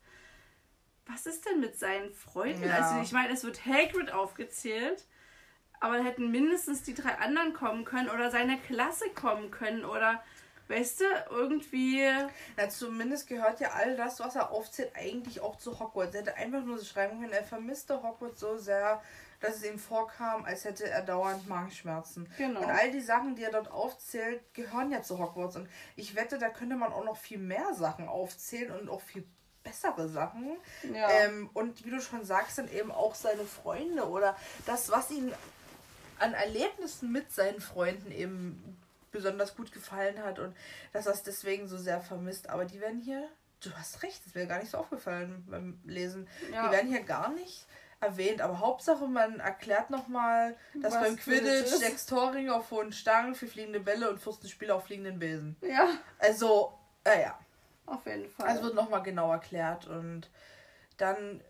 [1.05, 2.64] Was ist denn mit seinen Freunden?
[2.64, 2.76] Ja.
[2.76, 5.05] Also ich meine, es wird Hagrid aufgezählt,
[5.78, 10.24] aber da hätten mindestens die drei anderen kommen können oder seine Klasse kommen können oder
[10.70, 12.06] weißt du, irgendwie.
[12.56, 16.14] Na, zumindest gehört ja all das, was er aufzählt, eigentlich auch zu Hogwarts.
[16.14, 19.02] Er hätte einfach nur so schreiben können, er vermisste Hogwarts so sehr,
[19.40, 22.30] dass es ihm vorkam, als hätte er dauernd Magenschmerzen.
[22.38, 22.60] Genau.
[22.60, 25.56] Und all die Sachen, die er dort aufzählt, gehören ja zu Hogwarts.
[25.56, 29.26] Und ich wette, da könnte man auch noch viel mehr Sachen aufzählen und auch viel
[29.62, 30.56] bessere Sachen.
[30.94, 31.10] Ja.
[31.10, 35.32] Ähm, und wie du schon sagst, dann eben auch seine Freunde oder das, was ihm
[36.18, 38.80] an Erlebnissen mit seinen Freunden eben
[39.12, 40.56] besonders gut gefallen hat und
[40.92, 42.48] dass er es deswegen so sehr vermisst.
[42.48, 43.28] Aber die werden hier,
[43.62, 46.28] du hast recht, das wäre gar nicht so aufgefallen beim Lesen.
[46.52, 46.66] Ja.
[46.66, 47.66] Die werden hier gar nicht
[48.00, 48.40] erwähnt.
[48.40, 53.46] Aber Hauptsache, man erklärt nochmal, dass Was beim Quidditch sechs Torringe auf hohen Stangen, für
[53.46, 55.56] fliegende Bälle und Fürstenspiele auf fliegenden Besen.
[55.61, 55.88] ja,
[56.18, 56.72] Also,
[57.04, 57.38] äh, ja.
[57.86, 58.48] auf jeden Fall.
[58.48, 60.30] Also wird nochmal genau erklärt und
[60.96, 61.42] dann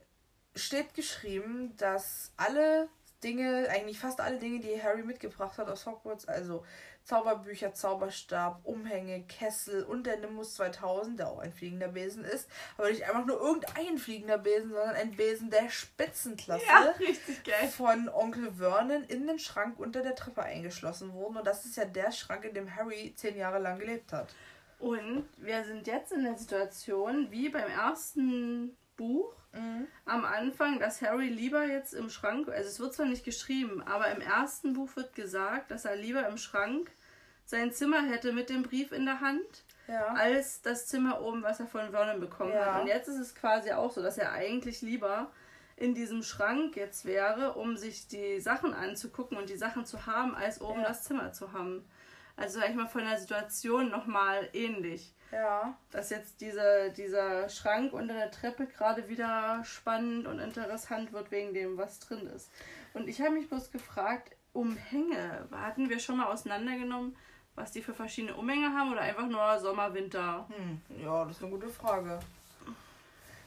[0.56, 2.88] steht geschrieben, dass alle
[3.22, 6.64] Dinge, eigentlich fast alle Dinge, die Harry mitgebracht hat aus Hogwarts, also
[7.04, 12.90] Zauberbücher, Zauberstab, Umhänge, Kessel und der Nimbus 2000, der auch ein fliegender Besen ist, aber
[12.90, 17.68] nicht einfach nur irgendein fliegender Besen, sondern ein Besen der Spitzenklasse ja, richtig geil.
[17.68, 21.38] von Onkel Vernon in den Schrank unter der Treppe eingeschlossen wurden.
[21.38, 24.34] Und das ist ja der Schrank, in dem Harry zehn Jahre lang gelebt hat.
[24.78, 29.34] Und wir sind jetzt in der Situation, wie beim ersten Buch,
[30.04, 34.08] am Anfang, dass Harry lieber jetzt im Schrank, also es wird zwar nicht geschrieben, aber
[34.10, 36.90] im ersten Buch wird gesagt, dass er lieber im Schrank
[37.44, 40.06] sein Zimmer hätte mit dem Brief in der Hand, Ja.
[40.14, 42.74] als das Zimmer oben, was er von Vernon bekommen Ja.
[42.74, 42.82] hat.
[42.82, 45.30] Und jetzt ist es quasi auch so, dass er eigentlich lieber
[45.76, 50.34] in diesem Schrank jetzt wäre, um sich die Sachen anzugucken und die Sachen zu haben,
[50.36, 50.88] als oben Ja.
[50.88, 51.84] das Zimmer zu haben.
[52.36, 55.12] Also sag ich mal von der Situation nochmal ähnlich.
[55.32, 55.76] Ja.
[55.92, 61.54] Dass jetzt diese, dieser Schrank unter der Treppe gerade wieder spannend und interessant wird wegen
[61.54, 62.50] dem, was drin ist.
[62.94, 67.16] Und ich habe mich bloß gefragt, Umhänge, hatten wir schon mal auseinandergenommen,
[67.54, 70.48] was die für verschiedene Umhänge haben oder einfach nur Sommer, Winter?
[70.48, 72.18] Hm, ja, das ist eine gute Frage.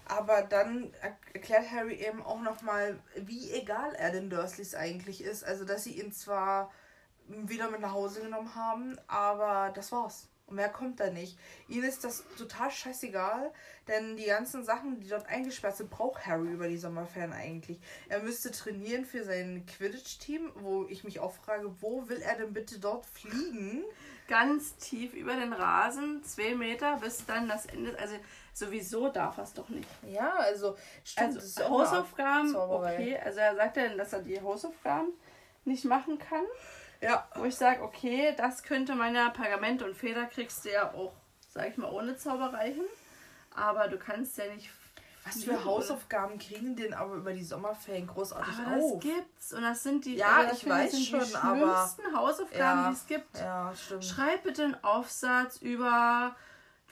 [0.05, 5.43] Aber dann er- erklärt Harry eben auch nochmal, wie egal er den Dursleys eigentlich ist.
[5.43, 6.71] Also, dass sie ihn zwar
[7.27, 10.27] wieder mit nach Hause genommen haben, aber das war's.
[10.47, 11.37] Und mehr kommt da nicht.
[11.69, 13.51] Ihnen ist das total scheißegal,
[13.87, 17.79] denn die ganzen Sachen, die dort eingesperrt sind, braucht Harry über die Sommerferien eigentlich.
[18.09, 22.53] Er müsste trainieren für sein Quidditch-Team, wo ich mich auch frage, wo will er denn
[22.53, 23.83] bitte dort fliegen?
[24.27, 27.97] Ganz tief über den Rasen, zwei Meter, bis dann das Ende.
[27.97, 28.15] Also
[28.53, 29.87] sowieso darf er es doch nicht.
[30.09, 31.35] Ja, also stimmt.
[31.35, 33.17] Also Hausaufgaben, okay.
[33.17, 35.13] Also er sagt ja, dass er die Hausaufgaben
[35.65, 36.43] nicht machen kann.
[37.03, 40.91] Ja, Wo ich sage, okay, das könnte man ja, Pergament und Feder kriegst du ja
[40.93, 41.13] auch,
[41.49, 42.85] sag ich mal, ohne Zauberei hin.
[43.55, 44.69] Aber du kannst ja nicht.
[45.25, 48.99] Was für Hausaufgaben kriegen denn aber über die Sommerferien großartig Aber das auf?
[48.99, 49.53] gibt's.
[49.53, 51.57] Und das sind die, Ja, das ich finde weiß sind schon, die aber-
[51.95, 52.87] schlimmsten Hausaufgaben, Ja.
[52.89, 53.37] die es gibt.
[53.37, 54.03] Ja, stimmt.
[54.03, 56.35] Schreib bitte einen Aufsatz über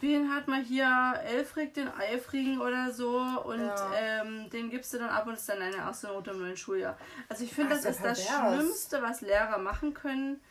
[0.02, 3.92] wen hat man hier Elfrig den Eifrigen oder so und Ja.
[3.96, 6.98] ähm, den gibst du dann ab und ist dann eine erste Note im neuen Schuljahr.
[7.30, 8.28] Also ich finde, Ach, das ist das.
[8.28, 10.42] Schlimmste, was Lehrer machen können,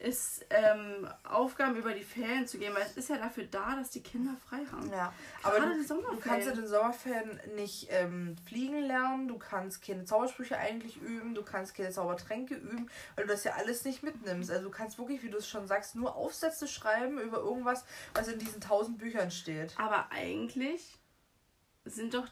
[0.00, 3.90] ist ähm, Aufgaben über die Ferien zu geben, weil es ist ja dafür da, dass
[3.90, 4.90] die Kinder frei haben.
[4.90, 9.84] Ja, aber Gerade du, du kannst in den Sommerferien nicht ähm, fliegen lernen, du kannst
[9.84, 14.02] keine Zaubersprüche eigentlich üben, du kannst keine Zaubertränke üben, weil du das ja alles nicht
[14.02, 14.50] mitnimmst.
[14.50, 17.84] Also du kannst wirklich, wie du es schon sagst, nur Aufsätze schreiben über irgendwas,
[18.14, 19.74] was in diesen tausend Büchern steht.
[19.78, 20.98] Aber eigentlich
[21.84, 22.26] sind doch,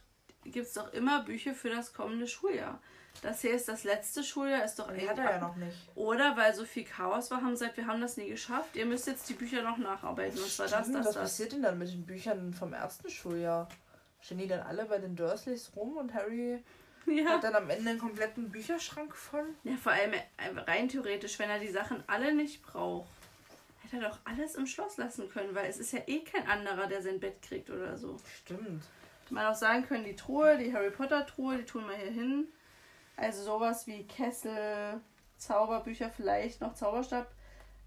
[0.45, 2.81] gibt es doch immer Bücher für das kommende Schuljahr.
[3.23, 5.77] Das hier ist das letzte Schuljahr, ist doch eigentlich hat er ja noch nicht.
[5.95, 8.77] Oder weil so viel Chaos war, haben sie gesagt, wir haben das nie geschafft.
[8.77, 10.39] Ihr müsst jetzt die Bücher noch nacharbeiten.
[10.41, 11.15] Und zwar das, das, was das.
[11.17, 13.69] passiert denn dann mit den Büchern vom ersten Schuljahr?
[14.21, 16.63] Stehen die dann alle bei den Dursleys rum und Harry
[17.07, 17.25] Ja.
[17.31, 19.47] hat dann am Ende einen kompletten Bücherschrank voll?
[19.65, 20.21] ja, vor allem äh,
[20.67, 23.09] rein theoretisch, wenn er die Sachen alle nicht braucht,
[23.83, 26.87] hätte er doch alles im Schloss lassen können, weil es ist ja eh kein anderer,
[26.87, 28.17] der sein Bett kriegt oder so.
[28.43, 28.85] Stimmt.
[29.31, 32.49] Man auch sagen können, die Truhe, die Harry Potter Truhe, die tun wir hier hin.
[33.19, 35.01] Also sowas wie Kessel,
[35.39, 37.27] Zauberbücher, vielleicht noch Zauberstab.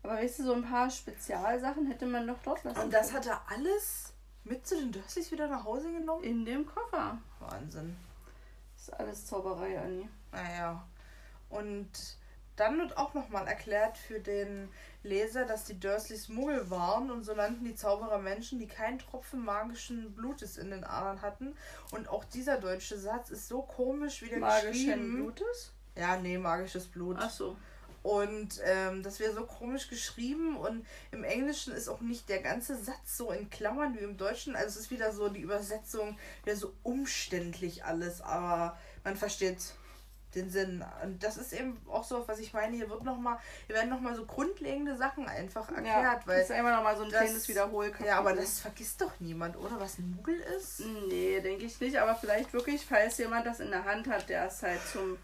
[0.03, 3.19] Aber weißt du, so ein paar Spezialsachen hätte man doch dort lassen Und das können.
[3.19, 4.13] hat er alles
[4.43, 6.23] mit zu den Dursleys wieder nach Hause genommen?
[6.23, 7.17] In dem Koffer.
[7.39, 7.95] Wahnsinn.
[8.73, 10.09] Das ist alles Zauberei, Anni.
[10.31, 10.83] Naja.
[11.49, 11.89] Und
[12.55, 14.69] dann wird auch nochmal erklärt für den
[15.03, 19.43] Leser, dass die Dursleys Muggel waren und so nannten die Zauberer Menschen, die keinen Tropfen
[19.43, 21.55] magischen Blutes in den Adern hatten.
[21.91, 25.15] Und auch dieser deutsche Satz ist so komisch wieder Magischen geschrieben.
[25.15, 25.73] Blutes?
[25.95, 27.17] Ja, nee, magisches Blut.
[27.19, 27.55] Ach so.
[28.03, 32.75] Und ähm, das wäre so komisch geschrieben und im Englischen ist auch nicht der ganze
[32.75, 34.55] Satz so in Klammern wie im Deutschen.
[34.55, 39.75] Also es ist wieder so die Übersetzung, wieder so umständlich alles, aber man versteht
[40.35, 40.83] den Sinn.
[41.03, 43.89] Und das ist eben auch so, was ich meine, hier wird noch mal, hier werden
[43.89, 47.21] nochmal so grundlegende Sachen einfach erklärt, ja, das weil ist einfach nochmal so ein das-
[47.21, 48.07] kleines Wiederholkapitel.
[48.07, 49.79] ja, aber das vergisst doch niemand, oder?
[49.79, 50.81] Was ein Muggel ist?
[51.09, 51.97] Nee, denke ich nicht.
[51.97, 55.17] Aber vielleicht wirklich, falls jemand das in der Hand hat, der es halt zum.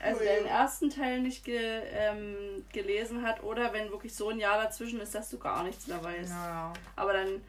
[0.00, 4.38] Also der den ersten Teil nicht ge, ähm, gelesen hat oder wenn wirklich so ein
[4.38, 6.28] Jahr dazwischen ist, dass du gar nichts mehr weißt.
[6.30, 6.72] Ja.
[6.96, 7.40] Aber dann,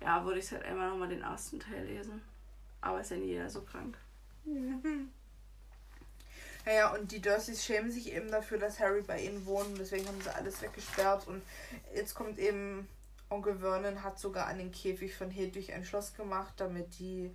[0.00, 2.22] ja, würde ich halt einmal nochmal den ersten Teil lesen.
[2.80, 3.98] Aber ist ja nie jeder so krank.
[6.68, 9.68] Naja, und die Dursleys schämen sich eben dafür, dass Harry bei ihnen wohnt.
[9.68, 11.26] und Deswegen haben sie alles weggesperrt.
[11.26, 11.40] Und
[11.94, 12.86] jetzt kommt eben
[13.30, 17.34] Onkel Vernon hat sogar an den Käfig von Hedwig ein Schloss gemacht, damit die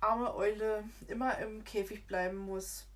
[0.00, 2.86] arme Eule immer im Käfig bleiben muss.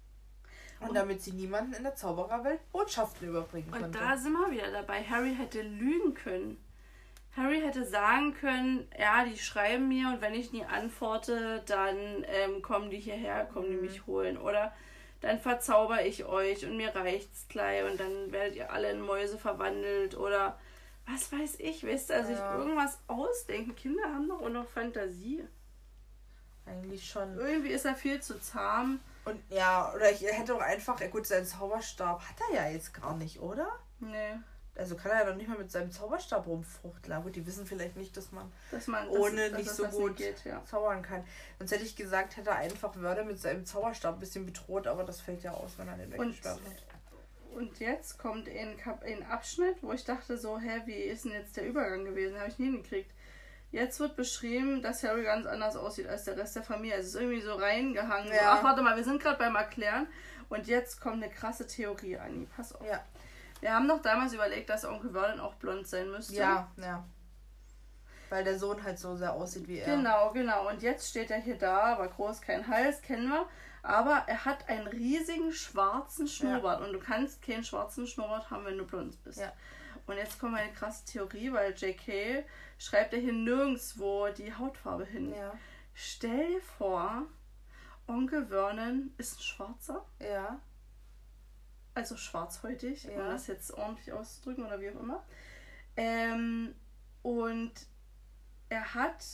[0.79, 3.99] Und Und- damit sie niemanden in der Zaubererwelt Botschaften überbringen Und konnte.
[3.99, 5.03] da sind wir wieder dabei.
[5.03, 6.62] Harry hätte lügen können.
[7.37, 12.62] Harry hätte sagen können, ja, die schreiben mir und wenn ich nie antworte, dann ähm,
[12.62, 13.82] kommen die hierher, kommen die Mhm.
[13.82, 14.39] mich holen.
[14.39, 14.73] Oder
[15.20, 19.39] dann verzauber ich euch und mir reicht's gleich und dann werdet ihr alle in Mäuse
[19.39, 20.59] verwandelt oder
[21.07, 22.53] was weiß ich, wisst ihr, also Ja.
[22.55, 23.74] ich irgendwas ausdenken.
[23.74, 25.43] Kinder haben doch auch noch Fantasie.
[26.66, 27.36] Eigentlich schon.
[27.39, 29.01] Irgendwie ist er viel zu zahm.
[29.24, 32.93] Und ja, oder ich hätte auch einfach, ja gut, seinen Zauberstab hat er ja jetzt
[32.95, 33.69] gar nicht, oder?
[34.01, 34.36] Nee,
[34.79, 37.13] Also kann er ja noch nicht mal mit seinem Zauberstab rumfuchteln.
[37.13, 39.83] Aber gut, die wissen vielleicht nicht, dass man dass man das, ohne dass nicht so
[39.85, 40.65] das gut geht, ja.
[40.65, 41.25] zaubern kann.
[41.59, 45.05] Sonst hätte ich gesagt, hätte er einfach Wörter mit seinem Zauberstab ein bisschen bedroht, aber
[45.05, 46.99] das fällt ja aus, wenn er den weggesperrt hat.
[47.55, 51.33] Und jetzt kommt ein, Kap ein Abschnitt, wo ich dachte so, hä, wie ist denn
[51.33, 52.39] jetzt der Übergang gewesen?
[52.39, 53.11] Habe ich nie hingekriegt.
[53.71, 56.97] Jetzt wird beschrieben, dass Harry ganz anders aussieht als der Rest der Familie.
[56.97, 58.29] Also es ist irgendwie so reingehangen.
[58.29, 58.55] So, Ja.
[58.55, 60.07] ach, warte mal, wir sind gerade beim Erklären.
[60.49, 62.47] Und jetzt kommt eine krasse Theorie, Anni.
[62.57, 62.87] Pass auf.
[62.87, 63.05] Ja.
[63.60, 66.35] Wir haben doch damals überlegt, dass Onkel Vernon auch blond sein müsste.
[66.35, 67.05] Ja, ja.
[68.30, 69.97] Weil der Sohn halt so sehr aussieht wie er.
[69.97, 70.68] Genau, genau.
[70.68, 73.48] Und jetzt steht er hier da, aber groß, kein Hals, kennen wir.
[73.82, 76.82] Aber er hat einen riesigen schwarzen Schnurrbart.
[76.82, 79.40] Und du kannst keinen schwarzen Schnurrbart haben, wenn du blond bist.
[79.40, 79.52] Ja.
[80.06, 82.44] Und jetzt kommt eine krasse Theorie, weil JK
[82.78, 85.35] schreibt er hier nirgendwo die Hautfarbe hin.
[85.35, 85.52] Ja.
[85.94, 87.26] Stell dir vor,
[88.06, 90.60] Onkel Vernon ist ein Schwarzer, Ja.
[91.99, 93.33] Also schwarzhäutig, um Ja.
[93.33, 95.25] das jetzt ordentlich auszudrücken oder wie auch immer.
[95.97, 96.75] Ähm,
[97.23, 97.73] und
[98.69, 99.25] er hat,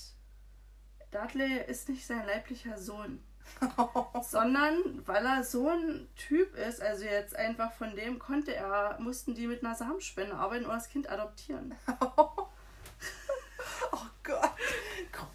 [1.11, 3.23] Dudley ist nicht sein leiblicher Sohn,
[4.23, 9.35] sondern weil er so ein Typ ist, also jetzt einfach von dem konnte er, mussten
[9.35, 11.75] die mit einer Samenspende arbeiten oder das Kind adoptieren.
[13.93, 14.51] oh Gott.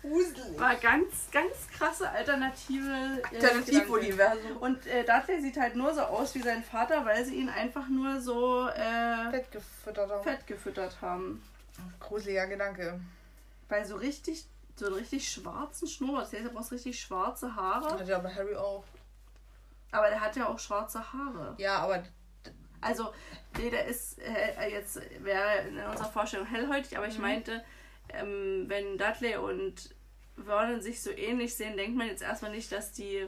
[0.01, 0.59] Gruselig.
[0.59, 3.35] War ganz, ganz krasse alternative äh.
[3.35, 4.57] Alternativuniversum.
[4.57, 7.87] Und äh, Dudley sieht halt nur so aus wie sein Vater, weil sie ihn einfach
[7.89, 10.23] nur so äh, Fett gefüttert haben.
[10.23, 11.43] fett gefüttert haben.
[11.99, 12.99] Gruseliger Gedanke.
[13.67, 14.45] Bei so richtig,
[14.75, 16.31] so einen richtig schwarzen Schnurrbart.
[16.31, 17.99] Der braucht richtig schwarze Haare.
[17.99, 18.83] Hat ja aber Harry auch.
[19.91, 21.55] Aber der hat ja auch schwarze Haare.
[21.57, 22.03] Ja, aber
[22.81, 23.11] Also,
[23.57, 27.21] nee, der ist äh, jetzt, wäre in unserer Vorstellung hellhäutig, aber ich Mhm.
[27.23, 27.63] meinte,
[28.14, 29.95] ähm, wenn Dudley und
[30.44, 33.27] Vernon sich so ähnlich sehen, denkt man jetzt erstmal nicht, dass die.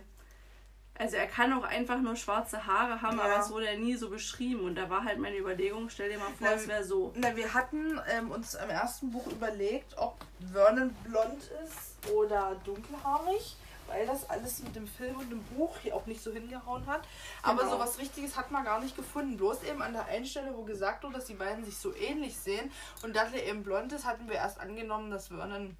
[0.97, 3.23] Also er kann auch einfach nur schwarze Haare haben, Ja.
[3.23, 4.61] aber es wurde ja nie so beschrieben.
[4.65, 7.11] Und da war halt meine Überlegung, stell dir mal vor, Na, es wäre so.
[7.15, 10.17] na, wir hatten ähm, uns im ersten Buch überlegt, ob
[10.51, 13.55] Vernon blond ist oder dunkelhaarig,
[13.91, 17.01] weil das alles mit dem Film und dem Buch hier auch nicht so hingehauen hat.
[17.43, 17.73] Aber Genau.
[17.73, 19.37] so was Richtiges hat man gar nicht gefunden.
[19.37, 22.37] Bloß eben an der einen Stelle, wo gesagt wurde, dass die beiden sich so ähnlich
[22.37, 22.71] sehen
[23.03, 25.75] und Dudley eben blond ist, hatten wir erst angenommen, dass Vernon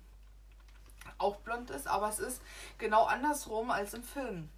[1.17, 2.41] auch blond ist, aber es ist
[2.77, 4.49] genau andersrum als im Film.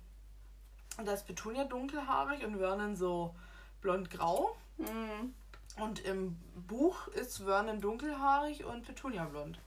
[0.97, 3.35] Und da ist Petunia dunkelhaarig und Vernon so
[3.81, 4.55] blond-grau.
[4.77, 5.33] Mhm.
[5.77, 9.59] Und im Buch ist Vernon dunkelhaarig und Petunia blond.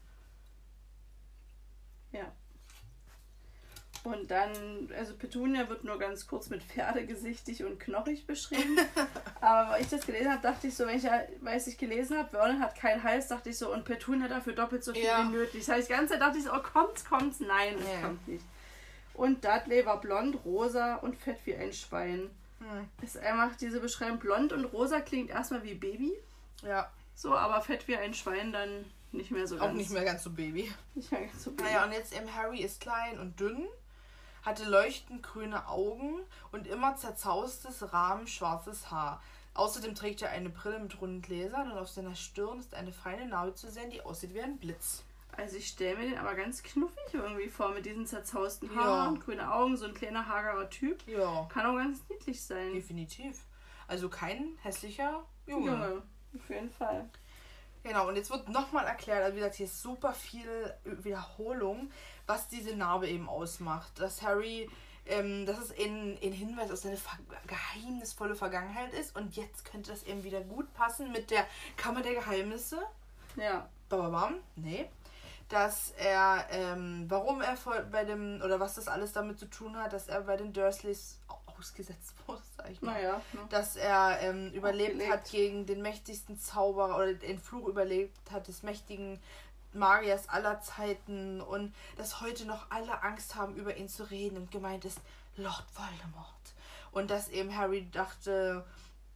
[2.13, 2.27] Ja.
[4.07, 8.79] Und dann, also Petunia wird nur ganz kurz mit pferdegesichtig und knochig beschrieben.
[9.41, 12.17] Aber weil ich das gelesen habe, dachte ich so, wenn ich ja, weiß ich gelesen
[12.17, 15.27] habe, Vernon hat keinen Hals, dachte ich so, und Petunia dafür doppelt so viel Ja.
[15.27, 15.67] wie nötig.
[15.67, 18.03] Das heißt, die ganze Zeit dachte ich so, oh, kommt's, kommt's, nein, es Nee.
[18.03, 18.45] kommt nicht.
[19.15, 22.31] Und Dudley war blond, rosa und fett wie ein Schwein.
[22.61, 22.89] Hm.
[23.03, 26.13] Ist einfach diese Beschreibung, blond und rosa klingt erstmal wie Baby,
[26.63, 29.77] Ja, so, aber fett wie ein Schwein dann nicht mehr so auch ganz.
[29.79, 30.73] nicht mehr ganz so Baby.
[30.95, 31.65] Nicht mehr ganz so Baby.
[31.65, 33.67] Naja, und jetzt eben Harry ist klein und dünn,
[34.47, 36.21] hatte leuchtend grüne Augen
[36.53, 39.21] und immer zerzaustes, rahmenschwarzes Haar.
[39.55, 43.27] Außerdem trägt er eine Brille mit runden Gläsern und auf seiner Stirn ist eine feine
[43.27, 45.03] Narbe zu sehen, die aussieht wie ein Blitz.
[45.37, 48.83] Also ich stelle mir den aber ganz knuffig irgendwie vor mit diesen zerzausten Ja.
[48.85, 51.07] Haaren, grüne Augen, so ein kleiner hagerer Typ.
[51.07, 52.73] Ja, Kann auch ganz niedlich sein.
[52.73, 53.45] definitiv.
[53.89, 55.71] Also kein hässlicher Junge.
[55.73, 56.03] Junge,
[56.35, 57.09] auf jeden Fall.
[57.87, 61.93] Genau, und jetzt wird nochmal erklärt, also wie gesagt, hier ist super viel Wiederholung,
[62.27, 64.01] was diese Narbe eben ausmacht.
[64.01, 64.69] Dass Harry,
[65.07, 69.93] ähm, dass es ein, ein Hinweis auf seine ver geheimnisvolle Vergangenheit ist und jetzt könnte
[69.93, 71.47] das eben wieder gut passen mit der
[71.77, 72.83] Kammer der Geheimnisse.
[73.37, 73.69] Ja.
[73.89, 74.91] Bababam, nee.
[75.49, 77.57] Dass er, ähm, warum er
[77.93, 81.21] bei dem, oder was das alles damit zu tun hat, dass er bei den Dursleys
[81.57, 82.43] ausgesetzt wurde,
[82.83, 83.21] mal Naja.
[83.33, 83.41] Ne?
[83.51, 88.63] dass er ähm, überlebt hat gegen den mächtigsten Zauberer oder den Fluch überlebt hat des
[88.63, 89.21] mächtigen
[89.73, 94.51] Magiers aller Zeiten und dass heute noch alle Angst haben, über ihn zu reden und
[94.51, 95.01] gemeint ist
[95.37, 96.27] Lord Voldemort.
[96.93, 98.65] Und dass eben Harry dachte,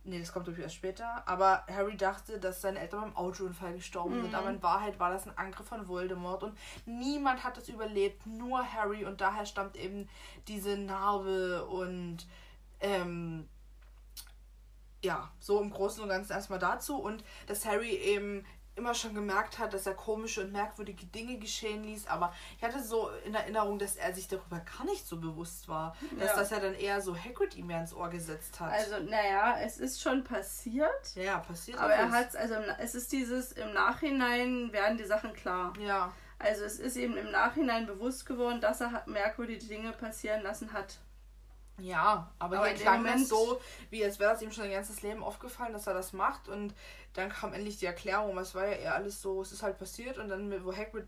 [0.04, 4.20] nee, das kommt natürlich erst später, aber Harry dachte, dass seine Eltern beim Autounfall gestorben
[4.20, 4.34] sind, Mhm.
[4.34, 8.62] aber in Wahrheit war das ein Angriff von Voldemort und niemand hat es überlebt, nur
[8.70, 10.10] Harry und daher stammt eben
[10.46, 12.26] diese Narbe und
[12.80, 13.48] ähm,
[15.02, 18.44] ja, so im Großen und Ganzen erstmal dazu und dass Harry eben
[18.76, 22.82] immer schon gemerkt hat, dass er komische und merkwürdige Dinge geschehen ließ, aber ich hatte
[22.82, 26.36] so in Erinnerung, dass er sich darüber gar nicht so bewusst war, dass Ja.
[26.36, 28.72] das er dann eher so Hagrid ihm mehr ins Ohr gesetzt hat.
[28.72, 31.14] Also, naja, es ist schon passiert.
[31.14, 35.74] ja, passiert Aber er hat also es ist dieses, im Nachhinein werden die Sachen klar.
[35.78, 40.72] ja, Also es ist ihm im Nachhinein bewusst geworden, dass er merkwürdige Dinge passieren lassen
[40.72, 41.00] hat.
[41.82, 45.02] Ja, aber, Aber hier klang das so, wie als wäre es ihm schon sein ganzes
[45.02, 46.74] Leben aufgefallen, dass er das macht und
[47.14, 50.18] dann kam endlich die Erklärung, es war ja eher alles so, es ist halt passiert
[50.18, 51.06] und dann, wo Hagrid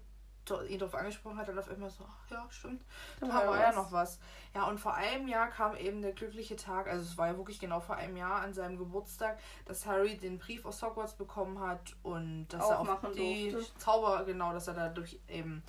[0.69, 2.83] ihn darauf angesprochen hat, dann auf einmal so, ach, ja, stimmt,
[3.21, 4.19] Da war war ja noch was.
[4.55, 7.61] Ja, und vor einem Jahr kam eben der glückliche Tag, also es war ja wirklich
[7.61, 11.95] genau vor einem Jahr an seinem Geburtstag, dass Harry den Brief aus Hogwarts bekommen hat
[12.03, 13.79] und dass er auf die durfte.
[13.79, 15.63] Zauber, genau, dass er dadurch eben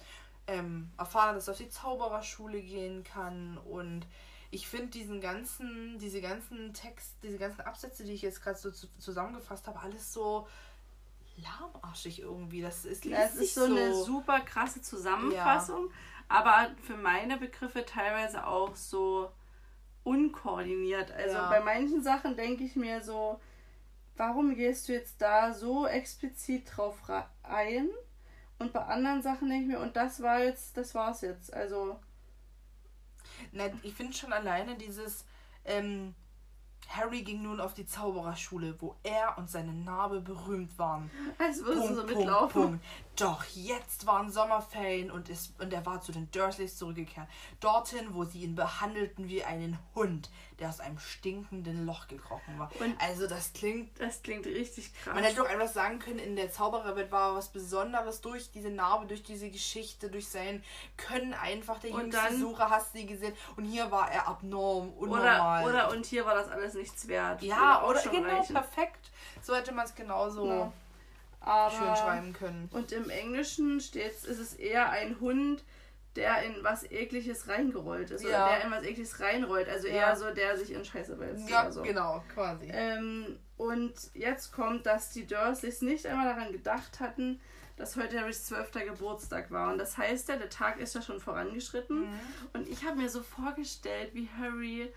[0.48, 4.08] ähm, erfahren hat, dass er auf die Zaubererschule gehen kann und
[4.54, 8.72] ich finde diesen ganzen, diese ganzen Text, diese ganzen Absätze, die ich jetzt gerade so
[8.72, 10.48] zu, zusammengefasst habe, alles so
[11.38, 12.62] lahmarschig irgendwie.
[12.62, 15.90] Das ist, Ja, sich ist so, eine super krasse Zusammenfassung,
[16.28, 19.32] aber für meine Begriffe teilweise auch so
[20.04, 21.12] unkoordiniert.
[21.12, 21.50] Also Ja.
[21.50, 23.40] bei manchen Sachen denke ich mir so,
[24.18, 27.90] warum gehst du jetzt da so explizit drauf ra- ein?
[28.60, 31.54] Und bei anderen Sachen denke ich mir, und das war jetzt, das war's jetzt.
[31.54, 32.00] Also,
[33.52, 35.26] Na, ich finde schon alleine dieses
[35.66, 36.16] ähm,
[36.90, 41.10] Harry ging nun auf die Zaubererschule, wo er und seine Narbe berühmt waren.
[41.38, 42.62] als würdest du Punkt, so Punkt, mitlaufen.
[42.62, 42.86] Punkt.
[43.18, 47.28] Doch jetzt waren Sommerferien und, ist, und er war zu den Dursleys zurückgekehrt.
[47.60, 52.72] Dorthin, wo sie ihn behandelten wie einen Hund, der aus einem stinkenden Loch gekrochen war.
[52.80, 55.14] Und- also das klingt Das klingt richtig krass.
[55.14, 59.06] Man hätte doch einfach sagen können, in der Zaubererwelt war was Besonderes durch diese Narbe,
[59.06, 60.64] durch diese Geschichte, durch sein
[60.98, 63.36] Können einfach der Und jüngste dann- Sucher, hast nie gesehen.
[63.58, 65.66] Und hier war er abnorm, oder, unnormal.
[65.66, 67.44] oder und hier war das alles nichts wert.
[67.44, 68.54] ja, oder genau, reichen.
[68.56, 69.12] perfekt.
[69.44, 70.74] So hätte man es genauso Ja.
[71.44, 72.70] Aber, schön schreiben können.
[72.72, 75.64] Und im Englischen steht ist es eher ein Hund,
[76.16, 78.24] der in was Ekliges reingerollt ist.
[78.24, 78.46] Ja.
[78.46, 79.68] Oder der in was Ekliges reinrollt.
[79.68, 79.94] Also Ja.
[79.94, 81.50] eher so, der sich in Scheiße wälzt.
[81.50, 81.82] Ja, so.
[81.82, 82.70] genau, quasi.
[82.72, 87.40] Ähm, und jetzt kommt, dass die Dursleys nicht einmal daran gedacht hatten,
[87.78, 89.72] dass heute Harrys zwölfter Geburtstag war.
[89.72, 92.02] Und das heißt ja, der Tag ist ja schon vorangeschritten.
[92.02, 92.20] Mhm.
[92.54, 94.94] Und ich habe mir so vorgestellt, wie Harry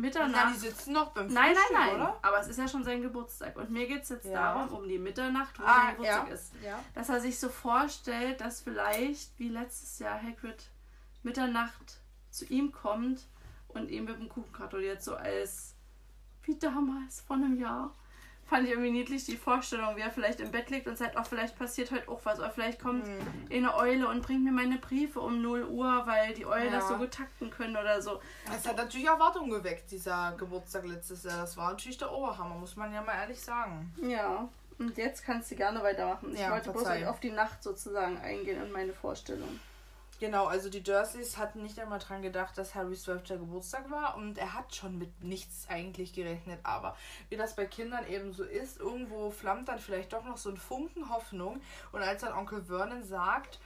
[0.00, 1.96] Na, Mitternacht die sitzen noch beim Nein, Frühstück, nein, nein.
[2.00, 2.18] oder?
[2.22, 3.56] Aber es ist ja schon sein Geburtstag.
[3.56, 4.54] Und mir geht es jetzt Ja.
[4.54, 6.34] darum, um die Mitternacht, wo Ah, sein Geburtstag ja.
[6.34, 6.52] ist.
[6.64, 6.78] Ja.
[6.94, 10.70] Dass er sich so vorstellt, dass vielleicht, wie letztes Jahr, Hagrid
[11.22, 11.98] Mitternacht
[12.30, 13.26] zu ihm kommt
[13.68, 15.74] und ihm mit dem Kuchen gratuliert, so als
[16.44, 17.94] wie damals, vor einem Jahr.
[18.50, 21.24] Fand ich irgendwie niedlich, die Vorstellung, wie er vielleicht im Bett liegt und sagt, auch
[21.24, 22.40] vielleicht passiert heute auch was.
[22.40, 23.18] Oder vielleicht kommt Hm.
[23.48, 26.88] eine Eule und bringt mir meine Briefe um 0 Uhr, weil die Eulen das Ja.
[26.88, 28.20] so gut takten können oder so.
[28.52, 31.38] Es hat natürlich Erwartungen geweckt, dieser Geburtstag letztes Jahr.
[31.42, 33.94] Das war natürlich der Oberhammer, muss man ja mal ehrlich sagen.
[34.02, 34.48] Ja,
[34.80, 36.32] und jetzt kannst du gerne weitermachen.
[36.34, 39.60] Ich Ja, wollte bloß auf die Nacht sozusagen eingehen und meine Vorstellung.
[40.20, 43.22] Genau, also die Dursleys hatten nicht einmal dran gedacht, dass Harrys 12.
[43.24, 46.60] Geburtstag war und er hat schon mit nichts eigentlich gerechnet.
[46.62, 46.94] Aber
[47.30, 50.58] wie das bei Kindern eben so ist, irgendwo flammt dann vielleicht doch noch so ein
[50.58, 51.62] Funken Hoffnung.
[51.92, 53.60] Und als dann Onkel Vernon sagt,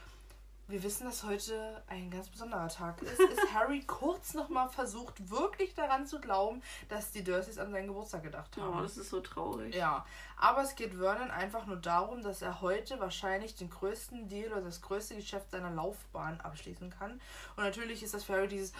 [0.66, 5.74] wir wissen, dass heute ein ganz besonderer Tag ist, ist Harry kurz nochmal versucht, wirklich
[5.74, 8.78] daran zu glauben, dass die Dursleys an seinen Geburtstag gedacht haben.
[8.78, 9.74] Oh, das ist so traurig.
[9.74, 14.52] Ja, aber es geht Vernon einfach nur darum, dass er heute wahrscheinlich den größten Deal
[14.52, 17.20] oder das größte Geschäft seiner Laufbahn abschließen kann.
[17.56, 18.72] Und natürlich ist das für Harry dieses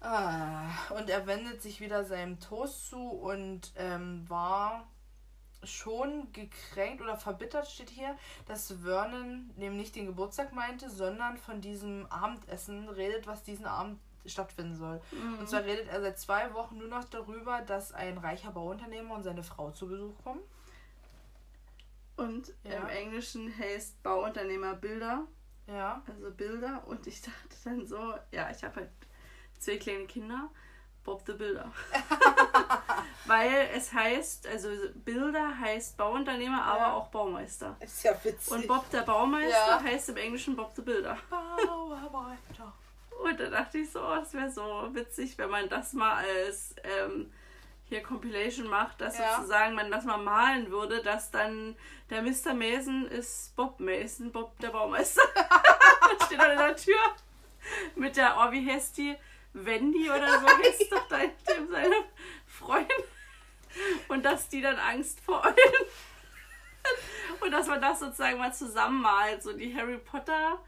[0.00, 4.86] ah, und er wendet sich wieder seinem Toast zu und ähm, war
[5.64, 8.16] schon gekränkt oder verbittert steht hier,
[8.46, 14.76] dass Vernon nicht den Geburtstag meinte, sondern von diesem Abendessen redet, was diesen Abend stattfinden
[14.76, 15.00] soll.
[15.38, 19.22] Und zwar redet er seit zwei Wochen nur noch darüber, dass ein reicher Bauunternehmer und
[19.22, 20.40] seine Frau zu Besuch kommen.
[22.16, 22.82] Und Ja.
[22.82, 25.26] im Englischen heißt Bauunternehmer Bilder,
[25.66, 26.02] Ja.
[26.06, 26.82] also Bilder.
[26.86, 28.90] Und ich dachte dann so, ja, ich habe halt
[29.58, 30.50] zwei kleine Kinder,
[31.04, 31.70] Bob the Builder.
[33.26, 36.92] Weil es heißt, also Bilder heißt Bauunternehmer, aber Ja.
[36.94, 37.76] auch Baumeister.
[37.80, 38.52] Ist ja witzig.
[38.52, 39.82] Und Bob der Baumeister Ja.
[39.82, 41.16] heißt im Englischen Bob the Builder.
[41.30, 42.72] Bauarbeiter.
[43.22, 46.74] Und da dachte ich so, oh, es wäre so witzig, wenn man das mal als
[46.82, 47.32] ähm,
[47.84, 49.36] hier Compilation macht, dass Ja.
[49.36, 51.76] sozusagen man das mal malen würde, dass dann
[52.08, 52.54] der Mr.
[52.54, 55.22] Mason ist Bob Mason, Bob der Baumeister.
[56.26, 56.98] Steht in der Tür
[57.94, 59.16] mit der, oh, wie heißt die?
[59.52, 61.96] Wendy oder so heißt doch da dem seine
[62.46, 63.04] Freundin.
[64.08, 65.86] Und dass die dann Angst vor Eulen.
[67.40, 70.60] Und dass man das sozusagen mal zusammenmalt, so die Harry Potter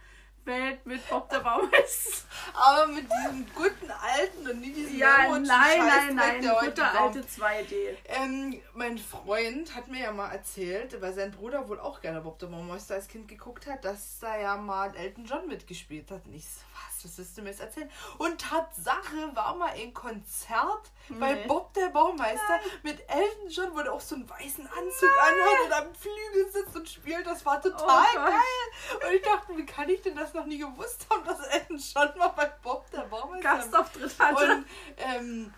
[0.45, 2.27] Welt mit Bob der Baumeister.
[2.55, 7.21] Aber mit diesem guten alten und nie diesen Ja, nein, nein, nein, der gute alte
[7.21, 7.97] 2D.
[8.07, 12.39] Ähm, mein Freund hat mir ja mal erzählt, weil sein Bruder wohl auch gerne Bob
[12.39, 16.27] der Baumeister als Kind geguckt hat, dass da ja mal Elton John mitgespielt hat.
[16.27, 17.91] Und ich so, was, was willst du mir erzählen?
[18.19, 21.47] Und Tatsache war mal ein Konzert bei Nee.
[21.47, 25.73] Bob der Baumeister mit Elton John, wo der auch so einen weißen Anzug anhat und
[25.73, 27.27] am Flügel sitzt und spielt.
[27.27, 29.07] Das war total Oh geil.
[29.07, 32.19] Und ich dachte, wie kann ich denn das noch nie gewusst haben, dass Elton John
[32.19, 34.57] mal bei Bob der Baumeister Gastauftritt hatte.
[34.57, 34.67] und,
[34.97, 35.55] ähm,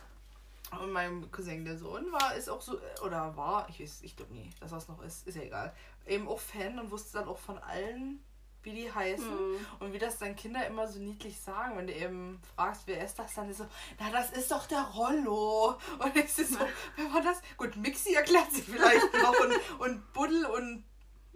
[0.81, 4.33] und mein Cousin, der Sohn, war, ist auch so, oder war, ich weiß, ich glaube
[4.33, 5.75] nie, dass das noch ist, ist ja egal,
[6.07, 8.25] eben auch Fan und wusste dann auch von allen
[8.65, 9.53] wie die heißen.
[9.53, 9.67] Mhm.
[9.81, 13.19] Und wie das dann Kinder immer so niedlich sagen, wenn du eben fragst, wer ist
[13.19, 13.67] das, dann ist so,
[13.99, 15.77] na, das ist doch der Rollo.
[15.99, 16.59] Und ich so,
[16.97, 17.41] wer war das?
[17.57, 20.85] Gut, Mixi erklärt sich vielleicht noch und, und Buddel und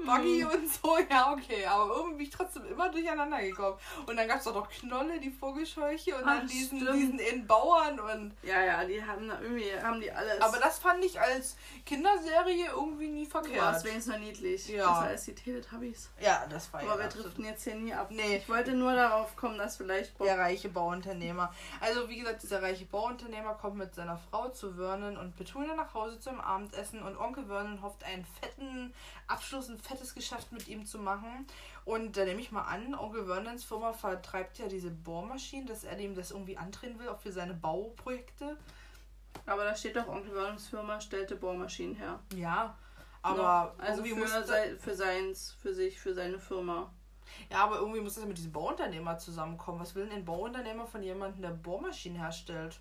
[0.05, 0.51] Buggy Mhm.
[0.51, 1.67] und so, ja, okay.
[1.67, 3.77] Aber irgendwie bin ich trotzdem immer durcheinander gekommen.
[4.07, 6.97] Und dann gab es doch noch Knolle, die Vogelscheuche und dann Ach, diesen, stimmt.
[6.97, 8.35] diesen in Bauern und.
[8.43, 10.41] Ja, ja, die haben da irgendwie, haben die alles.
[10.41, 13.85] Aber das fand ich als Kinderserie irgendwie nie war es verkehrt.
[13.85, 14.69] wenigstens noch niedlich.
[14.69, 14.87] Ja.
[14.89, 16.11] Besser als die Teletubbies.
[16.21, 18.09] Ja, das war Aber ja wir absolut- driften jetzt hier nie ab.
[18.11, 18.37] Nee.
[18.37, 21.53] Ich wollte nur darauf kommen, dass vielleicht Bob Der reiche Bauunternehmer.
[21.81, 25.93] Also wie gesagt, dieser reiche Bauunternehmer kommt mit seiner Frau zu Vernon und Petunia nach
[25.95, 28.93] Hause zum Abendessen und Onkel Vernon hofft einen fetten
[29.27, 31.47] Abschluss, ein fettes Geschäft mit ihm zu machen.
[31.85, 35.97] Und da nehme ich mal an, Onkel Vernons Firma vertreibt ja diese Bohrmaschinen, dass er
[35.97, 38.57] dem das irgendwie andrehen will, auch für seine Bauprojekte.
[39.47, 42.21] Aber da steht doch, Onkel Vernons Firma stellte Bohrmaschinen her.
[42.35, 42.77] Ja,
[43.23, 46.91] aber Ja, also irgendwie für, sei, für seins, für sich, für seine Firma.
[47.51, 49.81] ja, aber irgendwie muss das mit diesem Bauunternehmer zusammenkommen.
[49.81, 52.81] Was will denn ein Bauunternehmer von jemandem, der Bohrmaschinen herstellt?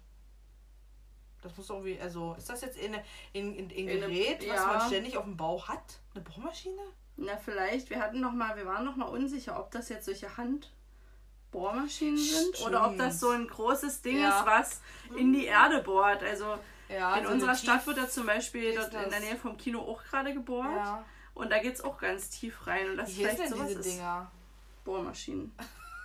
[1.47, 2.93] Das muss irgendwie, also ist das jetzt in,
[3.33, 4.65] in, in, in Gerät, was ja.
[4.65, 5.99] man ständig auf dem Bau hat?
[6.13, 6.81] Eine Bohrmaschine?
[7.15, 10.27] Na, vielleicht, wir hatten noch mal, wir waren noch mal unsicher, ob das jetzt solche
[10.37, 14.39] Handbohrmaschinen sind oder ob das so ein großes Ding Ja.
[14.39, 14.81] ist, was
[15.15, 16.21] in die Erde bohrt.
[16.23, 16.57] Also
[16.89, 19.19] Ja, in so unserer eine Stadt wird da zum Beispiel ist dort in der?
[19.19, 21.03] Nähe vom Kino auch gerade gebohrt.
[21.33, 22.91] Und da geht es auch ganz tief rein.
[22.91, 23.91] Und das Wie heißen vielleicht sowas diese ist.
[23.93, 24.31] Dinger?
[24.83, 25.53] Bohrmaschinen.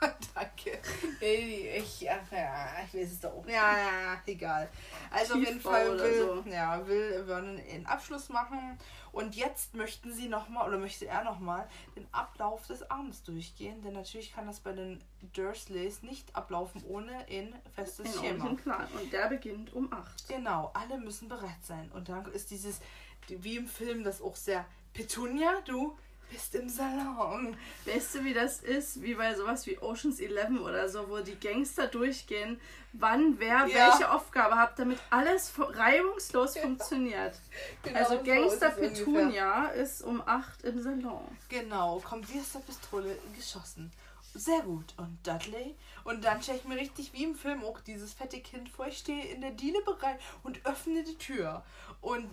[0.35, 0.79] Danke.
[1.21, 3.47] Ich, ach, ja, ich weiß es doch auch.
[3.47, 4.69] Ja, ja, egal.
[5.11, 6.51] Also auf jeden Tiefbau Fall will, so.
[6.51, 8.79] ja, will Vernon einen Abschluss machen.
[9.13, 13.83] Und jetzt möchten sie nochmal, oder möchte er nochmal, den Ablauf des Abends durchgehen.
[13.83, 15.03] Denn natürlich kann das bei den
[15.35, 18.55] Dursleys nicht ablaufen ohne ein festes Einen Schema.
[18.55, 18.89] Plan.
[19.01, 20.29] Und der beginnt um 8.
[20.29, 21.91] Genau, alle müssen bereit sein.
[21.93, 22.81] Und dann ist dieses,
[23.29, 24.65] wie im Film, das auch sehr,
[24.95, 25.97] Petunia, du
[26.33, 27.57] bist im Salon.
[27.85, 29.03] Weißt du, wie das ist?
[29.03, 32.59] Wie bei sowas wie Oceans 11 oder so, wo die Gangster durchgehen,
[32.93, 33.91] wann wer Ja.
[33.91, 37.35] welche Aufgabe hat, damit alles reibungslos funktioniert.
[37.83, 39.25] Genau also so Gangster ist es ungefähr.
[39.27, 41.37] Petunia ist um 8 im Salon.
[41.49, 43.93] Genau, kommt wie aus der Pistole geschossen.
[44.35, 44.95] Sehr gut.
[44.97, 45.75] Und Dudley?
[46.05, 48.87] Und dann stelle ich mir richtig wie im Film auch dieses fette Kind vor.
[48.87, 51.63] Ich stehe in der Diele bereit und öffne die Tür.
[52.03, 52.29] Und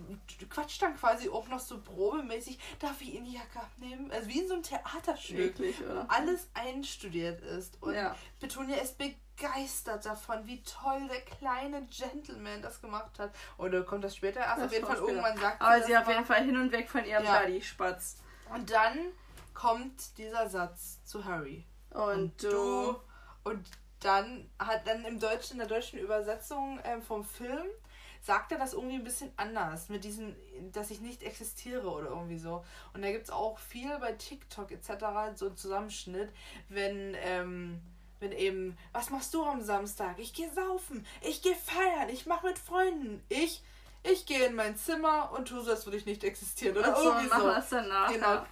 [0.50, 4.10] quatscht dann quasi auch noch so probemäßig, darf ich Ihnen die Jacke abnehmen?
[4.10, 5.36] Also wie in so einem Theaterstück.
[5.38, 6.04] Wirklich, oder?
[6.10, 7.80] Alles einstudiert ist.
[7.80, 8.14] Und Ja.
[8.40, 13.30] Petunia ist begeistert davon, wie toll der kleine Gentleman das gemacht hat.
[13.58, 14.58] Oder kommt das später erst?
[14.58, 15.18] Das auf jeden Fall Schauspieler.
[15.22, 17.40] irgendwann sagt Aber sie auf jeden Fall hin und weg von ihrem Ja.
[17.40, 18.16] Buddy Spatz.
[18.52, 18.98] Und dann
[19.54, 21.64] kommt dieser Satz zu Harry.
[21.90, 22.96] Und, du.
[23.44, 23.64] Und
[24.00, 27.66] dann hat dann im Deutschen, in der deutschen Übersetzung ähm, vom Film,
[28.20, 29.88] sagt er das irgendwie ein bisschen anders.
[29.88, 30.34] Mit diesem,
[30.72, 32.64] dass ich nicht existiere oder irgendwie so.
[32.92, 34.88] Und da gibt es auch viel bei TikTok etc.
[35.34, 36.30] so einen Zusammenschnitt,
[36.68, 37.80] wenn, ähm,
[38.20, 40.18] wenn eben, was machst du am Samstag?
[40.18, 43.62] Ich gehe saufen, ich gehe feiern, ich mache mit Freunden, ich.
[44.02, 46.74] Ich gehe in mein Zimmer und tue so, als würde ich nicht existieren.
[46.78, 47.48] Oder so, irgendwie machen so.
[47.48, 48.10] das danach.
[48.10, 48.46] Genau, Ja.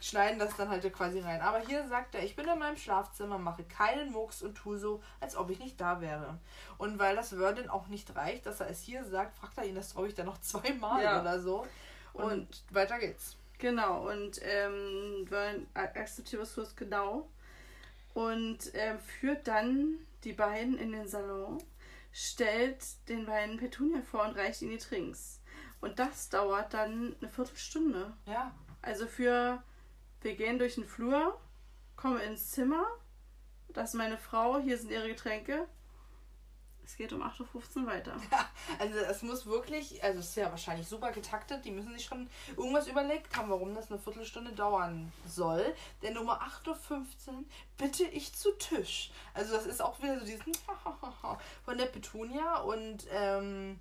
[0.00, 1.40] Schneiden das dann halt quasi rein.
[1.40, 5.02] Aber hier sagt er, ich bin in meinem Schlafzimmer, mache keinen Mucks und tue so,
[5.20, 6.38] als ob ich nicht da wäre.
[6.78, 9.74] Und weil das Vernon auch nicht reicht, dass er es hier sagt, fragt er ihn
[9.74, 11.20] das, glaube ich, dann noch zweimal Ja.
[11.20, 11.66] oder so.
[12.12, 13.36] Und, Und- weiter geht's.
[13.58, 17.28] Genau, und ähm, weil- akzeptiert was genau.
[18.14, 21.58] Und ähm, führt dann die beiden in den Salon,
[22.12, 25.40] stellt den beiden Petunia vor und reicht ihnen die Trinks.
[25.80, 28.12] Und das dauert dann eine Viertelstunde.
[28.26, 28.52] Ja.
[28.82, 29.62] Also für,
[30.20, 31.38] wir gehen durch den Flur,
[31.96, 32.86] kommen ins Zimmer,
[33.68, 35.68] das ist meine Frau, hier sind ihre Getränke.
[36.84, 38.16] Es geht um 8.15 Uhr weiter.
[38.78, 42.28] Also es muss wirklich, also es ist ja wahrscheinlich super getaktet, die müssen sich schon
[42.56, 45.74] irgendwas überlegt haben, warum das eine Viertelstunde dauern soll.
[46.02, 47.44] Denn um 8.15 Uhr
[47.76, 49.10] bitte ich zu Tisch.
[49.34, 50.52] Also das ist auch wieder so diesen
[51.64, 53.80] von der Petunia und ähm,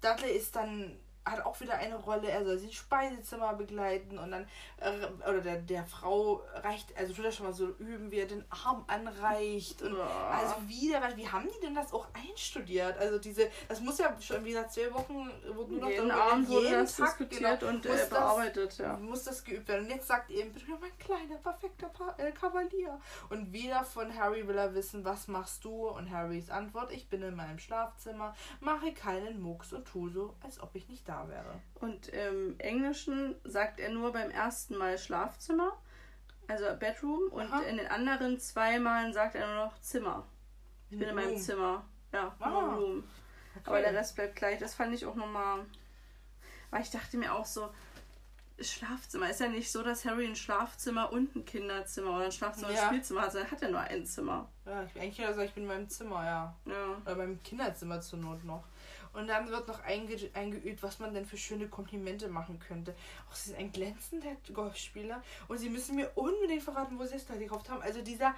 [0.00, 0.96] Dudley ist dann
[1.26, 4.46] hat auch wieder eine Rolle, er soll sie ins Speisezimmer begleiten und dann,
[4.78, 8.26] äh, oder der, der Frau reicht, also tut er schon mal so üben, wie er
[8.26, 10.06] den Arm anreicht und Ja.
[10.30, 12.96] also wieder, wie haben die denn das auch einstudiert?
[12.98, 16.48] Also diese, das muss ja schon wieder zwei Wochen, wurde nur noch Jeden darüber Abend
[16.48, 18.96] wurde jeden das Tag, diskutiert genau, und äh, das- bearbeitet, ja.
[18.96, 19.86] muss das geübt werden.
[19.86, 23.00] Und jetzt sagt eben, bitte mein kleiner, perfekter pa äh, Kavalier.
[23.30, 25.88] Und wieder von Harry will er wissen, was machst du?
[25.88, 30.60] Und Harrys Antwort, ich bin in meinem Schlafzimmer, mache keinen Mucks und tu so, als
[30.60, 31.60] ob ich nicht da wäre.
[31.80, 35.72] Und im Englischen sagt er nur beim ersten Mal Schlafzimmer,
[36.48, 37.62] also Bedroom, und Aha.
[37.62, 40.24] in den anderen zwei Malen sagt er nur noch Zimmer.
[40.90, 41.38] Ich bin in meinem Room.
[41.38, 41.84] Zimmer.
[42.12, 42.74] Ja, Ah.
[42.74, 43.04] Room.
[43.56, 43.62] Okay.
[43.66, 44.58] Aber der Rest bleibt gleich.
[44.60, 45.64] Das fand ich auch nochmal.
[46.70, 47.68] Weil ich dachte mir auch so,
[48.60, 49.28] Schlafzimmer.
[49.30, 52.74] Ist ja nicht so, dass Harry ein Schlafzimmer und ein Kinderzimmer oder ein Schlafzimmer und
[52.74, 52.82] Ja.
[52.84, 54.48] ein Spielzimmer hat, sondern er hat ja nur ein Zimmer.
[54.64, 56.54] Ja, ich bin eigentlich wieder sagen, ich bin in meinem Zimmer, ja.
[56.64, 56.96] Ja.
[57.04, 58.64] Oder beim Kinderzimmer zur Not noch.
[59.16, 62.94] Und dann wird noch einge eingeübt, was man denn für schöne Komplimente machen könnte.
[63.30, 65.22] Auch sie ist ein glänzender Golfspieler.
[65.48, 67.82] Und sie müssen mir unbedingt verraten, wo sie es da gekauft haben.
[67.82, 68.34] Also dieser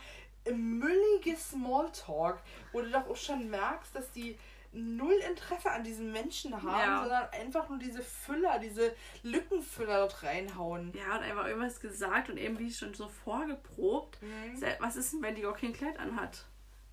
[0.51, 2.41] müllige Smalltalk,
[2.73, 4.39] wo du doch auch schon merkst, dass die
[4.73, 7.01] null Interesse an diesen Menschen haben, Ja.
[7.01, 10.93] sondern einfach nur diese Füller, diese Lückenfüller dort reinhauen.
[10.95, 14.21] Ja, und einfach irgendwas gesagt und irgendwie schon so vorgeprobt.
[14.23, 14.63] Mhm.
[14.79, 16.45] Was ist denn, wenn die auch kein Kleid anhat?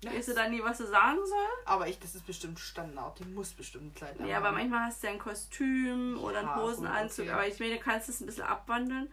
[0.04, 1.46] Weißt du dann nie, was sie sagen soll?
[1.64, 3.18] Aber ich, das ist bestimmt Standard.
[3.18, 6.48] Die muss bestimmt ein Kleid Ja, aber manchmal hast du ja ein Kostüm oder einen
[6.48, 7.24] Ja, Hosenanzug.
[7.24, 7.32] okay.
[7.34, 9.10] Aber ich meine, du kannst es ein bisschen abwandeln.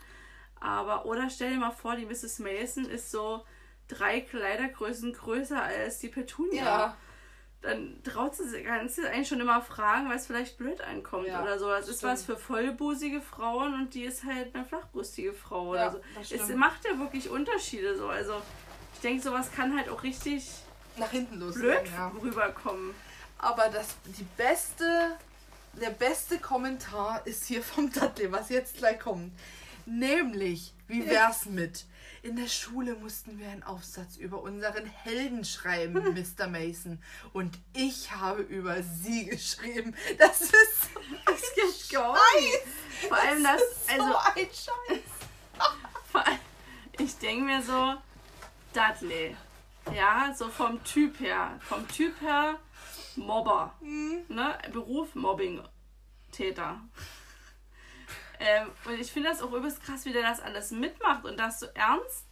[0.60, 2.40] Aber, oder stell dir mal vor, die Mrs.
[2.40, 3.46] Mason ist so
[3.88, 6.64] drei Kleidergrößen größer als die Petunia.
[6.64, 6.98] Ja.
[7.62, 11.28] Dann traut sie sich, kannst du eigentlich schon immer fragen, weil es vielleicht blöd ankommt
[11.28, 11.70] Ja, oder so.
[11.70, 12.12] Das ist stimmt.
[12.14, 16.36] was für vollbusige Frauen und die ist halt eine flachbrustige Frau Ja, oder so.
[16.36, 18.10] Es macht ja wirklich Unterschiede so.
[18.10, 18.42] Also
[18.94, 20.50] ich denke, sowas kann halt auch richtig
[20.98, 21.56] Nach hinten los.
[21.56, 22.12] blöd ja.
[22.22, 22.94] rüberkommen.
[23.38, 23.88] Aber das,
[24.18, 25.18] die beste,
[25.74, 29.34] der beste Kommentar ist hier vom Dudley, was jetzt gleich kommt.
[29.86, 31.86] Nämlich, wie wär's mit?
[32.22, 35.94] In der Schule mussten wir einen Aufsatz über unseren Helden schreiben,
[36.40, 36.48] Mr.
[36.48, 37.02] Mason.
[37.34, 39.94] Und ich habe über sie geschrieben.
[40.18, 43.10] Das ist so Das gibt gar Scheiß.
[43.10, 45.04] Vor allem das, ist so also ein Scheiß.
[46.12, 46.40] vor allem,
[46.98, 47.96] ich denke mir so,
[48.74, 49.36] Dudley,
[49.96, 52.60] ja, so vom Typ her, vom Typ her
[53.16, 54.26] Mobber, Mhm.
[54.30, 55.62] ne, Beruf Mobbing,
[56.32, 56.82] Täter.
[58.40, 61.60] Ähm, und ich finde das auch übelst krass, wie der das alles mitmacht und das
[61.60, 62.26] so ernst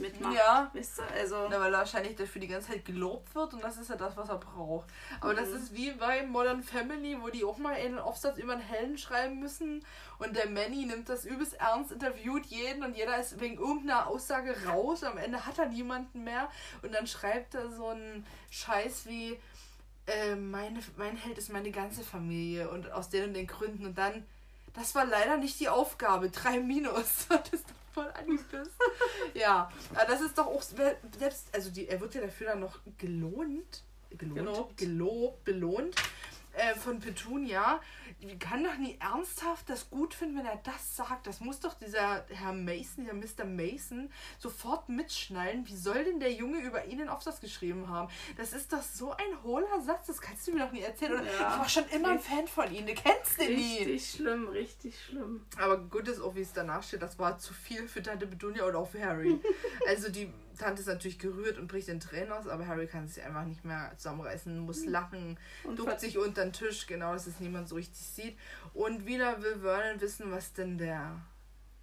[0.00, 0.34] mitmacht.
[0.34, 0.70] Ja.
[0.72, 3.76] Weißt du, also, Na, weil er wahrscheinlich dafür die ganze Zeit gelobt wird und das
[3.76, 4.88] ist ja das, was er braucht.
[5.20, 8.62] Aber das ist wie bei Modern Family, wo die auch mal einen Aufsatz über einen
[8.62, 9.84] Helden schreiben müssen
[10.18, 14.54] und der Manny nimmt das übelst ernst, interviewt jeden und jeder ist wegen irgendeiner Aussage
[14.66, 15.02] raus.
[15.02, 16.50] Am Ende hat er niemanden mehr
[16.82, 19.38] und dann schreibt er so einen Scheiß wie
[20.06, 23.98] äh, meine, mein Held ist meine ganze Familie und aus den und den Gründen und
[23.98, 24.24] dann
[24.76, 26.30] das war leider nicht die Aufgabe.
[26.30, 27.26] Drei Minus.
[27.28, 27.66] Das ist
[27.96, 28.72] voll angepisst.
[29.34, 32.78] ja, aber das ist doch auch selbst, also die, er wird ja dafür dann noch
[32.98, 33.82] gelohnt.
[34.10, 34.36] Gelohnt?
[34.36, 34.76] Gelobt.
[34.76, 35.96] Gelobt, belohnt.
[36.56, 37.80] Äh, von Petunia.
[38.22, 41.26] Die kann doch nie ernsthaft das gut finden, wenn er das sagt.
[41.26, 43.44] Das muss doch dieser Herr Mason, dieser Mr.
[43.44, 45.66] Mason, sofort mitschnallen.
[45.66, 48.08] Wie soll denn der Junge über ihn den Aufsatz geschrieben haben?
[48.38, 50.06] Das ist doch so ein hohler Satz.
[50.06, 51.12] Das kannst du mir doch nie erzählen.
[51.12, 51.30] Oder Ja.
[51.30, 52.86] Ich war schon immer ein Fan von ihm.
[52.86, 53.78] Du kennst den nie.
[53.78, 55.44] richtig schlimm, richtig schlimm.
[55.58, 58.64] Aber gut ist auch, wie es danach steht, das war zu viel für Tante Bedunia
[58.64, 59.38] oder auch für Harry.
[59.86, 63.22] also die Tante ist natürlich gerührt und bricht in Tränen aus, aber Harry kann sich
[63.22, 67.40] einfach nicht mehr zusammenreißen, muss lachen, Und duckt sich unter den Tisch, genau, dass es
[67.40, 68.38] niemand so richtig sieht.
[68.74, 71.20] Und wieder will Vernon wissen, was denn der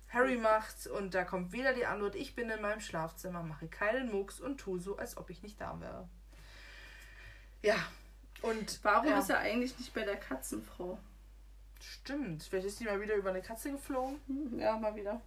[0.10, 0.88] Harry macht.
[0.88, 4.58] Und da kommt wieder die Antwort, ich bin in meinem Schlafzimmer, mache keinen Mucks und
[4.60, 6.08] tu so, als ob ich nicht da wäre.
[7.62, 7.78] Ja,
[8.42, 11.00] und Warum ja, ist er eigentlich nicht bei der Katzenfrau?
[11.80, 14.20] stimmt, vielleicht ist die mal wieder über eine Katze geflogen.
[14.28, 15.22] Hm, Ja, mal wieder.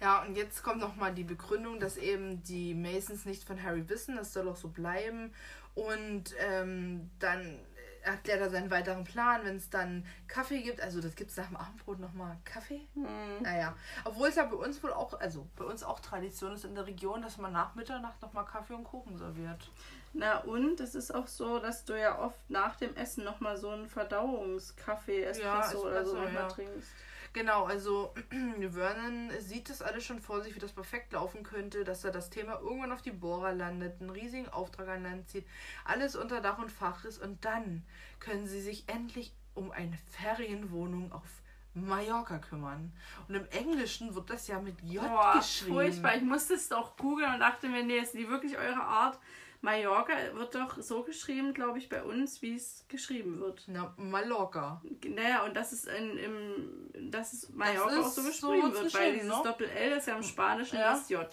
[0.00, 4.16] Ja, und jetzt kommt nochmal die Begründung, dass eben die Masons nicht von Harry wissen.
[4.16, 5.32] Das soll auch so bleiben.
[5.74, 7.58] Und ähm, dann
[8.04, 10.80] erklärt er seinen weiteren Plan, wenn es dann Kaffee gibt.
[10.80, 12.86] Also das gibt es nach dem Abendbrot nochmal Kaffee.
[12.94, 13.42] Hm.
[13.42, 16.74] Naja, obwohl es ja bei uns wohl auch, also bei uns auch Tradition ist in
[16.74, 19.70] der Region, dass man nach Mitternacht nochmal Kaffee und Kuchen serviert.
[20.12, 23.70] Na und es ist auch so, dass du ja oft nach dem Essen nochmal so
[23.70, 26.48] einen Verdauungskaffee, Espresso oder so nochmal ja.
[26.48, 26.90] trinkst.
[27.34, 28.14] Genau, also
[28.70, 32.30] Vernon sieht das alles schon vor sich, wie das perfekt laufen könnte, dass er das
[32.30, 35.44] Thema irgendwann auf die Bohrer landet, einen riesigen Auftrag an Land zieht,
[35.84, 37.84] alles unter Dach und Fach ist und dann
[38.20, 41.42] können sie sich endlich um eine Ferienwohnung auf
[41.74, 42.92] Mallorca kümmern.
[43.26, 45.74] Und im Englischen wird das ja mit J Boah, geschrieben.
[45.74, 46.14] furchtbar.
[46.14, 49.18] Ich musste es doch googeln und dachte mir, nee, ist die wirklich eure Art?
[49.64, 53.64] Mallorca wird doch so geschrieben, glaube ich, bei uns, wie es geschrieben wird.
[53.66, 54.82] Na, Mallorca.
[55.08, 58.82] Naja, und das ist in, im, das ist Mallorca ist auch so so geschrieben wird's
[58.82, 59.40] wird, weil dieses ne?
[59.42, 60.92] Doppel-L ist ja im Spanischen Ja.
[60.92, 61.28] das J.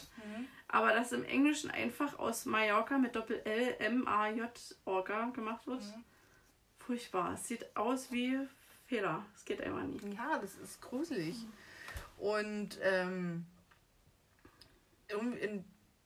[0.70, 6.03] Aber dass im Englischen einfach aus Mallorca mit Doppel-L, M-A-J, Orca gemacht wird, Mhm.
[6.80, 7.34] furchtbar.
[7.34, 8.40] Es sieht aus wie
[8.86, 9.26] Fehler.
[9.36, 10.06] Es geht einfach nicht.
[10.16, 11.36] Ja, das ist gruselig.
[12.18, 13.45] Und ähm,
[15.10, 15.66] in,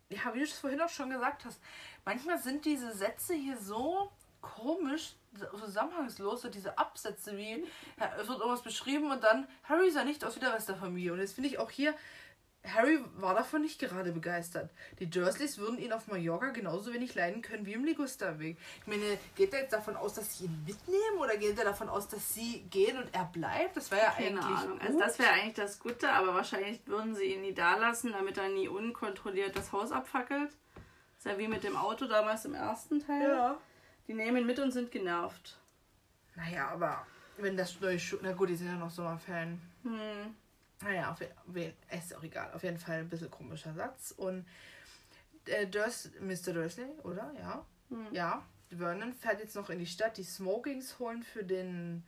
[0.10, 1.60] ja, wie du es vorhin auch schon gesagt hast,
[2.06, 4.11] manchmal sind diese Sätze hier so
[4.41, 5.15] komisch,
[5.60, 7.65] zusammenhangslos, so diese Absätze wie,
[7.98, 11.14] es wird irgendwas beschrieben und dann, Harry sah nicht aus wie der Rest der Familie.
[11.14, 11.94] Und das finde ich auch hier,
[12.73, 14.72] Harry war davon nicht gerade begeistert.
[14.99, 18.57] Die Dursleys würden ihn auf Mallorca genauso wenig leiden können wie im Ligusterweg.
[18.82, 21.90] Ich meine, geht er jetzt davon aus, dass sie ihn mitnehmen oder geht er davon
[21.90, 23.77] aus, dass sie gehen und er bleibt?
[23.77, 24.57] Das wäre ja Keine eigentlich.
[24.57, 24.80] Ahnung.
[24.80, 24.88] Gut.
[24.88, 28.38] Also das wäre eigentlich das Gute, aber wahrscheinlich würden sie ihn nie da lassen, damit
[28.38, 30.52] er nie unkontrolliert das Haus abfackelt.
[31.26, 33.30] Ist ja wie mit dem Auto damals im ersten Teil.
[33.30, 33.58] ja.
[34.08, 35.58] Die nehmen ihn mit und sind genervt.
[36.36, 37.08] Naja, aber
[37.38, 38.18] wenn das neue Schuh.
[38.22, 39.60] Na gut, die sind ja noch Sommerferien.
[39.84, 40.36] Hm.
[40.82, 42.54] Naja, auf, ist auch egal.
[42.54, 44.14] Auf jeden Fall ein bisschen komischer Satz.
[44.16, 44.46] Und
[45.46, 46.54] äh, Durs, Mr.
[46.54, 47.34] Dursley, oder?
[47.40, 47.66] Ja.
[47.90, 48.08] Hm.
[48.12, 48.44] Ja.
[48.70, 52.04] Vernon fährt jetzt noch in die Stadt, die Smokings holen für den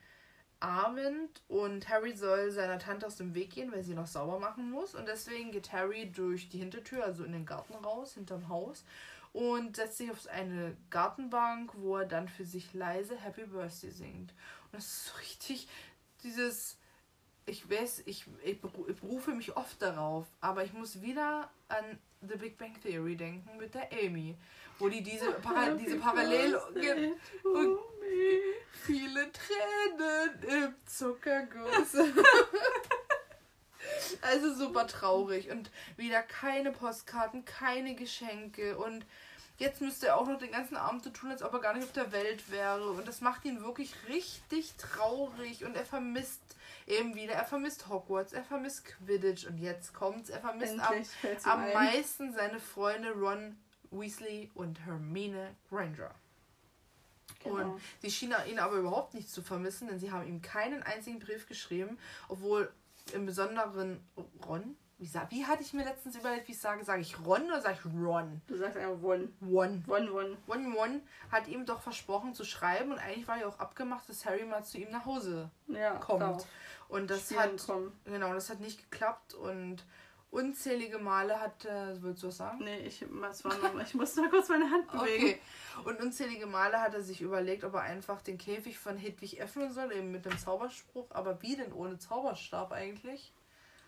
[0.59, 1.41] Abend.
[1.47, 4.95] Und Harry soll seiner Tante aus dem Weg gehen, weil sie noch sauber machen muss.
[4.95, 8.84] Und deswegen geht Harry durch die Hintertür, also in den Garten raus, hinterm Haus.
[9.34, 14.31] Und setzt sich auf eine Gartenbank, wo er dann für sich leise Happy Birthday singt.
[14.65, 15.67] Und das ist so richtig
[16.23, 16.77] dieses
[17.49, 21.97] ich weiß, ich, ich, beru- ich berufe mich oft darauf, aber ich muss wieder an
[22.21, 24.35] The Big Bang Theory denken mit der Amy,
[24.79, 27.79] wo die diese, Para diese Parallel und-
[28.85, 31.93] viele Tränen im Zuckerguss.
[34.21, 39.05] also super traurig und wieder keine Postkarten, keine Geschenke und
[39.57, 41.85] jetzt müsste er auch noch den ganzen Abend so tun, als ob er gar nicht
[41.85, 46.41] auf der Welt wäre und das macht ihn wirklich richtig traurig und er vermisst
[46.85, 51.45] eben wieder, er vermisst Hogwarts, er vermisst Quidditch und jetzt kommt's, er vermisst am, Endlich
[51.45, 51.73] am ein.
[51.73, 53.57] meisten seine Freunde Ron
[53.91, 56.11] Weasley und Hermine Granger.
[57.43, 57.55] Genau.
[57.73, 61.19] Und sie schienen ihn aber überhaupt nicht zu vermissen, denn sie haben ihm keinen einzigen
[61.19, 61.97] Brief geschrieben,
[62.30, 62.72] obwohl
[63.14, 63.99] im Besonderen
[64.47, 67.61] Ron, wie, wie hatte ich mir letztens überlegt, wie ich sage, sage ich Ron oder
[67.61, 68.41] sage ich Ron?
[68.47, 69.30] Du sagst einfach One.
[69.41, 69.84] One.
[69.88, 70.38] One, one.
[70.47, 71.01] One One
[71.31, 74.64] hat ihm doch versprochen zu schreiben und eigentlich war ja auch abgemacht, dass Harry mal
[74.64, 76.19] zu ihm nach Hause Ja, kommt.
[76.19, 76.38] klar.
[76.89, 77.91] Und das Spielen hat, kommen.
[78.05, 79.84] genau, das hat nicht geklappt und
[80.29, 82.63] unzählige Male hat, äh, willst du was sagen?
[82.63, 85.23] Nee, ich, was war noch, ich muss nur kurz meine Hand bewegen.
[85.23, 85.39] Okay.
[85.85, 89.71] Und unzählige Male hat er sich überlegt, ob er einfach den Käfig von Hedwig öffnen
[89.71, 91.07] soll, eben mit dem Zauberspruch.
[91.11, 93.33] Aber wie denn ohne Zauberstab eigentlich?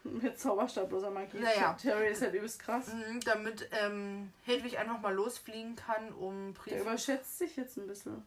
[0.03, 1.39] Mit Zauberstabloser Magie.
[1.39, 1.73] Naja.
[1.73, 2.93] Terry ist halt übelst krass.
[2.93, 6.81] Mhm, damit ähm, Hedwig einfach mal losfliegen kann, um Der Briefe...
[6.81, 8.23] überschätzt sich jetzt ein bisschen.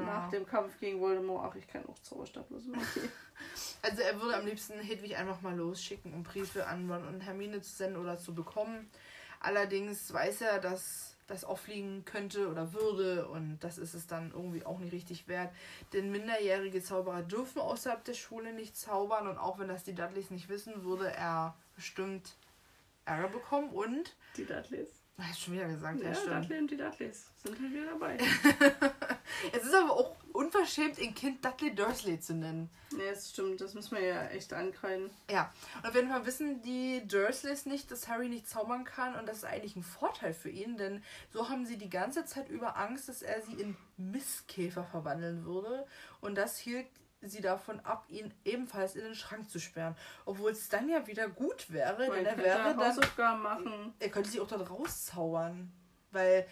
[0.00, 0.28] Nach Ja.
[0.30, 1.50] dem Kampf gegen Voldemort.
[1.50, 3.08] Ach, ich kann auch Zauberstabloser Magie.
[3.82, 7.60] Also er würde am liebsten Hedwig einfach mal losschicken, um Briefe an Ron und Hermine
[7.60, 8.88] zu senden oder zu bekommen.
[9.40, 14.64] Allerdings weiß er, dass das auffliegen könnte oder würde und das ist es dann irgendwie
[14.66, 15.50] auch nicht richtig wert.
[15.92, 20.30] Denn minderjährige Zauberer dürfen außerhalb der Schule nicht zaubern und auch wenn das die Dudleys
[20.30, 22.34] nicht wissen, würde er bestimmt
[23.04, 24.14] Ärger bekommen und...
[24.36, 24.88] Die Dudleys.
[25.30, 26.44] Ist schon wieder gesagt, ja, Ja, stimmt.
[26.44, 28.18] Dudley und die Dudleys sind halt wieder dabei.
[29.52, 32.70] Es ist aber auch unverschämt, ein Kind Dudley Dursley zu nennen.
[32.96, 33.60] nee, das stimmt.
[33.60, 35.10] Das müssen wir ja echt ankreiden.
[35.30, 39.26] Ja, und auf jeden Fall wissen die Dursleys nicht, dass Harry nicht zaubern kann und
[39.28, 42.76] das ist eigentlich ein Vorteil für ihn, denn so haben sie die ganze Zeit über
[42.76, 45.86] Angst, dass er sie in Mistkäfer verwandeln würde
[46.20, 46.86] und das hielt
[47.24, 49.94] sie davon ab, ihn ebenfalls in den Schrank zu sperren.
[50.24, 53.94] Obwohl es dann ja wieder gut wäre, Weil denn er könnte wäre dann, Hausaufgaben machen.
[54.00, 55.70] er könnte sich auch dort rauszaubern,
[56.10, 56.46] weil,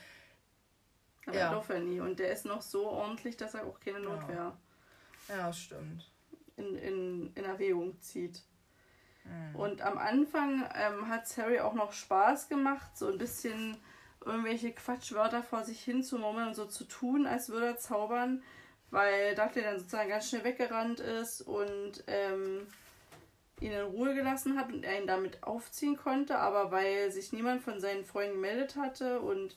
[1.31, 1.53] Aber Ja.
[1.53, 1.75] ja.
[1.75, 2.01] er nie.
[2.01, 4.57] Und der ist noch so ordentlich, dass er auch keine Notwehr
[5.29, 6.11] ja, stimmt.
[6.57, 8.43] in, in, in Erwägung zieht.
[9.25, 9.57] Mhm.
[9.57, 13.77] Und am Anfang ähm, hat Harry auch noch Spaß gemacht, so ein bisschen
[14.25, 18.43] irgendwelche Quatschwörter vor sich hin zu murmeln und so zu tun, als würde er zaubern,
[18.91, 22.67] weil Dudley dann sozusagen ganz schnell weggerannt ist und ähm,
[23.61, 27.63] ihn in Ruhe gelassen hat und er ihn damit aufziehen konnte, aber weil sich niemand
[27.63, 29.57] von seinen Freunden gemeldet hatte und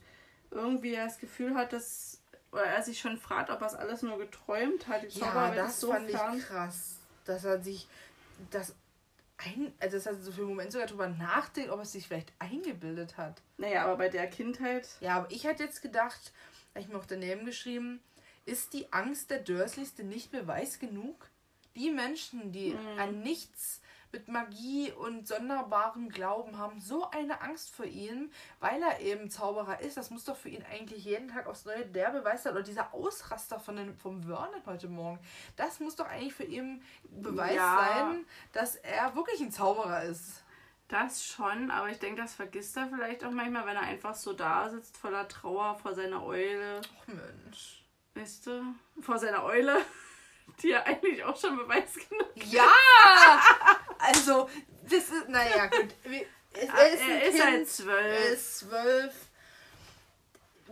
[0.53, 2.19] irgendwie er das Gefühl hat, dass
[2.51, 5.01] oder er sich schon fragt, ob er es alles nur geträumt hat.
[5.03, 6.37] Die Ja, Zauberwelt das so fand fern.
[6.37, 7.87] ich krass, dass er sich
[8.51, 8.75] das
[9.37, 12.07] ein, also dass er so für einen Moment sogar drüber nachdenkt, ob er es sich
[12.07, 13.41] vielleicht eingebildet hat.
[13.57, 16.31] Naja, aber bei der Kindheit Ja, aber ich hätte jetzt gedacht,
[16.75, 17.99] ich mir auch daneben geschrieben,
[18.45, 21.29] ist die Angst der Dursleys denn nicht Beweis genug?
[21.75, 22.99] Die Menschen, die Mhm.
[22.99, 23.81] an nichts
[24.13, 29.81] mit Magie und sonderbarem Glauben haben, so eine Angst vor ihm, weil er eben Zauberer
[29.81, 29.97] ist.
[29.97, 32.53] Das muss doch für ihn eigentlich jeden Tag aufs Neue der Beweis sein.
[32.53, 35.19] Oder dieser Ausraster von den, vom Vernon heute Morgen.
[35.55, 37.75] Das muss doch eigentlich für ihn Beweis Ja.
[38.07, 40.43] sein, dass er wirklich ein Zauberer ist.
[40.89, 44.33] Das schon, aber ich denke, das vergisst er vielleicht auch manchmal, wenn er einfach so
[44.33, 46.81] da sitzt, voller Trauer vor seiner Eule.
[47.01, 47.83] Ach Mensch.
[48.13, 48.61] Weißt du?
[49.01, 49.81] Vor seiner Eule,
[50.61, 52.69] die ja eigentlich auch schon Beweis genug Ja!
[54.05, 54.49] Also,
[54.83, 55.93] das ist, naja, gut.
[56.53, 58.05] Es, Ah, er ist, er ein ist kind, halt zwölf.
[58.05, 59.13] Er ist zwölf.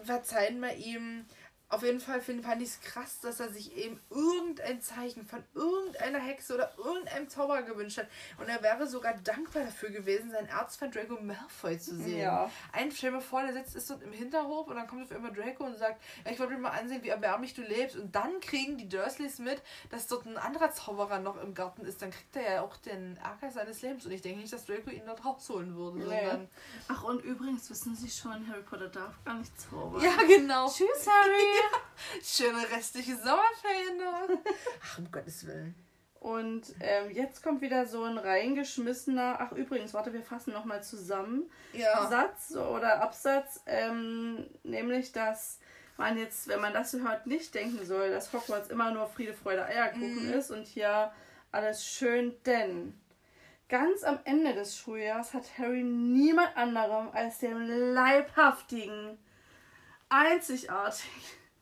[0.04, 1.26] Verzeihen wir ihm.
[1.72, 5.42] Auf jeden Fall find, fand ich es krass, dass er sich eben irgendein Zeichen von
[5.56, 8.08] irgendeiner Hexe oder irgendeinem Zauberer gewünscht hat.
[8.38, 12.20] Und er wäre sogar dankbar dafür gewesen, seinen Erzfeind Draco Malfoy zu sehen.
[12.20, 12.52] Ja.
[12.74, 15.64] Ein, stell vor, der sitzt ist dort im Hinterhof und dann kommt auf einmal Draco
[15.64, 17.96] und sagt, ja, ich wollte mir mal ansehen, wie erbärmlich du lebst.
[17.96, 22.02] Und dann kriegen die Dursleys mit, dass dort ein anderer Zauberer noch im Garten ist.
[22.02, 24.06] Dann kriegt er ja auch den Ärger seines Lebens.
[24.06, 26.00] Und ich denke nicht, dass Draco ihn dort rausholen würde.
[26.00, 26.20] Nee.
[26.20, 26.50] Sondern,
[26.90, 30.04] Ach, und übrigens wissen Sie schon, Harry Potter darf gar nicht zaubern.
[30.04, 30.68] ja, genau.
[30.68, 31.61] Tschüss, Harry.
[32.24, 34.38] Schöne restliche Sommerferien noch.
[34.84, 35.76] Ach, um Gottes Willen.
[36.20, 41.50] Und ähm, jetzt kommt wieder so ein reingeschmissener, ach übrigens, warte, wir fassen nochmal zusammen,
[41.74, 42.08] Ja.
[42.10, 45.58] Satz oder Absatz, ähm, nämlich, dass
[45.98, 49.34] man jetzt, wenn man das so hört, nicht denken soll, dass Hogwarts immer nur Friede,
[49.34, 50.34] Freude, Eierkuchen Mhm.
[50.34, 51.12] ist und hier
[51.52, 52.94] alles schön, denn
[53.68, 59.18] ganz am Ende des Schuljahres hat Harry niemand anderem als dem leibhaftigen,
[60.10, 61.10] einzigartigen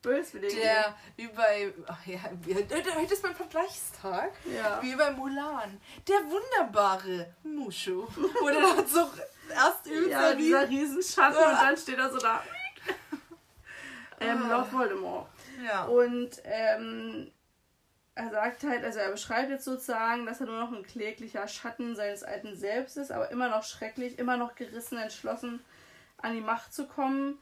[0.01, 0.57] Böswilligen.
[0.59, 2.19] Der, wie bei, ach ja,
[2.95, 4.31] heute ist mein Vergleichstag.
[4.45, 4.81] ja.
[4.81, 5.79] Wie bei Mulan.
[6.07, 8.07] Der wunderbare Mushu.
[8.41, 9.09] Oder dann so
[9.53, 12.41] erst übt Ja, er dieser Riesenschatten und dann steht er so da.
[14.21, 14.47] ähm, Ah.
[14.57, 15.27] Lord Voldemort.
[15.65, 15.83] Ja.
[15.85, 17.31] Und ähm,
[18.15, 21.95] er sagt halt, also er beschreibt jetzt sozusagen, dass er nur noch ein kläglicher Schatten
[21.95, 25.63] seines alten Selbst ist, aber immer noch schrecklich, immer noch gerissen, entschlossen
[26.17, 27.37] an die Macht zu kommen.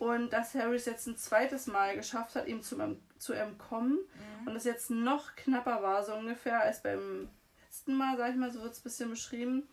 [0.00, 3.98] Und dass Harry es jetzt ein zweites Mal geschafft hat, ihm zu, zu entkommen.
[4.46, 7.28] Und es jetzt noch knapper war, so ungefähr, als beim
[7.66, 9.68] letzten Mal, sag ich mal, so wird es ein bisschen beschrieben.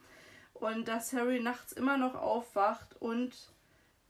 [0.54, 3.34] Und dass Harry nachts immer noch aufwacht und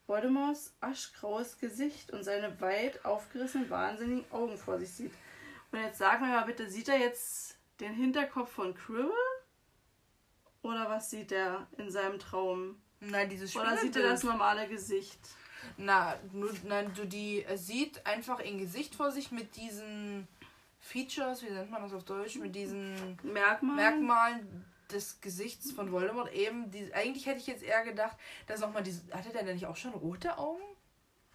[0.08, 5.14] Voldemorts aschgraues Gesicht und seine weit aufgerissenen, wahnsinnigen Augen vor sich sieht.
[5.72, 9.12] Und jetzt sag mir mal bitte, sieht er jetzt den Hinterkopf von Quirrell?
[10.64, 12.82] Oder was sieht er in seinem Traum?
[13.02, 15.20] Nein, dieses Oder sieht er das normale Gesicht?
[15.78, 20.28] Na, nur, nein, du die er sieht einfach ein Gesicht vor sich mit diesen
[20.80, 23.76] Features, wie nennt man das auf Deutsch, mit diesen Merkmal?
[23.76, 26.72] Merkmalen des Gesichts von Voldemort eben.
[26.72, 28.16] Die, eigentlich hätte ich jetzt eher gedacht,
[28.46, 29.02] dass nochmal diese.
[29.12, 30.62] Hatte der denn nicht auch schon rote Augen?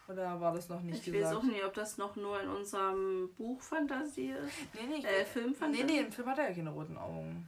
[0.09, 1.25] Oder war das noch nicht Ich gesagt?
[1.25, 4.53] weiß auch nicht, ob das noch nur in unserem Buch Fantasie ist.
[4.75, 5.85] Nee, nee, ich, Äh, Filmfantasie?
[5.85, 7.47] nee, nee, im Film hat er ja keine roten Augen.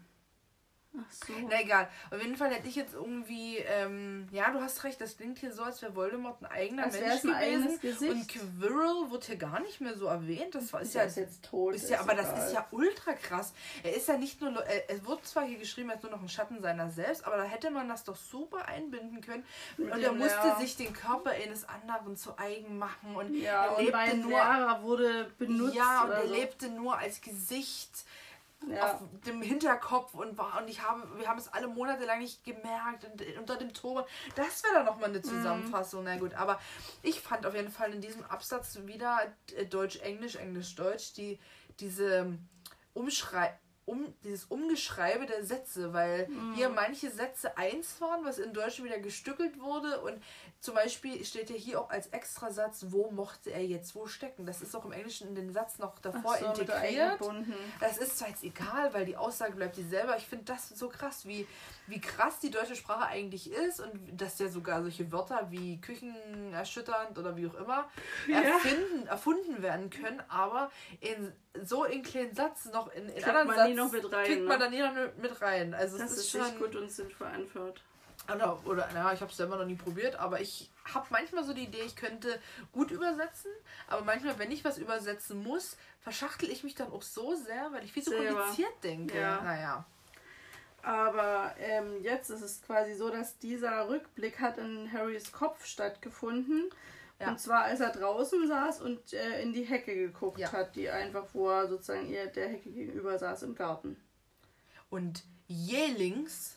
[0.96, 1.32] Ach so.
[1.50, 1.88] Na egal.
[2.10, 5.52] Auf jeden Fall hätte ich jetzt irgendwie, ähm, ja, du hast recht, das klingt hier
[5.52, 7.68] so, als wäre Voldemort ein eigener Als Mensch gewesen.
[7.68, 8.28] Und Gesicht.
[8.28, 10.54] Quirrell wird hier gar nicht mehr so erwähnt.
[10.54, 11.74] Das war, ist der ja, ist jetzt tot.
[11.74, 13.52] ist ja, aber das ist ja ultra krass.
[13.82, 16.22] Er ist ja nicht nur, er, es wird zwar hier geschrieben, er ist nur noch
[16.22, 19.44] ein Schatten seiner selbst, aber da hätte man das doch super einbinden können.
[19.78, 20.60] Und er musste Lehrer.
[20.60, 23.16] sich den Körper eines anderen zu eigen machen.
[23.16, 24.34] Und Ja, er und lebte mein nur.
[24.82, 25.74] Wurde benutzt.
[25.74, 26.34] Ja, und er so.
[26.34, 28.04] lebte nur als Gesicht
[28.70, 28.94] Ja.
[28.94, 32.44] auf dem Hinterkopf und war und ich habe wir haben es alle Monate lang nicht
[32.44, 34.04] gemerkt und äh, unter dem Turban
[34.36, 35.24] das wäre dann noch mal eine Mhm.
[35.24, 36.60] Zusammenfassung na gut aber
[37.02, 39.20] ich fand auf jeden Fall in diesem Absatz wieder
[39.56, 41.38] äh, Deutsch Englisch Englisch Deutsch die
[41.80, 42.38] diese
[42.94, 46.54] Umschrei um dieses Umgeschreibe der Sätze, weil Mhm.
[46.54, 50.22] hier manche Sätze eins waren, was in Deutsch wieder gestückelt wurde und
[50.60, 54.46] zum Beispiel steht ja hier auch als Extrasatz, wo mochte er jetzt wo stecken.
[54.46, 57.18] Das ist auch im Englischen in den Satz noch davor so, integriert.
[57.80, 61.26] Das ist zwar jetzt egal, weil die Aussage bleibt dieselbe, ich finde das so krass,
[61.26, 61.46] wie,
[61.86, 67.18] wie krass die deutsche Sprache eigentlich ist und dass ja sogar solche Wörter wie küchenerschütternd
[67.18, 67.88] oder wie auch immer
[68.26, 68.40] Ja.
[68.40, 70.70] erfinden, erfunden werden können, aber
[71.00, 71.32] in
[71.64, 74.42] so in kleinen Satz noch in, in anderen man Satz nie noch mit rein, kriegt
[74.42, 74.48] ne?
[74.48, 75.74] man da nie noch mit rein.
[75.74, 77.82] Also Das es ist ist schon gut und sinnvoll anführt.
[78.32, 81.52] oder, oder naja, ich habe es selber noch nie probiert, aber ich habe manchmal so
[81.52, 82.40] die Idee, ich könnte
[82.72, 83.50] gut übersetzen,
[83.88, 87.84] aber manchmal, wenn ich was übersetzen muss, verschachtel ich mich dann auch so sehr, weil
[87.84, 88.40] ich viel zu Selber.
[88.40, 89.18] kompliziert denke.
[89.18, 89.40] Ja.
[89.42, 89.84] Naja.
[90.84, 96.70] Aber ähm, jetzt ist es quasi so, dass dieser Rückblick hat in Harrys Kopf stattgefunden.
[97.20, 97.28] Ja.
[97.28, 100.52] Und zwar, als er draußen saß und äh, in die Hecke geguckt Ja.
[100.52, 103.96] hat, die einfach, wo er sozusagen ihr der Hecke gegenüber saß im Garten.
[104.90, 106.56] Und Jählings,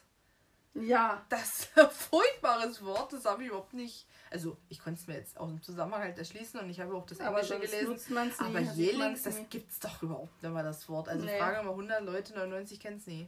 [0.74, 4.06] Ja, das ist ein furchtbares Wort, das habe ich überhaupt nicht.
[4.30, 7.06] Also, ich konnte es mir jetzt aus dem Zusammenhang halt erschließen und ich habe auch
[7.06, 8.28] das aber Englische sonst gelesen.
[8.32, 8.46] es nie.
[8.48, 9.46] Aber Jählings, das nie.
[9.50, 11.08] gibt's doch überhaupt nicht mal das Wort.
[11.08, 11.38] Also, Nee.
[11.40, 13.28] frage mal 100 Leute, 99 kennen es nie.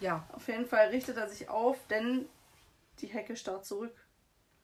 [0.00, 2.26] Ja, Auf jeden Fall richtet er sich auf, denn
[3.00, 3.94] die Hecke starrt zurück.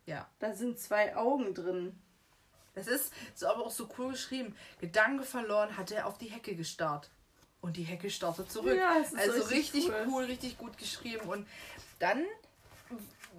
[0.06, 0.28] ja.
[0.38, 1.98] Da sind zwei Augen drin.
[2.74, 4.54] Das ist so aber auch so cool geschrieben.
[4.80, 7.10] Gedanke verloren, hat er auf die Hecke gestarrt.
[7.60, 8.76] Und die Hecke starrte zurück.
[8.76, 10.06] Ja, ist also richtig richtig cool.
[10.08, 10.24] cool.
[10.24, 11.28] richtig gut geschrieben.
[11.28, 11.46] Und
[11.98, 12.24] dann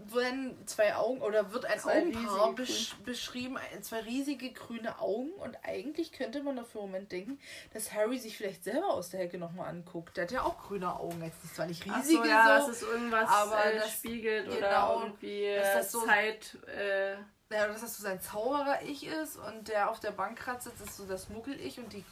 [0.05, 5.31] werden zwei Augen oder wird ein Zwei Augenpaar besch beschrieben, zwei riesige grüne Augen.
[5.33, 7.39] Und eigentlich könnte man dafür im Moment denken,
[7.73, 10.17] dass Harry sich vielleicht selber aus der Hecke nochmal anguckt.
[10.17, 11.23] Der hat ja auch grüne Augen.
[11.23, 14.45] Jetzt ist zwar nicht riesige so, ja, so, dass es irgendwas aber äh, das- spiegelt
[14.45, 17.13] genau, oder irgendwie dass äh, das so- Zeit äh,
[17.53, 21.05] ja, dass das so sein Zauberer-Ich ist und der auf der Bank sitzt, ist so
[21.05, 22.05] das Muggel-Ich und die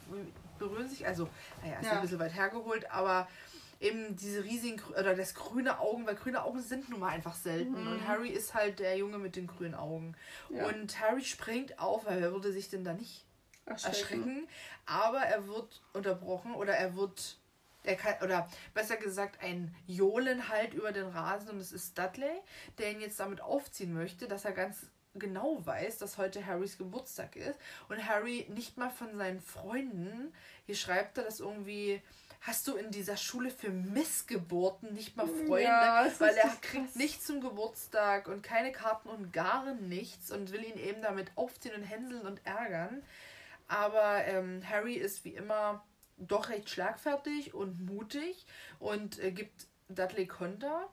[0.58, 1.06] berühren sich.
[1.06, 1.28] Also,
[1.62, 1.92] naja, ist ja.
[1.92, 3.26] ein bisschen weit hergeholt, aber
[3.80, 7.80] eben diese riesigen, oder das grüne Augen, weil grüne Augen sind nun mal einfach selten.
[7.82, 7.92] Mhm.
[7.92, 10.14] Und Harry ist halt der Junge mit den grünen Augen.
[10.50, 10.66] Ja.
[10.66, 13.24] Und Harry springt auf, weil er würde sich denn da nicht
[13.64, 13.94] erschrecken.
[13.94, 14.48] erschrecken.
[14.86, 17.38] Aber er wird unterbrochen oder er wird
[17.82, 22.40] er kann, oder besser gesagt, ein Johlen halt über den Rasen und es ist Dudley,
[22.76, 27.36] der ihn jetzt damit aufziehen möchte, dass er ganz genau weiß, dass heute Harrys Geburtstag
[27.36, 27.58] ist
[27.88, 30.32] und Harry nicht mal von seinen Freunden,
[30.66, 32.02] hier schreibt er das irgendwie,
[32.40, 37.26] hast du in dieser Schule für Missgeburten nicht mal Freunde, ja, weil er kriegt nichts
[37.26, 41.82] zum Geburtstag und keine Karten und gar nichts und will ihn eben damit aufziehen und
[41.82, 43.02] hänseln und ärgern.
[43.68, 45.84] Aber ähm, Harry ist wie immer
[46.16, 48.46] doch recht schlagfertig und mutig
[48.78, 50.88] und äh, gibt Dudley Konter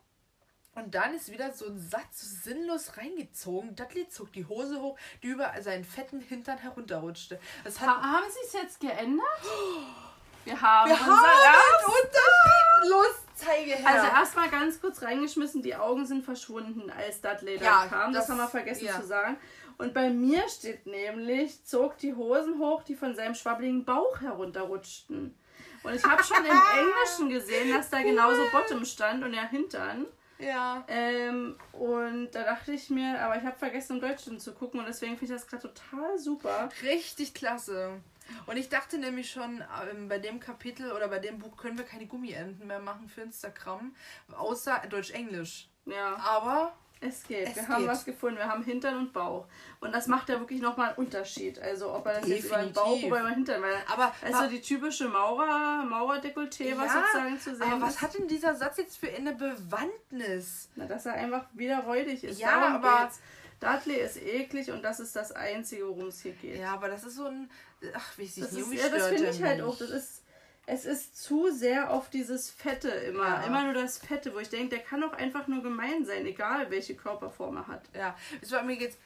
[0.75, 3.75] und dann ist wieder so ein Satz sinnlos reingezogen.
[3.75, 7.39] Dudley zog die Hose hoch, die über seinen fetten Hintern herunterrutschte.
[7.63, 9.25] Das hat ha haben sie es jetzt geändert?
[10.47, 12.89] Wir haben, Wir haben Unterschied.
[12.89, 13.85] Los, zeige her.
[13.85, 18.13] Also erstmal ganz kurz reingeschmissen, die Augen sind verschwunden, als Dudley ja, da kam.
[18.13, 18.99] Das, das, haben wir vergessen ja.
[18.99, 19.35] zu sagen.
[19.77, 25.37] Und bei mir steht nämlich, zog die Hosen hoch, die von seinem schwabbligen Bauch herunterrutschten.
[25.83, 26.45] Und ich habe schon im
[26.79, 30.05] Englischen gesehen, dass da genauso Bottom stand und ja Hintern.
[30.39, 30.85] Ja.
[30.87, 34.85] Ähm, und da dachte ich mir, aber ich habe vergessen, im Deutschen zu gucken und
[34.87, 36.69] deswegen finde ich das gerade total super.
[36.83, 37.99] Richtig klasse.
[38.45, 41.85] Und ich dachte nämlich schon, ähm, bei dem Kapitel oder bei dem Buch können wir
[41.85, 43.95] keine Gummienten mehr machen für Instagram,
[44.35, 45.69] außer Deutsch-Englisch.
[45.85, 46.15] Ja.
[46.17, 47.47] Aber es geht.
[47.47, 47.69] Es wir geht.
[47.69, 48.37] haben was gefunden.
[48.37, 49.45] Wir haben Hintern und Bauch.
[49.79, 51.59] Und das macht ja wirklich nochmal einen Unterschied.
[51.59, 52.43] Also ob er das Definitiv.
[52.43, 53.61] jetzt über den Bauch oder über den Hintern.
[53.61, 58.17] Weil aber also die typische Maurer, Mauerdekolleté, ja, was sozusagen zu sehen aber was hat
[58.17, 60.69] denn dieser Satz jetzt für eine Bewandtnis?
[60.75, 62.39] Na, dass er einfach wieder räudig ist.
[62.39, 63.05] Ja, Darum aber...
[63.05, 63.19] Geht's.
[63.59, 66.59] Dudley ist eklig und das ist das Einzige, worum es hier geht.
[66.59, 67.49] Ja, aber das ist so ein...
[67.93, 69.77] Ach, wie ich das ist, Ja, das finde ich halt auch.
[69.77, 70.23] Das ist
[70.69, 73.25] es ist zu sehr auf dieses Fette immer.
[73.25, 73.43] Ja.
[73.43, 76.69] Immer nur das Fette, wo ich denke, der kann doch einfach nur gemein sein, egal
[76.69, 77.83] welche Körperform er hat.
[77.95, 78.99] Ja, es war mir jetzt.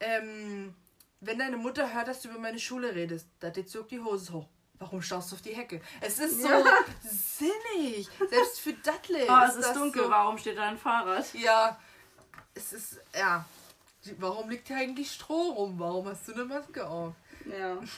[0.00, 0.74] Ähm,
[1.20, 4.46] wenn deine Mutter hört, dass du über meine Schule redest, da zog die Hose hoch.
[4.78, 5.80] Warum schaust du auf die Hecke?
[6.00, 6.64] Es ist so ja.
[7.02, 8.08] sinnig.
[8.30, 9.26] Selbst für Dudley.
[9.28, 10.04] Oh, es ist, ist dunkel.
[10.04, 11.32] So, Warum steht da ein Fahrrad?
[11.34, 11.78] Ja.
[12.54, 13.44] Es ist, ja.
[14.18, 15.78] Warum liegt hier eigentlich Stroh rum?
[15.78, 17.14] Warum hast du eine Maske auf?
[17.46, 17.78] Ja.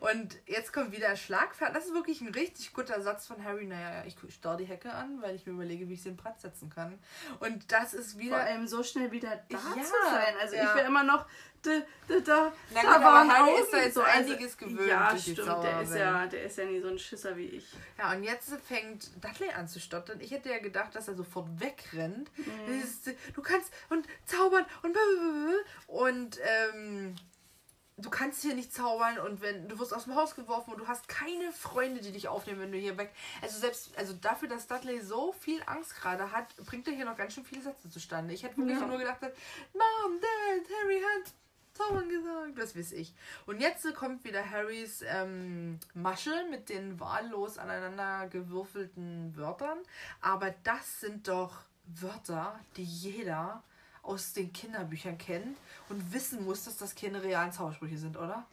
[0.00, 1.74] Und jetzt kommt wieder ein Schlagfahrt.
[1.74, 3.66] Das ist wirklich ein richtig guter Satz von Harry.
[3.66, 6.40] Naja, ich starr die Hecke an, weil ich mir überlege, wie ich sie in Brand
[6.40, 6.98] setzen kann.
[7.40, 8.36] Und das ist wieder.
[8.36, 10.34] Vor allem so schnell wieder da ja, zu sein.
[10.40, 10.64] Also ja.
[10.64, 11.26] ich will immer noch.
[11.62, 11.70] Da,
[12.08, 14.86] da, da, Na gut, da aber Harry ist da jetzt so also einiges gewöhnt.
[14.86, 15.38] Ja, stimmt.
[15.38, 17.72] Der ist ja, der ist ja nie so ein Schisser wie ich.
[17.98, 20.20] Ja, und jetzt fängt Dudley an zu stottern.
[20.20, 22.30] Ich hätte ja gedacht, dass er sofort wegrennt.
[22.36, 22.82] Mhm.
[23.34, 24.96] Du kannst und zaubern und
[25.86, 27.16] und ähm,
[27.96, 30.88] du kannst hier nicht zaubern und wenn du wirst aus dem Haus geworfen und du
[30.88, 33.12] hast keine Freunde, die dich aufnehmen, wenn du hier weg.
[33.40, 37.16] Also selbst also dafür, dass Dudley so viel Angst gerade hat, bringt er hier noch
[37.16, 38.34] ganz schön viele Sätze zustande.
[38.34, 38.86] Ich hätte wirklich ja.
[38.86, 41.32] nur gedacht, Mom, Dad, Harry hat
[41.74, 43.14] zaubern gesagt, das weiß ich.
[43.46, 49.78] Und jetzt kommt wieder Harrys ähm, Masche mit den wahllos aneinander gewürfelten Wörtern.
[50.20, 53.62] Aber das sind doch Wörter, die jeder
[54.04, 55.56] aus den Kinderbüchern kennt
[55.88, 58.46] und wissen muss, dass das keine realen Zaubersprüche sind, oder?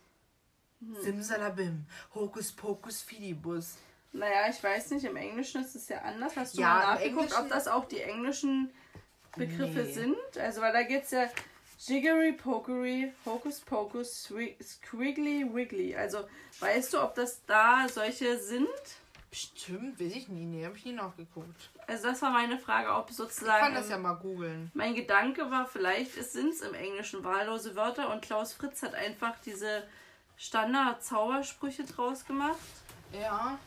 [0.80, 1.02] Hm.
[1.02, 3.78] Simsalabim, Hokus Pokus Fidibus.
[4.14, 6.36] Naja, ich weiß nicht, im Englischen ist es ja anders.
[6.36, 8.70] Hast du ja, mal nachgeguckt, ob das auch die englischen
[9.38, 9.94] Begriffe nee.
[9.94, 10.38] sind?
[10.38, 11.30] Also, weil da geht es ja
[11.80, 15.96] Jiggery Pokery, Hocus Pocus, Squiggly Wiggly.
[15.96, 16.28] Also,
[16.60, 18.68] weißt du, ob das da solche sind?
[19.32, 20.46] Bestimmt, weiß ich nie.
[20.46, 21.70] Nee, habe ich nie nachgeguckt.
[21.88, 23.56] Also das war meine Frage, ob sozusagen...
[23.56, 24.70] Ich kann das ja mal googeln.
[24.74, 29.36] Mein Gedanke war, vielleicht sind es im Englischen wahllose Wörter und Klaus Fritz hat einfach
[29.46, 29.88] diese
[30.36, 32.58] Standard-Zaubersprüche draus gemacht.
[33.14, 33.58] Ja.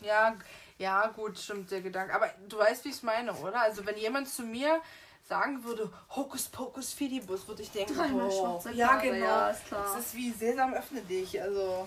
[0.00, 0.36] Ja,
[0.78, 2.12] ja, gut, stimmt der Gedanke.
[2.12, 3.60] Aber du weißt, wie ich es meine, oder?
[3.60, 4.80] Also wenn jemand zu mir
[5.28, 9.16] sagen würde, Hokus Pokus Fidibus, würde ich denken, oh, ja, genau.
[9.16, 9.84] Ja, ist klar.
[9.84, 11.86] Das ist wie Sesam öffne dich, also...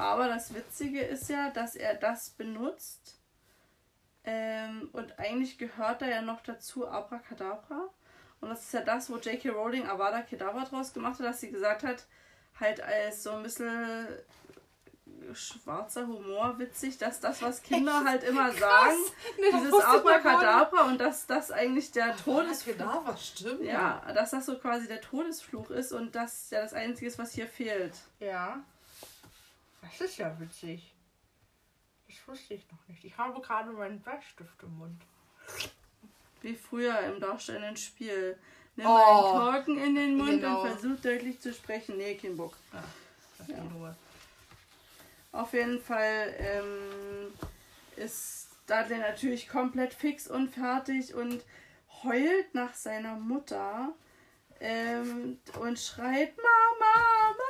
[0.00, 3.20] Aber das Witzige ist ja, dass er das benutzt.
[4.24, 7.90] Ähm, und eigentlich gehört da ja noch dazu Abracadabra.
[8.40, 9.50] Und das ist ja das, wo J.K.
[9.50, 12.06] Rowling Avada Kedavra draus gemacht hat, dass sie gesagt hat,
[12.58, 14.08] halt als so ein bisschen
[15.34, 18.58] schwarzer Humor witzig, dass das, was Kinder halt immer Krass.
[18.58, 18.96] sagen,
[19.38, 23.64] nee, dieses Abracadabra und dass das eigentlich der Todesfluch stimmt.
[23.64, 27.32] Ja, dass das so quasi der Todesfluch ist und das ja das Einzige ist, was
[27.32, 27.92] hier fehlt.
[28.18, 28.60] Ja.
[29.82, 30.94] Das ist ja witzig.
[32.08, 33.04] Das wusste ich noch nicht.
[33.04, 35.02] Ich habe gerade meinen Bleistift im Mund.
[36.42, 38.38] Wie früher im darstellenden Spiel.
[38.76, 38.94] Nimm Oh.
[38.96, 40.62] einen Korken in den Mund Genau.
[40.62, 41.96] und versuch deutlich zu sprechen.
[41.98, 42.56] Nee, kein Bock.
[42.72, 43.54] Lass Ja.
[43.54, 43.96] die in Ruhe.
[45.32, 47.32] Auf jeden Fall ähm,
[47.96, 51.44] ist Dudley natürlich komplett fix und fertig und
[52.02, 53.92] heult nach seiner Mutter
[54.60, 57.49] ähm, und schreit: Mama, Mama,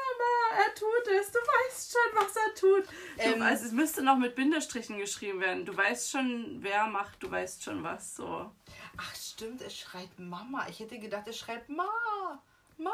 [0.59, 2.87] er tut es, du weißt schon, was er tut.
[2.87, 5.65] Du, Ähm, also es müsste noch mit Bindestrichen geschrieben werden.
[5.65, 8.17] Du weißt schon, wer macht, du weißt schon was.
[8.17, 8.51] So.
[8.97, 10.67] Ach stimmt, er schreit Mama.
[10.69, 11.89] Ich hätte gedacht, er schreit Ma.
[12.77, 12.93] Ma.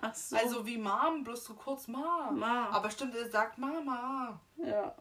[0.00, 0.36] Ach so.
[0.36, 2.30] Also wie Mom, bloß so kurz Ma.
[2.32, 2.68] Ma.
[2.70, 4.38] Aber stimmt, er sagt Mama.
[4.56, 4.94] ja,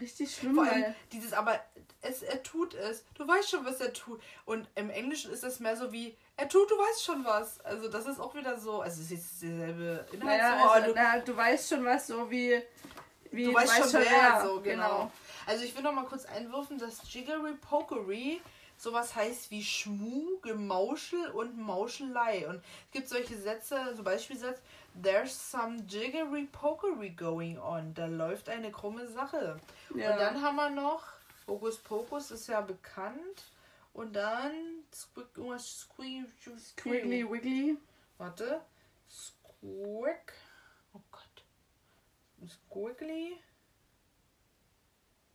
[0.00, 0.54] richtig schlimm.
[0.54, 1.60] Vor allem dieses, aber
[2.00, 3.04] es, er tut es.
[3.14, 4.22] Du weißt schon, was er tut.
[4.46, 7.60] Und im Englischen ist das mehr so wie, er tut, du weißt schon was.
[7.64, 10.24] Also das ist auch wieder so, also es ist jetzt derselbe Inhalt.
[10.24, 12.62] naja, so, also, du, na, du weißt schon was, so wie.
[13.32, 14.40] wie du weißt schon wer.
[14.42, 14.62] So, genau.
[14.62, 15.12] genau.
[15.46, 18.40] Also ich will noch mal kurz einwürfen, dass Jiggery Pokery
[18.76, 22.46] sowas heißt wie Schmu, Gemauschel und Mauschelei.
[22.48, 24.60] Und es gibt solche Sätze, so Beispielsatz,
[25.00, 27.94] There's some jiggery pokery going on.
[27.94, 29.60] Da läuft eine krumme Sache.
[29.94, 30.12] Ja.
[30.12, 31.02] Und dann haben wir noch,
[31.46, 33.44] Hokus Pokus ist ja bekannt.
[33.92, 34.52] Und dann
[34.94, 36.26] Squick, irgendwas Squeak,
[36.76, 37.76] Quiggly Wiggly.
[38.18, 38.60] Warte.
[39.08, 40.32] Squick.
[40.94, 41.44] Oh Gott.
[42.46, 43.38] Squiggly.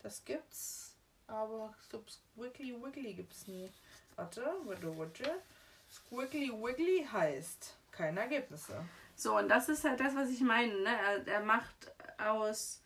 [0.00, 0.96] Das gibt's.
[1.26, 3.70] Aber ich glaube, Squiggly Wiggly gibt's nie.
[4.16, 5.42] Warte, warte, warte.
[5.90, 8.84] Squiggly Wiggly heißt keine Ergebnisse.
[9.16, 10.74] So, und das ist halt das, was ich meine.
[10.74, 10.90] Ne?
[10.90, 12.82] Er, er macht aus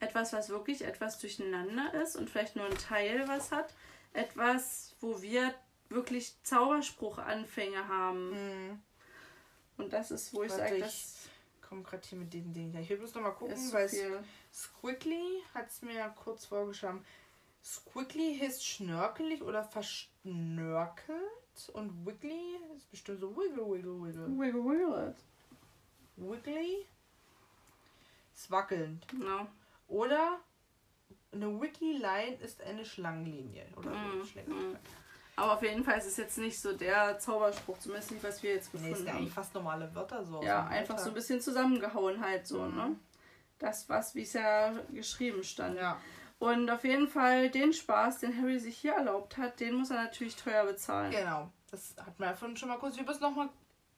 [0.00, 3.72] etwas, was wirklich etwas durcheinander ist und vielleicht nur ein Teil was hat,
[4.12, 5.54] etwas, wo wir
[5.94, 8.82] wirklich Zauberspruchanfänge haben.
[9.76, 11.28] Und das ist, wo ich sage, ich das
[11.72, 12.76] komme gerade hier mit den Dingen.
[12.76, 13.88] Ich will bloß noch mal gucken, ist weil.
[14.52, 17.04] Squiggly hat es mir ja kurz vorgeschlagen.
[17.64, 21.18] Squiggly heißt schnörkelig oder verschnörkelt.
[21.72, 24.38] Und Wiggly ist bestimmt so Wiggle, Wiggle, Wiggle.
[24.38, 25.14] Wiggle, wiggle.
[26.16, 26.86] Wiggly
[28.34, 29.06] ist wackelnd.
[29.08, 29.46] Genau.
[29.88, 30.40] Oder
[31.32, 33.66] eine Wiggly-Line ist eine Schlangenlinie.
[33.76, 33.96] Oder so.
[33.96, 34.68] Mhm, Schlangenlinie.
[34.68, 34.78] mhm.
[35.36, 38.52] Aber auf jeden Fall ist es jetzt nicht so der Zauberspruch, zumindest nicht, was wir
[38.54, 39.18] jetzt Nee, gefunden ist ja haben.
[39.20, 40.42] eigentlich fast normale Wörter so.
[40.42, 42.76] Ja, einfach so ein bisschen zusammengehauen halt so, Mhm.
[42.76, 42.96] ne?
[43.58, 45.76] Das, was, wie es ja geschrieben stand.
[45.78, 45.98] Ja.
[46.38, 50.02] Und auf jeden Fall den Spaß, den Harry sich hier erlaubt hat, den muss er
[50.02, 51.12] natürlich teuer bezahlen.
[51.12, 51.48] Genau.
[51.70, 52.96] Das hat man ja vorhin schon mal kurz.
[52.96, 53.48] Wir müssen noch mal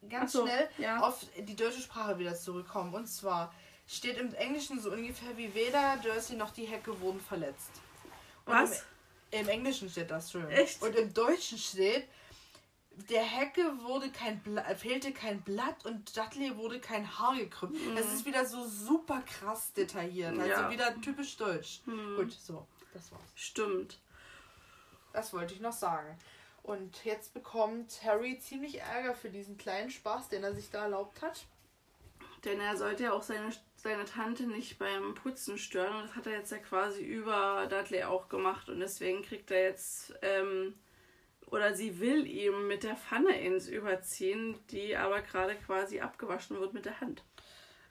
[0.08, 1.00] ganz so, schnell ja.
[1.00, 2.92] auf die deutsche Sprache wieder zurückkommen.
[2.94, 3.52] Und zwar
[3.86, 7.70] steht im Englischen so ungefähr wie weder Jersey noch die Hecke wurden verletzt.
[8.44, 8.84] Und Was?
[9.40, 10.48] Im, Englischen steht das schön.
[10.50, 10.82] Echt?
[10.82, 12.06] Und im Deutschen steht,
[13.10, 17.76] der Hecke wurde kein Bla fehlte kein Blatt und Dudley wurde kein Haar gekrümmt.
[17.96, 20.30] Das ist wieder so super krass detailliert.
[20.38, 20.48] Also Mhm.
[20.50, 20.70] Ja.
[20.70, 21.80] wieder typisch deutsch.
[21.86, 23.22] Hm, Gut, so, das war's.
[23.34, 23.98] Stimmt.
[25.12, 26.16] Das wollte ich noch sagen.
[26.62, 31.20] Und jetzt bekommt Harry ziemlich Ärger für diesen kleinen Spaß, den er sich da erlaubt
[31.20, 31.44] hat.
[32.44, 33.50] Denn er sollte ja auch seine,
[33.84, 35.94] seine Tante nicht beim Putzen stören.
[35.96, 38.68] Und das hat er jetzt ja quasi über Dudley auch gemacht.
[38.68, 40.74] Und deswegen kriegt er jetzt, ähm,
[41.46, 46.72] oder sie will ihm mit der Pfanne ins Überziehen, die aber gerade quasi abgewaschen wird
[46.72, 47.22] mit der Hand.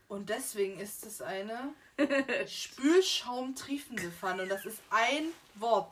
[0.08, 1.74] Und deswegen ist es eine
[2.48, 4.44] spülschaumtriefende Pfanne.
[4.44, 5.92] Und das ist ein Wort.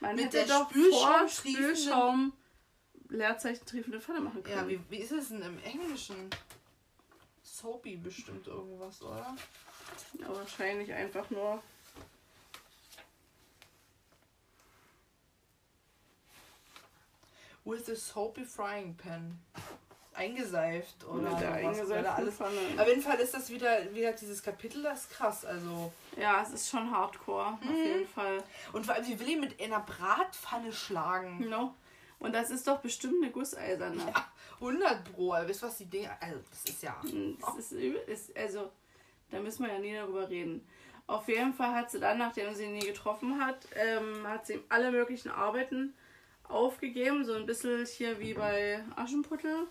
[0.00, 2.32] Man Mit hätte der doch Spülschaum Spülschaum
[3.08, 4.56] Leerzeichen triefende Pfanne machen können.
[4.56, 6.30] Ja, wie, wie ist es denn im Englischen?
[7.60, 9.34] Soapy bestimmt irgendwas, oder?
[10.20, 11.62] Ja, wahrscheinlich einfach nur.
[17.64, 19.38] With a soapy frying pan.
[20.14, 21.50] Eingeseift oder mit der
[22.00, 22.36] oder alles.
[22.36, 22.56] Pfanne.
[22.78, 25.44] Auf jeden Fall ist das wieder, wie gesagt, dieses Kapitel, das ist krass.
[25.44, 25.92] Also.
[26.16, 27.74] Ja, es ist schon hardcore, auf Mhm.
[27.84, 28.42] jeden Fall.
[28.72, 31.48] Und vor allem, sie will ihn mit einer Bratpfanne schlagen.
[31.48, 31.74] No.
[32.26, 34.02] Und das ist doch bestimmt eine Gusseiserne.
[34.06, 34.26] Ja,
[34.60, 35.34] 100 Pro.
[35.46, 36.10] Wisst ihr, was die Dinge.
[36.20, 37.00] Also, das ist ja.
[37.40, 38.70] Das ist, übel- ist, also,
[39.30, 40.66] da müssen wir ja nie darüber reden.
[41.06, 44.54] Auf jeden Fall hat sie dann, nachdem sie ihn nie getroffen hat, ähm, hat sie
[44.54, 45.94] ihm alle möglichen Arbeiten
[46.48, 47.24] aufgegeben.
[47.24, 49.66] So ein bisschen hier wie bei Aschenputtel.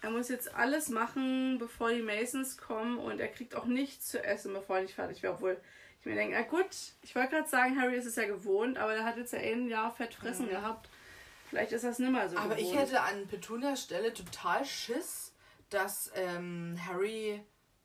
[0.00, 4.22] Er muss jetzt alles machen, bevor die Masons kommen und er kriegt auch nichts zu
[4.24, 5.34] essen, bevor er nicht fertig wäre.
[5.34, 5.56] Obwohl
[6.00, 6.66] ich mir denke, na gut,
[7.02, 9.68] ich wollte gerade sagen, Harry ist es ja gewohnt, aber er hat jetzt ja ein
[9.68, 10.88] Jahr fett fressen gehabt.
[11.52, 12.60] Vielleicht ist das nimmer so Aber gewohnt.
[12.72, 15.34] ich hätte an Petunias Stelle total Schiss,
[15.68, 17.42] dass ähm, Harry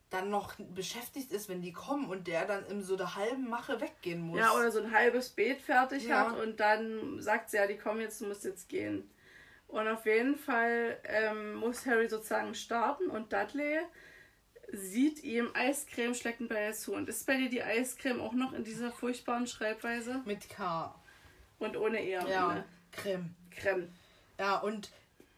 [0.10, 3.82] dann noch beschäftigt ist, wenn die kommen und der dann in so der halben Mache
[3.82, 4.40] weggehen muss.
[4.40, 6.30] Ja, oder so ein halbes Beet fertig Ja.
[6.32, 9.12] hat und dann sagt sie ja, die kommen jetzt, du musst jetzt gehen.
[9.68, 13.80] Und auf jeden Fall ähm, muss Harry sozusagen starten und Dudley
[14.72, 16.94] sieht ihm Eiscreme schleckend bei ihr zu.
[16.94, 20.22] Und ist bei dir die Eiscreme auch noch in dieser furchtbaren Schreibweise?
[20.24, 20.96] Mit K.
[21.60, 22.64] Und ohne E Ja.
[22.94, 23.36] Creme.
[23.58, 23.90] Creme.
[24.40, 24.90] Ja, und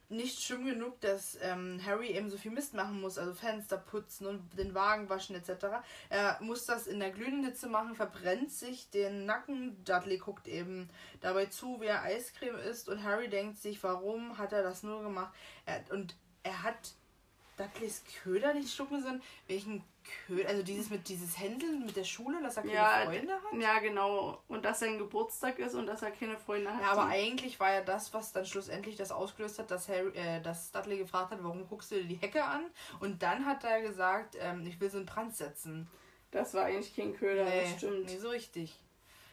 [0.10, 4.26] nicht schlimm genug, dass ähm, Harry eben so viel Mist machen muss, also Fenster putzen
[4.26, 5.68] und den Wagen waschen etc.
[6.10, 9.84] Er muss das in der glühenden Hitze machen, verbrennt sich den Nacken.
[9.86, 10.90] Dudley guckt eben
[11.22, 15.04] dabei zu, wie er Eiscreme isst und Harry denkt sich, warum hat er das nur
[15.04, 15.32] gemacht?
[15.68, 16.94] Er, und er hat
[17.60, 19.22] Dudleys Köder nicht schlucken sollen.
[19.48, 19.84] Welchen
[20.26, 20.50] Köder?
[20.50, 23.62] Also dieses mit dieses Händeln mit der Schule, dass er keine Ja, Freunde hat?
[23.62, 24.42] Ja, genau.
[24.48, 26.82] Und dass sein Geburtstag ist und dass er keine Freunde hat.
[26.82, 30.42] Ja, aber eigentlich war ja das, was dann schlussendlich das ausgelöst hat, dass Harry, äh,
[30.42, 32.64] dass Dudley gefragt hat, warum guckst du dir die Hecke an?
[33.02, 35.88] Und dann hat er gesagt, ähm, ich will sie in Brand setzen.
[36.32, 38.06] das war eigentlich kein Köder, das stimmt.
[38.06, 38.80] nee, so richtig.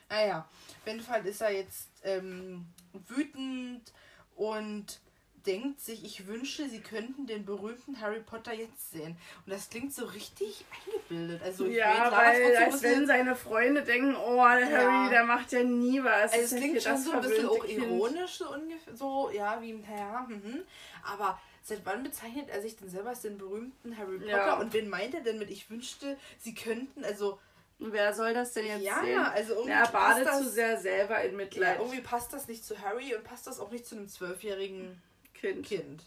[0.09, 0.49] Naja,
[0.81, 3.93] auf jeden Fall ist er jetzt ähm, wütend
[4.37, 5.01] und
[5.47, 9.17] denkt sich, ich wünsche, sie könnten den berühmten Harry Potter jetzt sehen.
[9.45, 11.43] Und das klingt so richtig eingebildet.
[11.43, 14.79] Also ich ja, klar, das weil so als wenn seine Freunde denken, oh, der Ja.
[14.79, 16.33] Harry, der macht ja nie was.
[16.33, 17.85] Also Das es klingt schon das so ein bisschen auch Kind.
[17.85, 20.63] ironisch, so ungefähr, so, ja, wie, ja, mhm.
[21.05, 24.31] aber seit wann bezeichnet er sich denn selber als den berühmten Harry Potter?
[24.31, 24.59] Ja.
[24.59, 27.39] Und wen meint er denn mit, ich wünschte, sie könnten, also,
[27.79, 29.19] Wer soll das denn jetzt ja, sehen?
[29.19, 31.79] also irgendwie er badet passt zu das, sehr selber in ja, Mitleid.
[31.79, 35.01] irgendwie passt das nicht zu Harry und passt das auch nicht zu einem zwölfjährigen
[35.37, 35.67] kind.
[35.67, 36.03] Kind.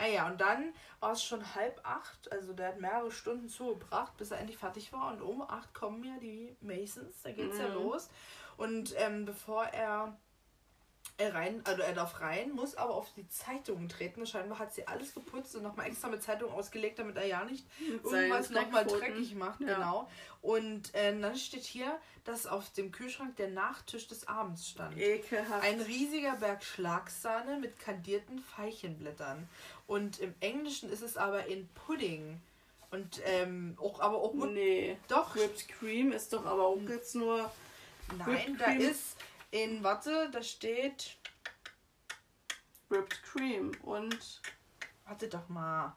[0.00, 4.30] Naja, und dann war es schon halb acht, also der hat mehrere Stunden zugebracht, bis
[4.30, 5.12] er endlich fertig war.
[5.12, 7.74] Und um acht kommen ja die Masons, da geht's ja Mhm.
[7.74, 8.08] los.
[8.56, 10.16] Und ähm, bevor er,
[11.18, 14.24] er rein, also er darf rein, muss aber auf die Zeitungen treten.
[14.24, 17.66] Scheinbar hat sie alles geputzt und nochmal extra mit Zeitung ausgelegt, damit er ja nicht
[18.04, 19.60] irgendwas nochmal dreckig macht.
[19.60, 19.74] Ja.
[19.74, 20.08] Genau.
[20.42, 24.96] Und äh, dann steht hier, dass auf dem Kühlschrank der Nachtisch des Abends stand.
[24.96, 25.64] Ekelhaft.
[25.64, 29.48] Ein riesiger Berg Schlagsahne mit kandierten Veilchenblättern.
[29.88, 32.40] Und im Englischen ist es aber in Pudding.
[32.92, 34.96] Und ähm, auch, aber auch nee.
[35.08, 37.50] doch, Whipped Cream ist doch aber auch jetzt nur.
[38.16, 39.16] nein, da ist
[39.50, 41.16] in, warte, da steht,
[42.88, 43.72] Whipped Cream.
[43.82, 44.40] Und
[45.06, 45.96] warte doch mal.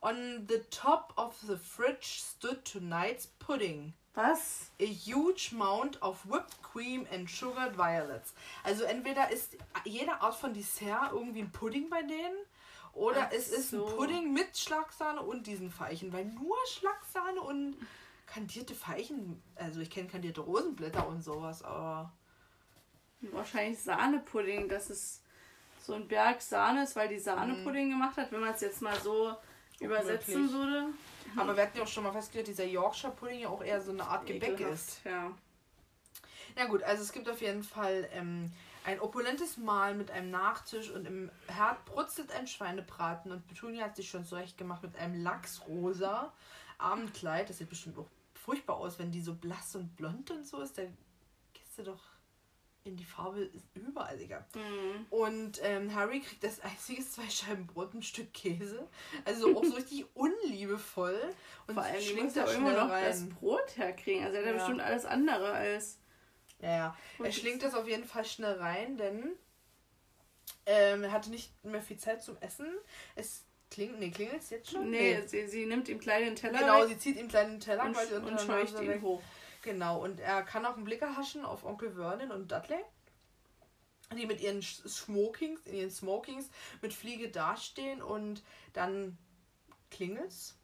[0.00, 3.94] On the top of the fridge stood tonight's pudding.
[4.18, 4.70] was?
[4.80, 8.34] A huge mound of whipped cream and sugared violets.
[8.64, 12.36] Also entweder ist jede Art von Dessert irgendwie ein Pudding bei denen
[12.94, 13.86] oder Ach es ist so.
[13.86, 16.12] ein Pudding mit Schlagsahne und diesen Veilchen.
[16.12, 17.76] Weil nur Schlagsahne und
[18.32, 22.12] kandierte Veilchen, also ich kenne kandierte Rosenblätter und sowas, aber
[23.20, 25.22] Wahrscheinlich Sahnepudding, dass es
[25.82, 28.98] so ein Berg Sahne ist, weil die Sahnepudding gemacht hat, wenn man es jetzt mal
[29.00, 29.34] so
[29.80, 30.52] übersetzen möglich.
[30.52, 30.86] würde.
[31.36, 33.90] aber wir hatten ja auch schon mal festgestellt, dieser Yorkshire Pudding ja auch eher so
[33.90, 35.00] eine Art Gebäck ist.
[35.04, 35.32] Ja.
[36.56, 38.52] Na gut, also es gibt auf jeden Fall ähm,
[38.84, 43.96] ein opulentes Mahl mit einem Nachtisch und im Herd brutzelt ein Schweinebraten und Petunia hat
[43.96, 46.32] sich schon zurecht gemacht mit einem lachsrosa
[46.78, 47.50] Abendkleid.
[47.50, 48.06] Das sieht bestimmt auch
[48.48, 50.78] furchtbar aus, wenn die so blass und blond und so ist.
[50.78, 50.82] Da
[51.52, 52.00] gehst du doch
[52.82, 54.46] in die Farbe ist überall, Digga.
[54.54, 55.06] Mhm.
[55.10, 58.88] Und ähm, Harry kriegt das einzige zwei Scheiben Brot, ein Stück Käse.
[59.26, 61.20] Also auch so richtig unliebevoll.
[61.66, 63.28] Und Vor allem, schlingt irgendwo schnell noch das rein.
[63.28, 64.24] Brot herkriegen.
[64.24, 65.98] Also er hat ja bestimmt alles andere als.
[66.62, 66.96] Ja, ja.
[67.22, 69.36] Er schlingt das auf jeden Fall schnell rein, denn
[70.64, 72.66] ähm, er hatte nicht mehr viel Zeit zum Essen.
[73.14, 74.90] Es klingt, nee, klingelt es jetzt schon?
[74.90, 77.84] Nee, Sie, sie nimmt ihm gleich den Teller Genau, weg sie zieht ihm kleinen Teller
[77.84, 79.02] und, quasi und scheucht ihn weg.
[79.02, 79.22] hoch.
[79.62, 82.82] Genau, und er kann auch einen Blick erhaschen auf Onkel Vernon und Dudley,
[84.16, 86.48] die mit ihren Smokings, in ihren Smokings
[86.80, 88.42] mit Fliege dastehen und
[88.72, 89.18] dann
[89.90, 90.56] klingelt's,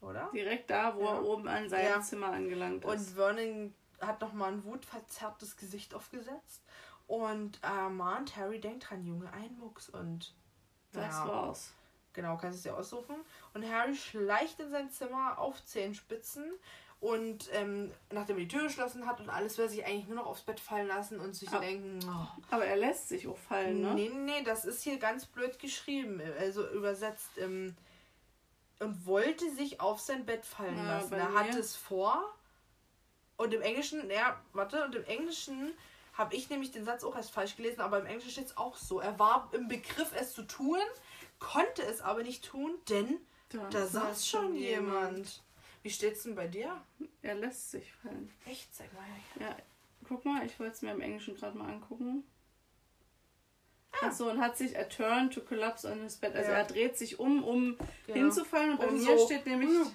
[0.00, 0.30] oder?
[0.34, 1.14] Direkt da, wo Ja.
[1.14, 2.00] er oben an seinem Ja.
[2.00, 3.14] Zimmer angelangt Und ist.
[3.14, 6.62] Vernon hat nochmal ein wutverzerrtes Gesicht aufgesetzt
[7.06, 10.34] und äh, mahnt, Harry, denk dran, Junge, ein Mucks und
[10.92, 11.72] das ja, war's.
[12.16, 13.14] Genau, kannst du es dir aussuchen.
[13.54, 16.44] Und Harry schleicht in sein Zimmer auf Zehenspitzen
[16.98, 20.16] und ähm, nachdem er die Tür geschlossen hat und alles, will er sich eigentlich nur
[20.16, 21.58] noch aufs Bett fallen lassen und sich Ah.
[21.60, 23.94] denken, oh, Aber er lässt sich auch fallen, ne?
[23.94, 27.36] nee, nee, das ist hier ganz blöd geschrieben, also übersetzt.
[27.38, 27.76] Ähm,
[28.78, 31.14] und wollte sich auf sein Bett fallen Ja, lassen.
[31.14, 32.22] Er hat es vor.
[33.38, 35.72] Und im Englischen, ja, warte, und im Englischen
[36.14, 38.76] habe ich nämlich den Satz auch erst falsch gelesen, aber im Englischen steht es auch
[38.76, 39.00] so.
[39.00, 40.78] Er war im Begriff, es zu tun,
[41.38, 43.18] konnte es aber nicht tun, denn
[43.70, 45.42] da saß schon jemand.
[45.82, 46.82] Wie steht's denn bei dir?
[47.22, 48.32] Er lässt sich fallen.
[48.46, 49.04] Echt, sag mal.
[49.40, 49.56] Ja,
[50.08, 52.24] guck mal, ich wollte es mir im Englischen gerade mal angucken.
[54.02, 56.34] Achso, und hat sich a turn to collapse on his bed.
[56.34, 56.58] Also Ja.
[56.58, 57.76] er dreht sich um, um
[58.06, 58.18] Genau.
[58.18, 58.72] hinzufallen.
[58.72, 59.26] Und bei Um mir so.
[59.26, 59.70] steht nämlich.
[59.70, 59.92] Hup.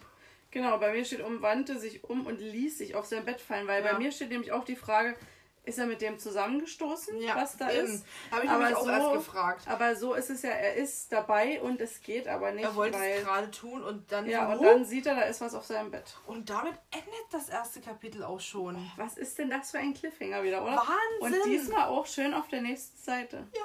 [0.49, 3.67] Genau, bei mir steht um, wandte sich um und ließ sich auf sein Bett fallen.
[3.67, 3.91] Weil Ja.
[3.93, 5.15] bei mir steht nämlich auch die Frage,
[5.63, 7.87] ist er mit dem zusammengestoßen, Ja, was da eben.
[7.93, 8.05] ist.
[8.31, 9.67] Habe ich Aber mich auch so- erst gefragt.
[9.67, 12.97] Aber so ist es ja, er ist dabei und es geht aber nicht, Er wollte
[12.97, 13.21] es weil...
[13.21, 15.91] gerade tun und dann Ja, so, und dann sieht er, da ist was auf seinem
[15.91, 16.17] Bett.
[16.25, 18.75] und damit endet das erste Kapitel auch schon.
[18.97, 20.77] Was ist denn das für ein Cliffhanger wieder, oder?
[20.77, 21.39] Wahnsinn!
[21.41, 23.47] Und diesmal auch schön auf der nächsten Seite.
[23.55, 23.61] Ja.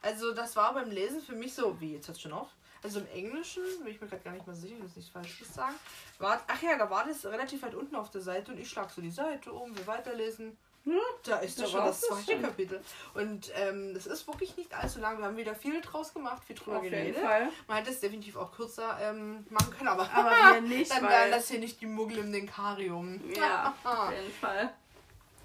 [0.00, 2.48] Also das war beim Lesen für mich so, wie jetzt hört schon auf.
[2.82, 5.52] Also im Englischen, bin ich mir gerade gar nicht mehr sicher, ich will nicht Falsches
[5.52, 5.74] sagen.
[6.20, 8.88] War, ach ja, da war das relativ weit unten auf der Seite und ich schlag
[8.90, 10.56] so die Seite um, wir weiterlesen.
[10.88, 12.42] Ja, Da ist da ja schon das das zweite schon.
[12.42, 12.80] Kapitel.
[13.14, 15.18] Und ähm, das ist wirklich nicht allzu lang.
[15.18, 17.14] Wir haben wieder viel draus gemacht, viel drüber auf jeden.
[17.14, 17.48] Fall.
[17.66, 21.30] Man hätte es definitiv auch kürzer ähm, machen können, aber, Aber wir nicht, dann wären
[21.30, 23.20] das hier nicht die Muggel im Denkarium.
[23.36, 24.70] Ja, auf jeden Fall.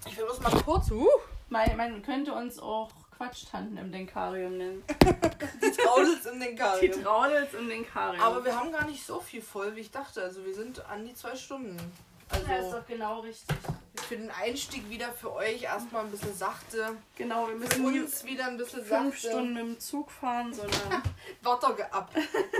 [0.06, 0.90] Ich will bloß mal kurz.
[0.90, 1.08] Uh,
[1.48, 4.82] Man, man könnte uns auch Quatschtanten im Denkarium nennen.
[5.62, 7.02] die Traudels im Die Denkarium.
[7.02, 8.22] Traudels im Denkarium.
[8.22, 10.22] Aber wir haben gar nicht so viel voll, wie ich dachte.
[10.22, 11.76] Also wir sind an die zwei Stunden.
[12.28, 13.56] Also ja, ist doch genau richtig.
[14.04, 16.96] Für den Einstieg wieder für euch erstmal ein bisschen sachte.
[17.16, 19.28] Genau, wir Für müssen nie uns wieder ein bisschen fünf sachte.
[19.30, 21.02] Stunden mit dem Zug fahren, sondern
[21.42, 22.10] Wart doch ab.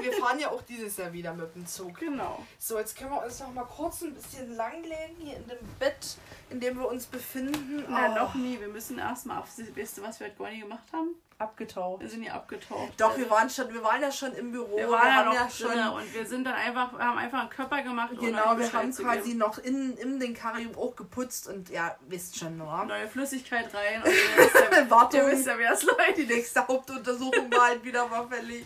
[0.01, 1.99] Wir fahren ja auch dieses Jahr wieder mit dem Zug.
[1.99, 2.45] genau.
[2.59, 6.17] So, jetzt können wir uns noch mal kurz ein bisschen langlegen hier in dem Bett,
[6.51, 7.85] in dem wir uns befinden.
[7.89, 8.15] Na, Oh.
[8.15, 8.59] noch nie.
[8.61, 9.49] Wir müssen erstmal auf.
[9.77, 11.15] Weißt du, was wir heute gar nicht gemacht haben?
[11.39, 12.01] Abgetaucht.
[12.01, 12.93] Wir sind hier abgetaucht.
[12.99, 14.77] Doch, wir waren schon, wir waren ja schon im Büro.
[14.77, 17.41] wir waren ja haben noch ja drinne und wir sind dann einfach, wir haben einfach
[17.41, 18.11] einen Körper gemacht.
[18.21, 22.61] Genau, wir haben quasi noch in, in den Karium auch geputzt und ja, wisst schon,
[22.61, 22.85] oder?
[22.85, 24.03] neue Flüssigkeit rein.
[24.03, 25.21] Und ihr wisst ja, Wartung.
[25.21, 26.19] ihr wisst ja, wer es Die läuft.
[26.31, 28.65] nächste Hauptuntersuchung war halt wieder mal fällig.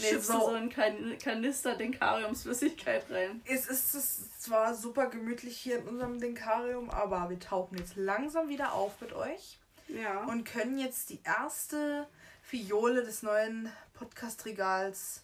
[0.00, 3.42] Nee, so so, einen kan Kanister Denkariumsflüssigkeit rein.
[3.44, 8.48] es ist es zwar super gemütlich hier in unserem Denkarium, aber wir tauchen jetzt langsam
[8.48, 9.58] wieder auf mit euch
[9.88, 10.24] Ja.
[10.24, 12.06] und können jetzt die erste
[12.42, 15.22] Fiole des neuen Podcast-Regals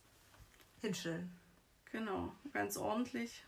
[0.80, 1.34] hinstellen.
[1.92, 3.44] Genau, ganz ordentlich.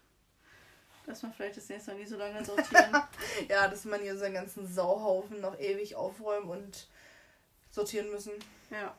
[1.04, 2.96] Dass wir vielleicht das nächste Mal nie so lange sortieren.
[3.48, 6.88] Ja, dass man hier seinen ganzen Sauhaufen noch ewig aufräumen und
[7.70, 8.32] sortieren müssen.
[8.70, 8.94] ja.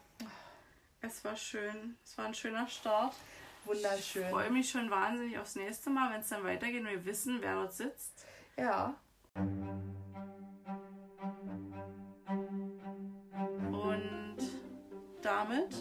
[1.02, 1.96] Es war schön.
[2.04, 3.14] Es war ein schöner Start.
[3.66, 4.24] Wunderschön.
[4.24, 7.38] Ich freue mich schon wahnsinnig aufs nächste Mal, wenn es dann weitergeht und wir wissen,
[7.42, 8.26] wer dort sitzt.
[8.58, 8.96] Ja.
[15.38, 15.76] Damit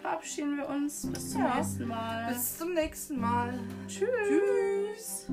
[0.00, 1.06] verabschieden wir uns.
[1.12, 1.56] Bis zum Ja.
[1.56, 2.32] nächsten Mal.
[2.32, 3.54] Bis zum nächsten Mal.
[3.86, 4.08] Tschüss.
[4.96, 5.26] Tschüss.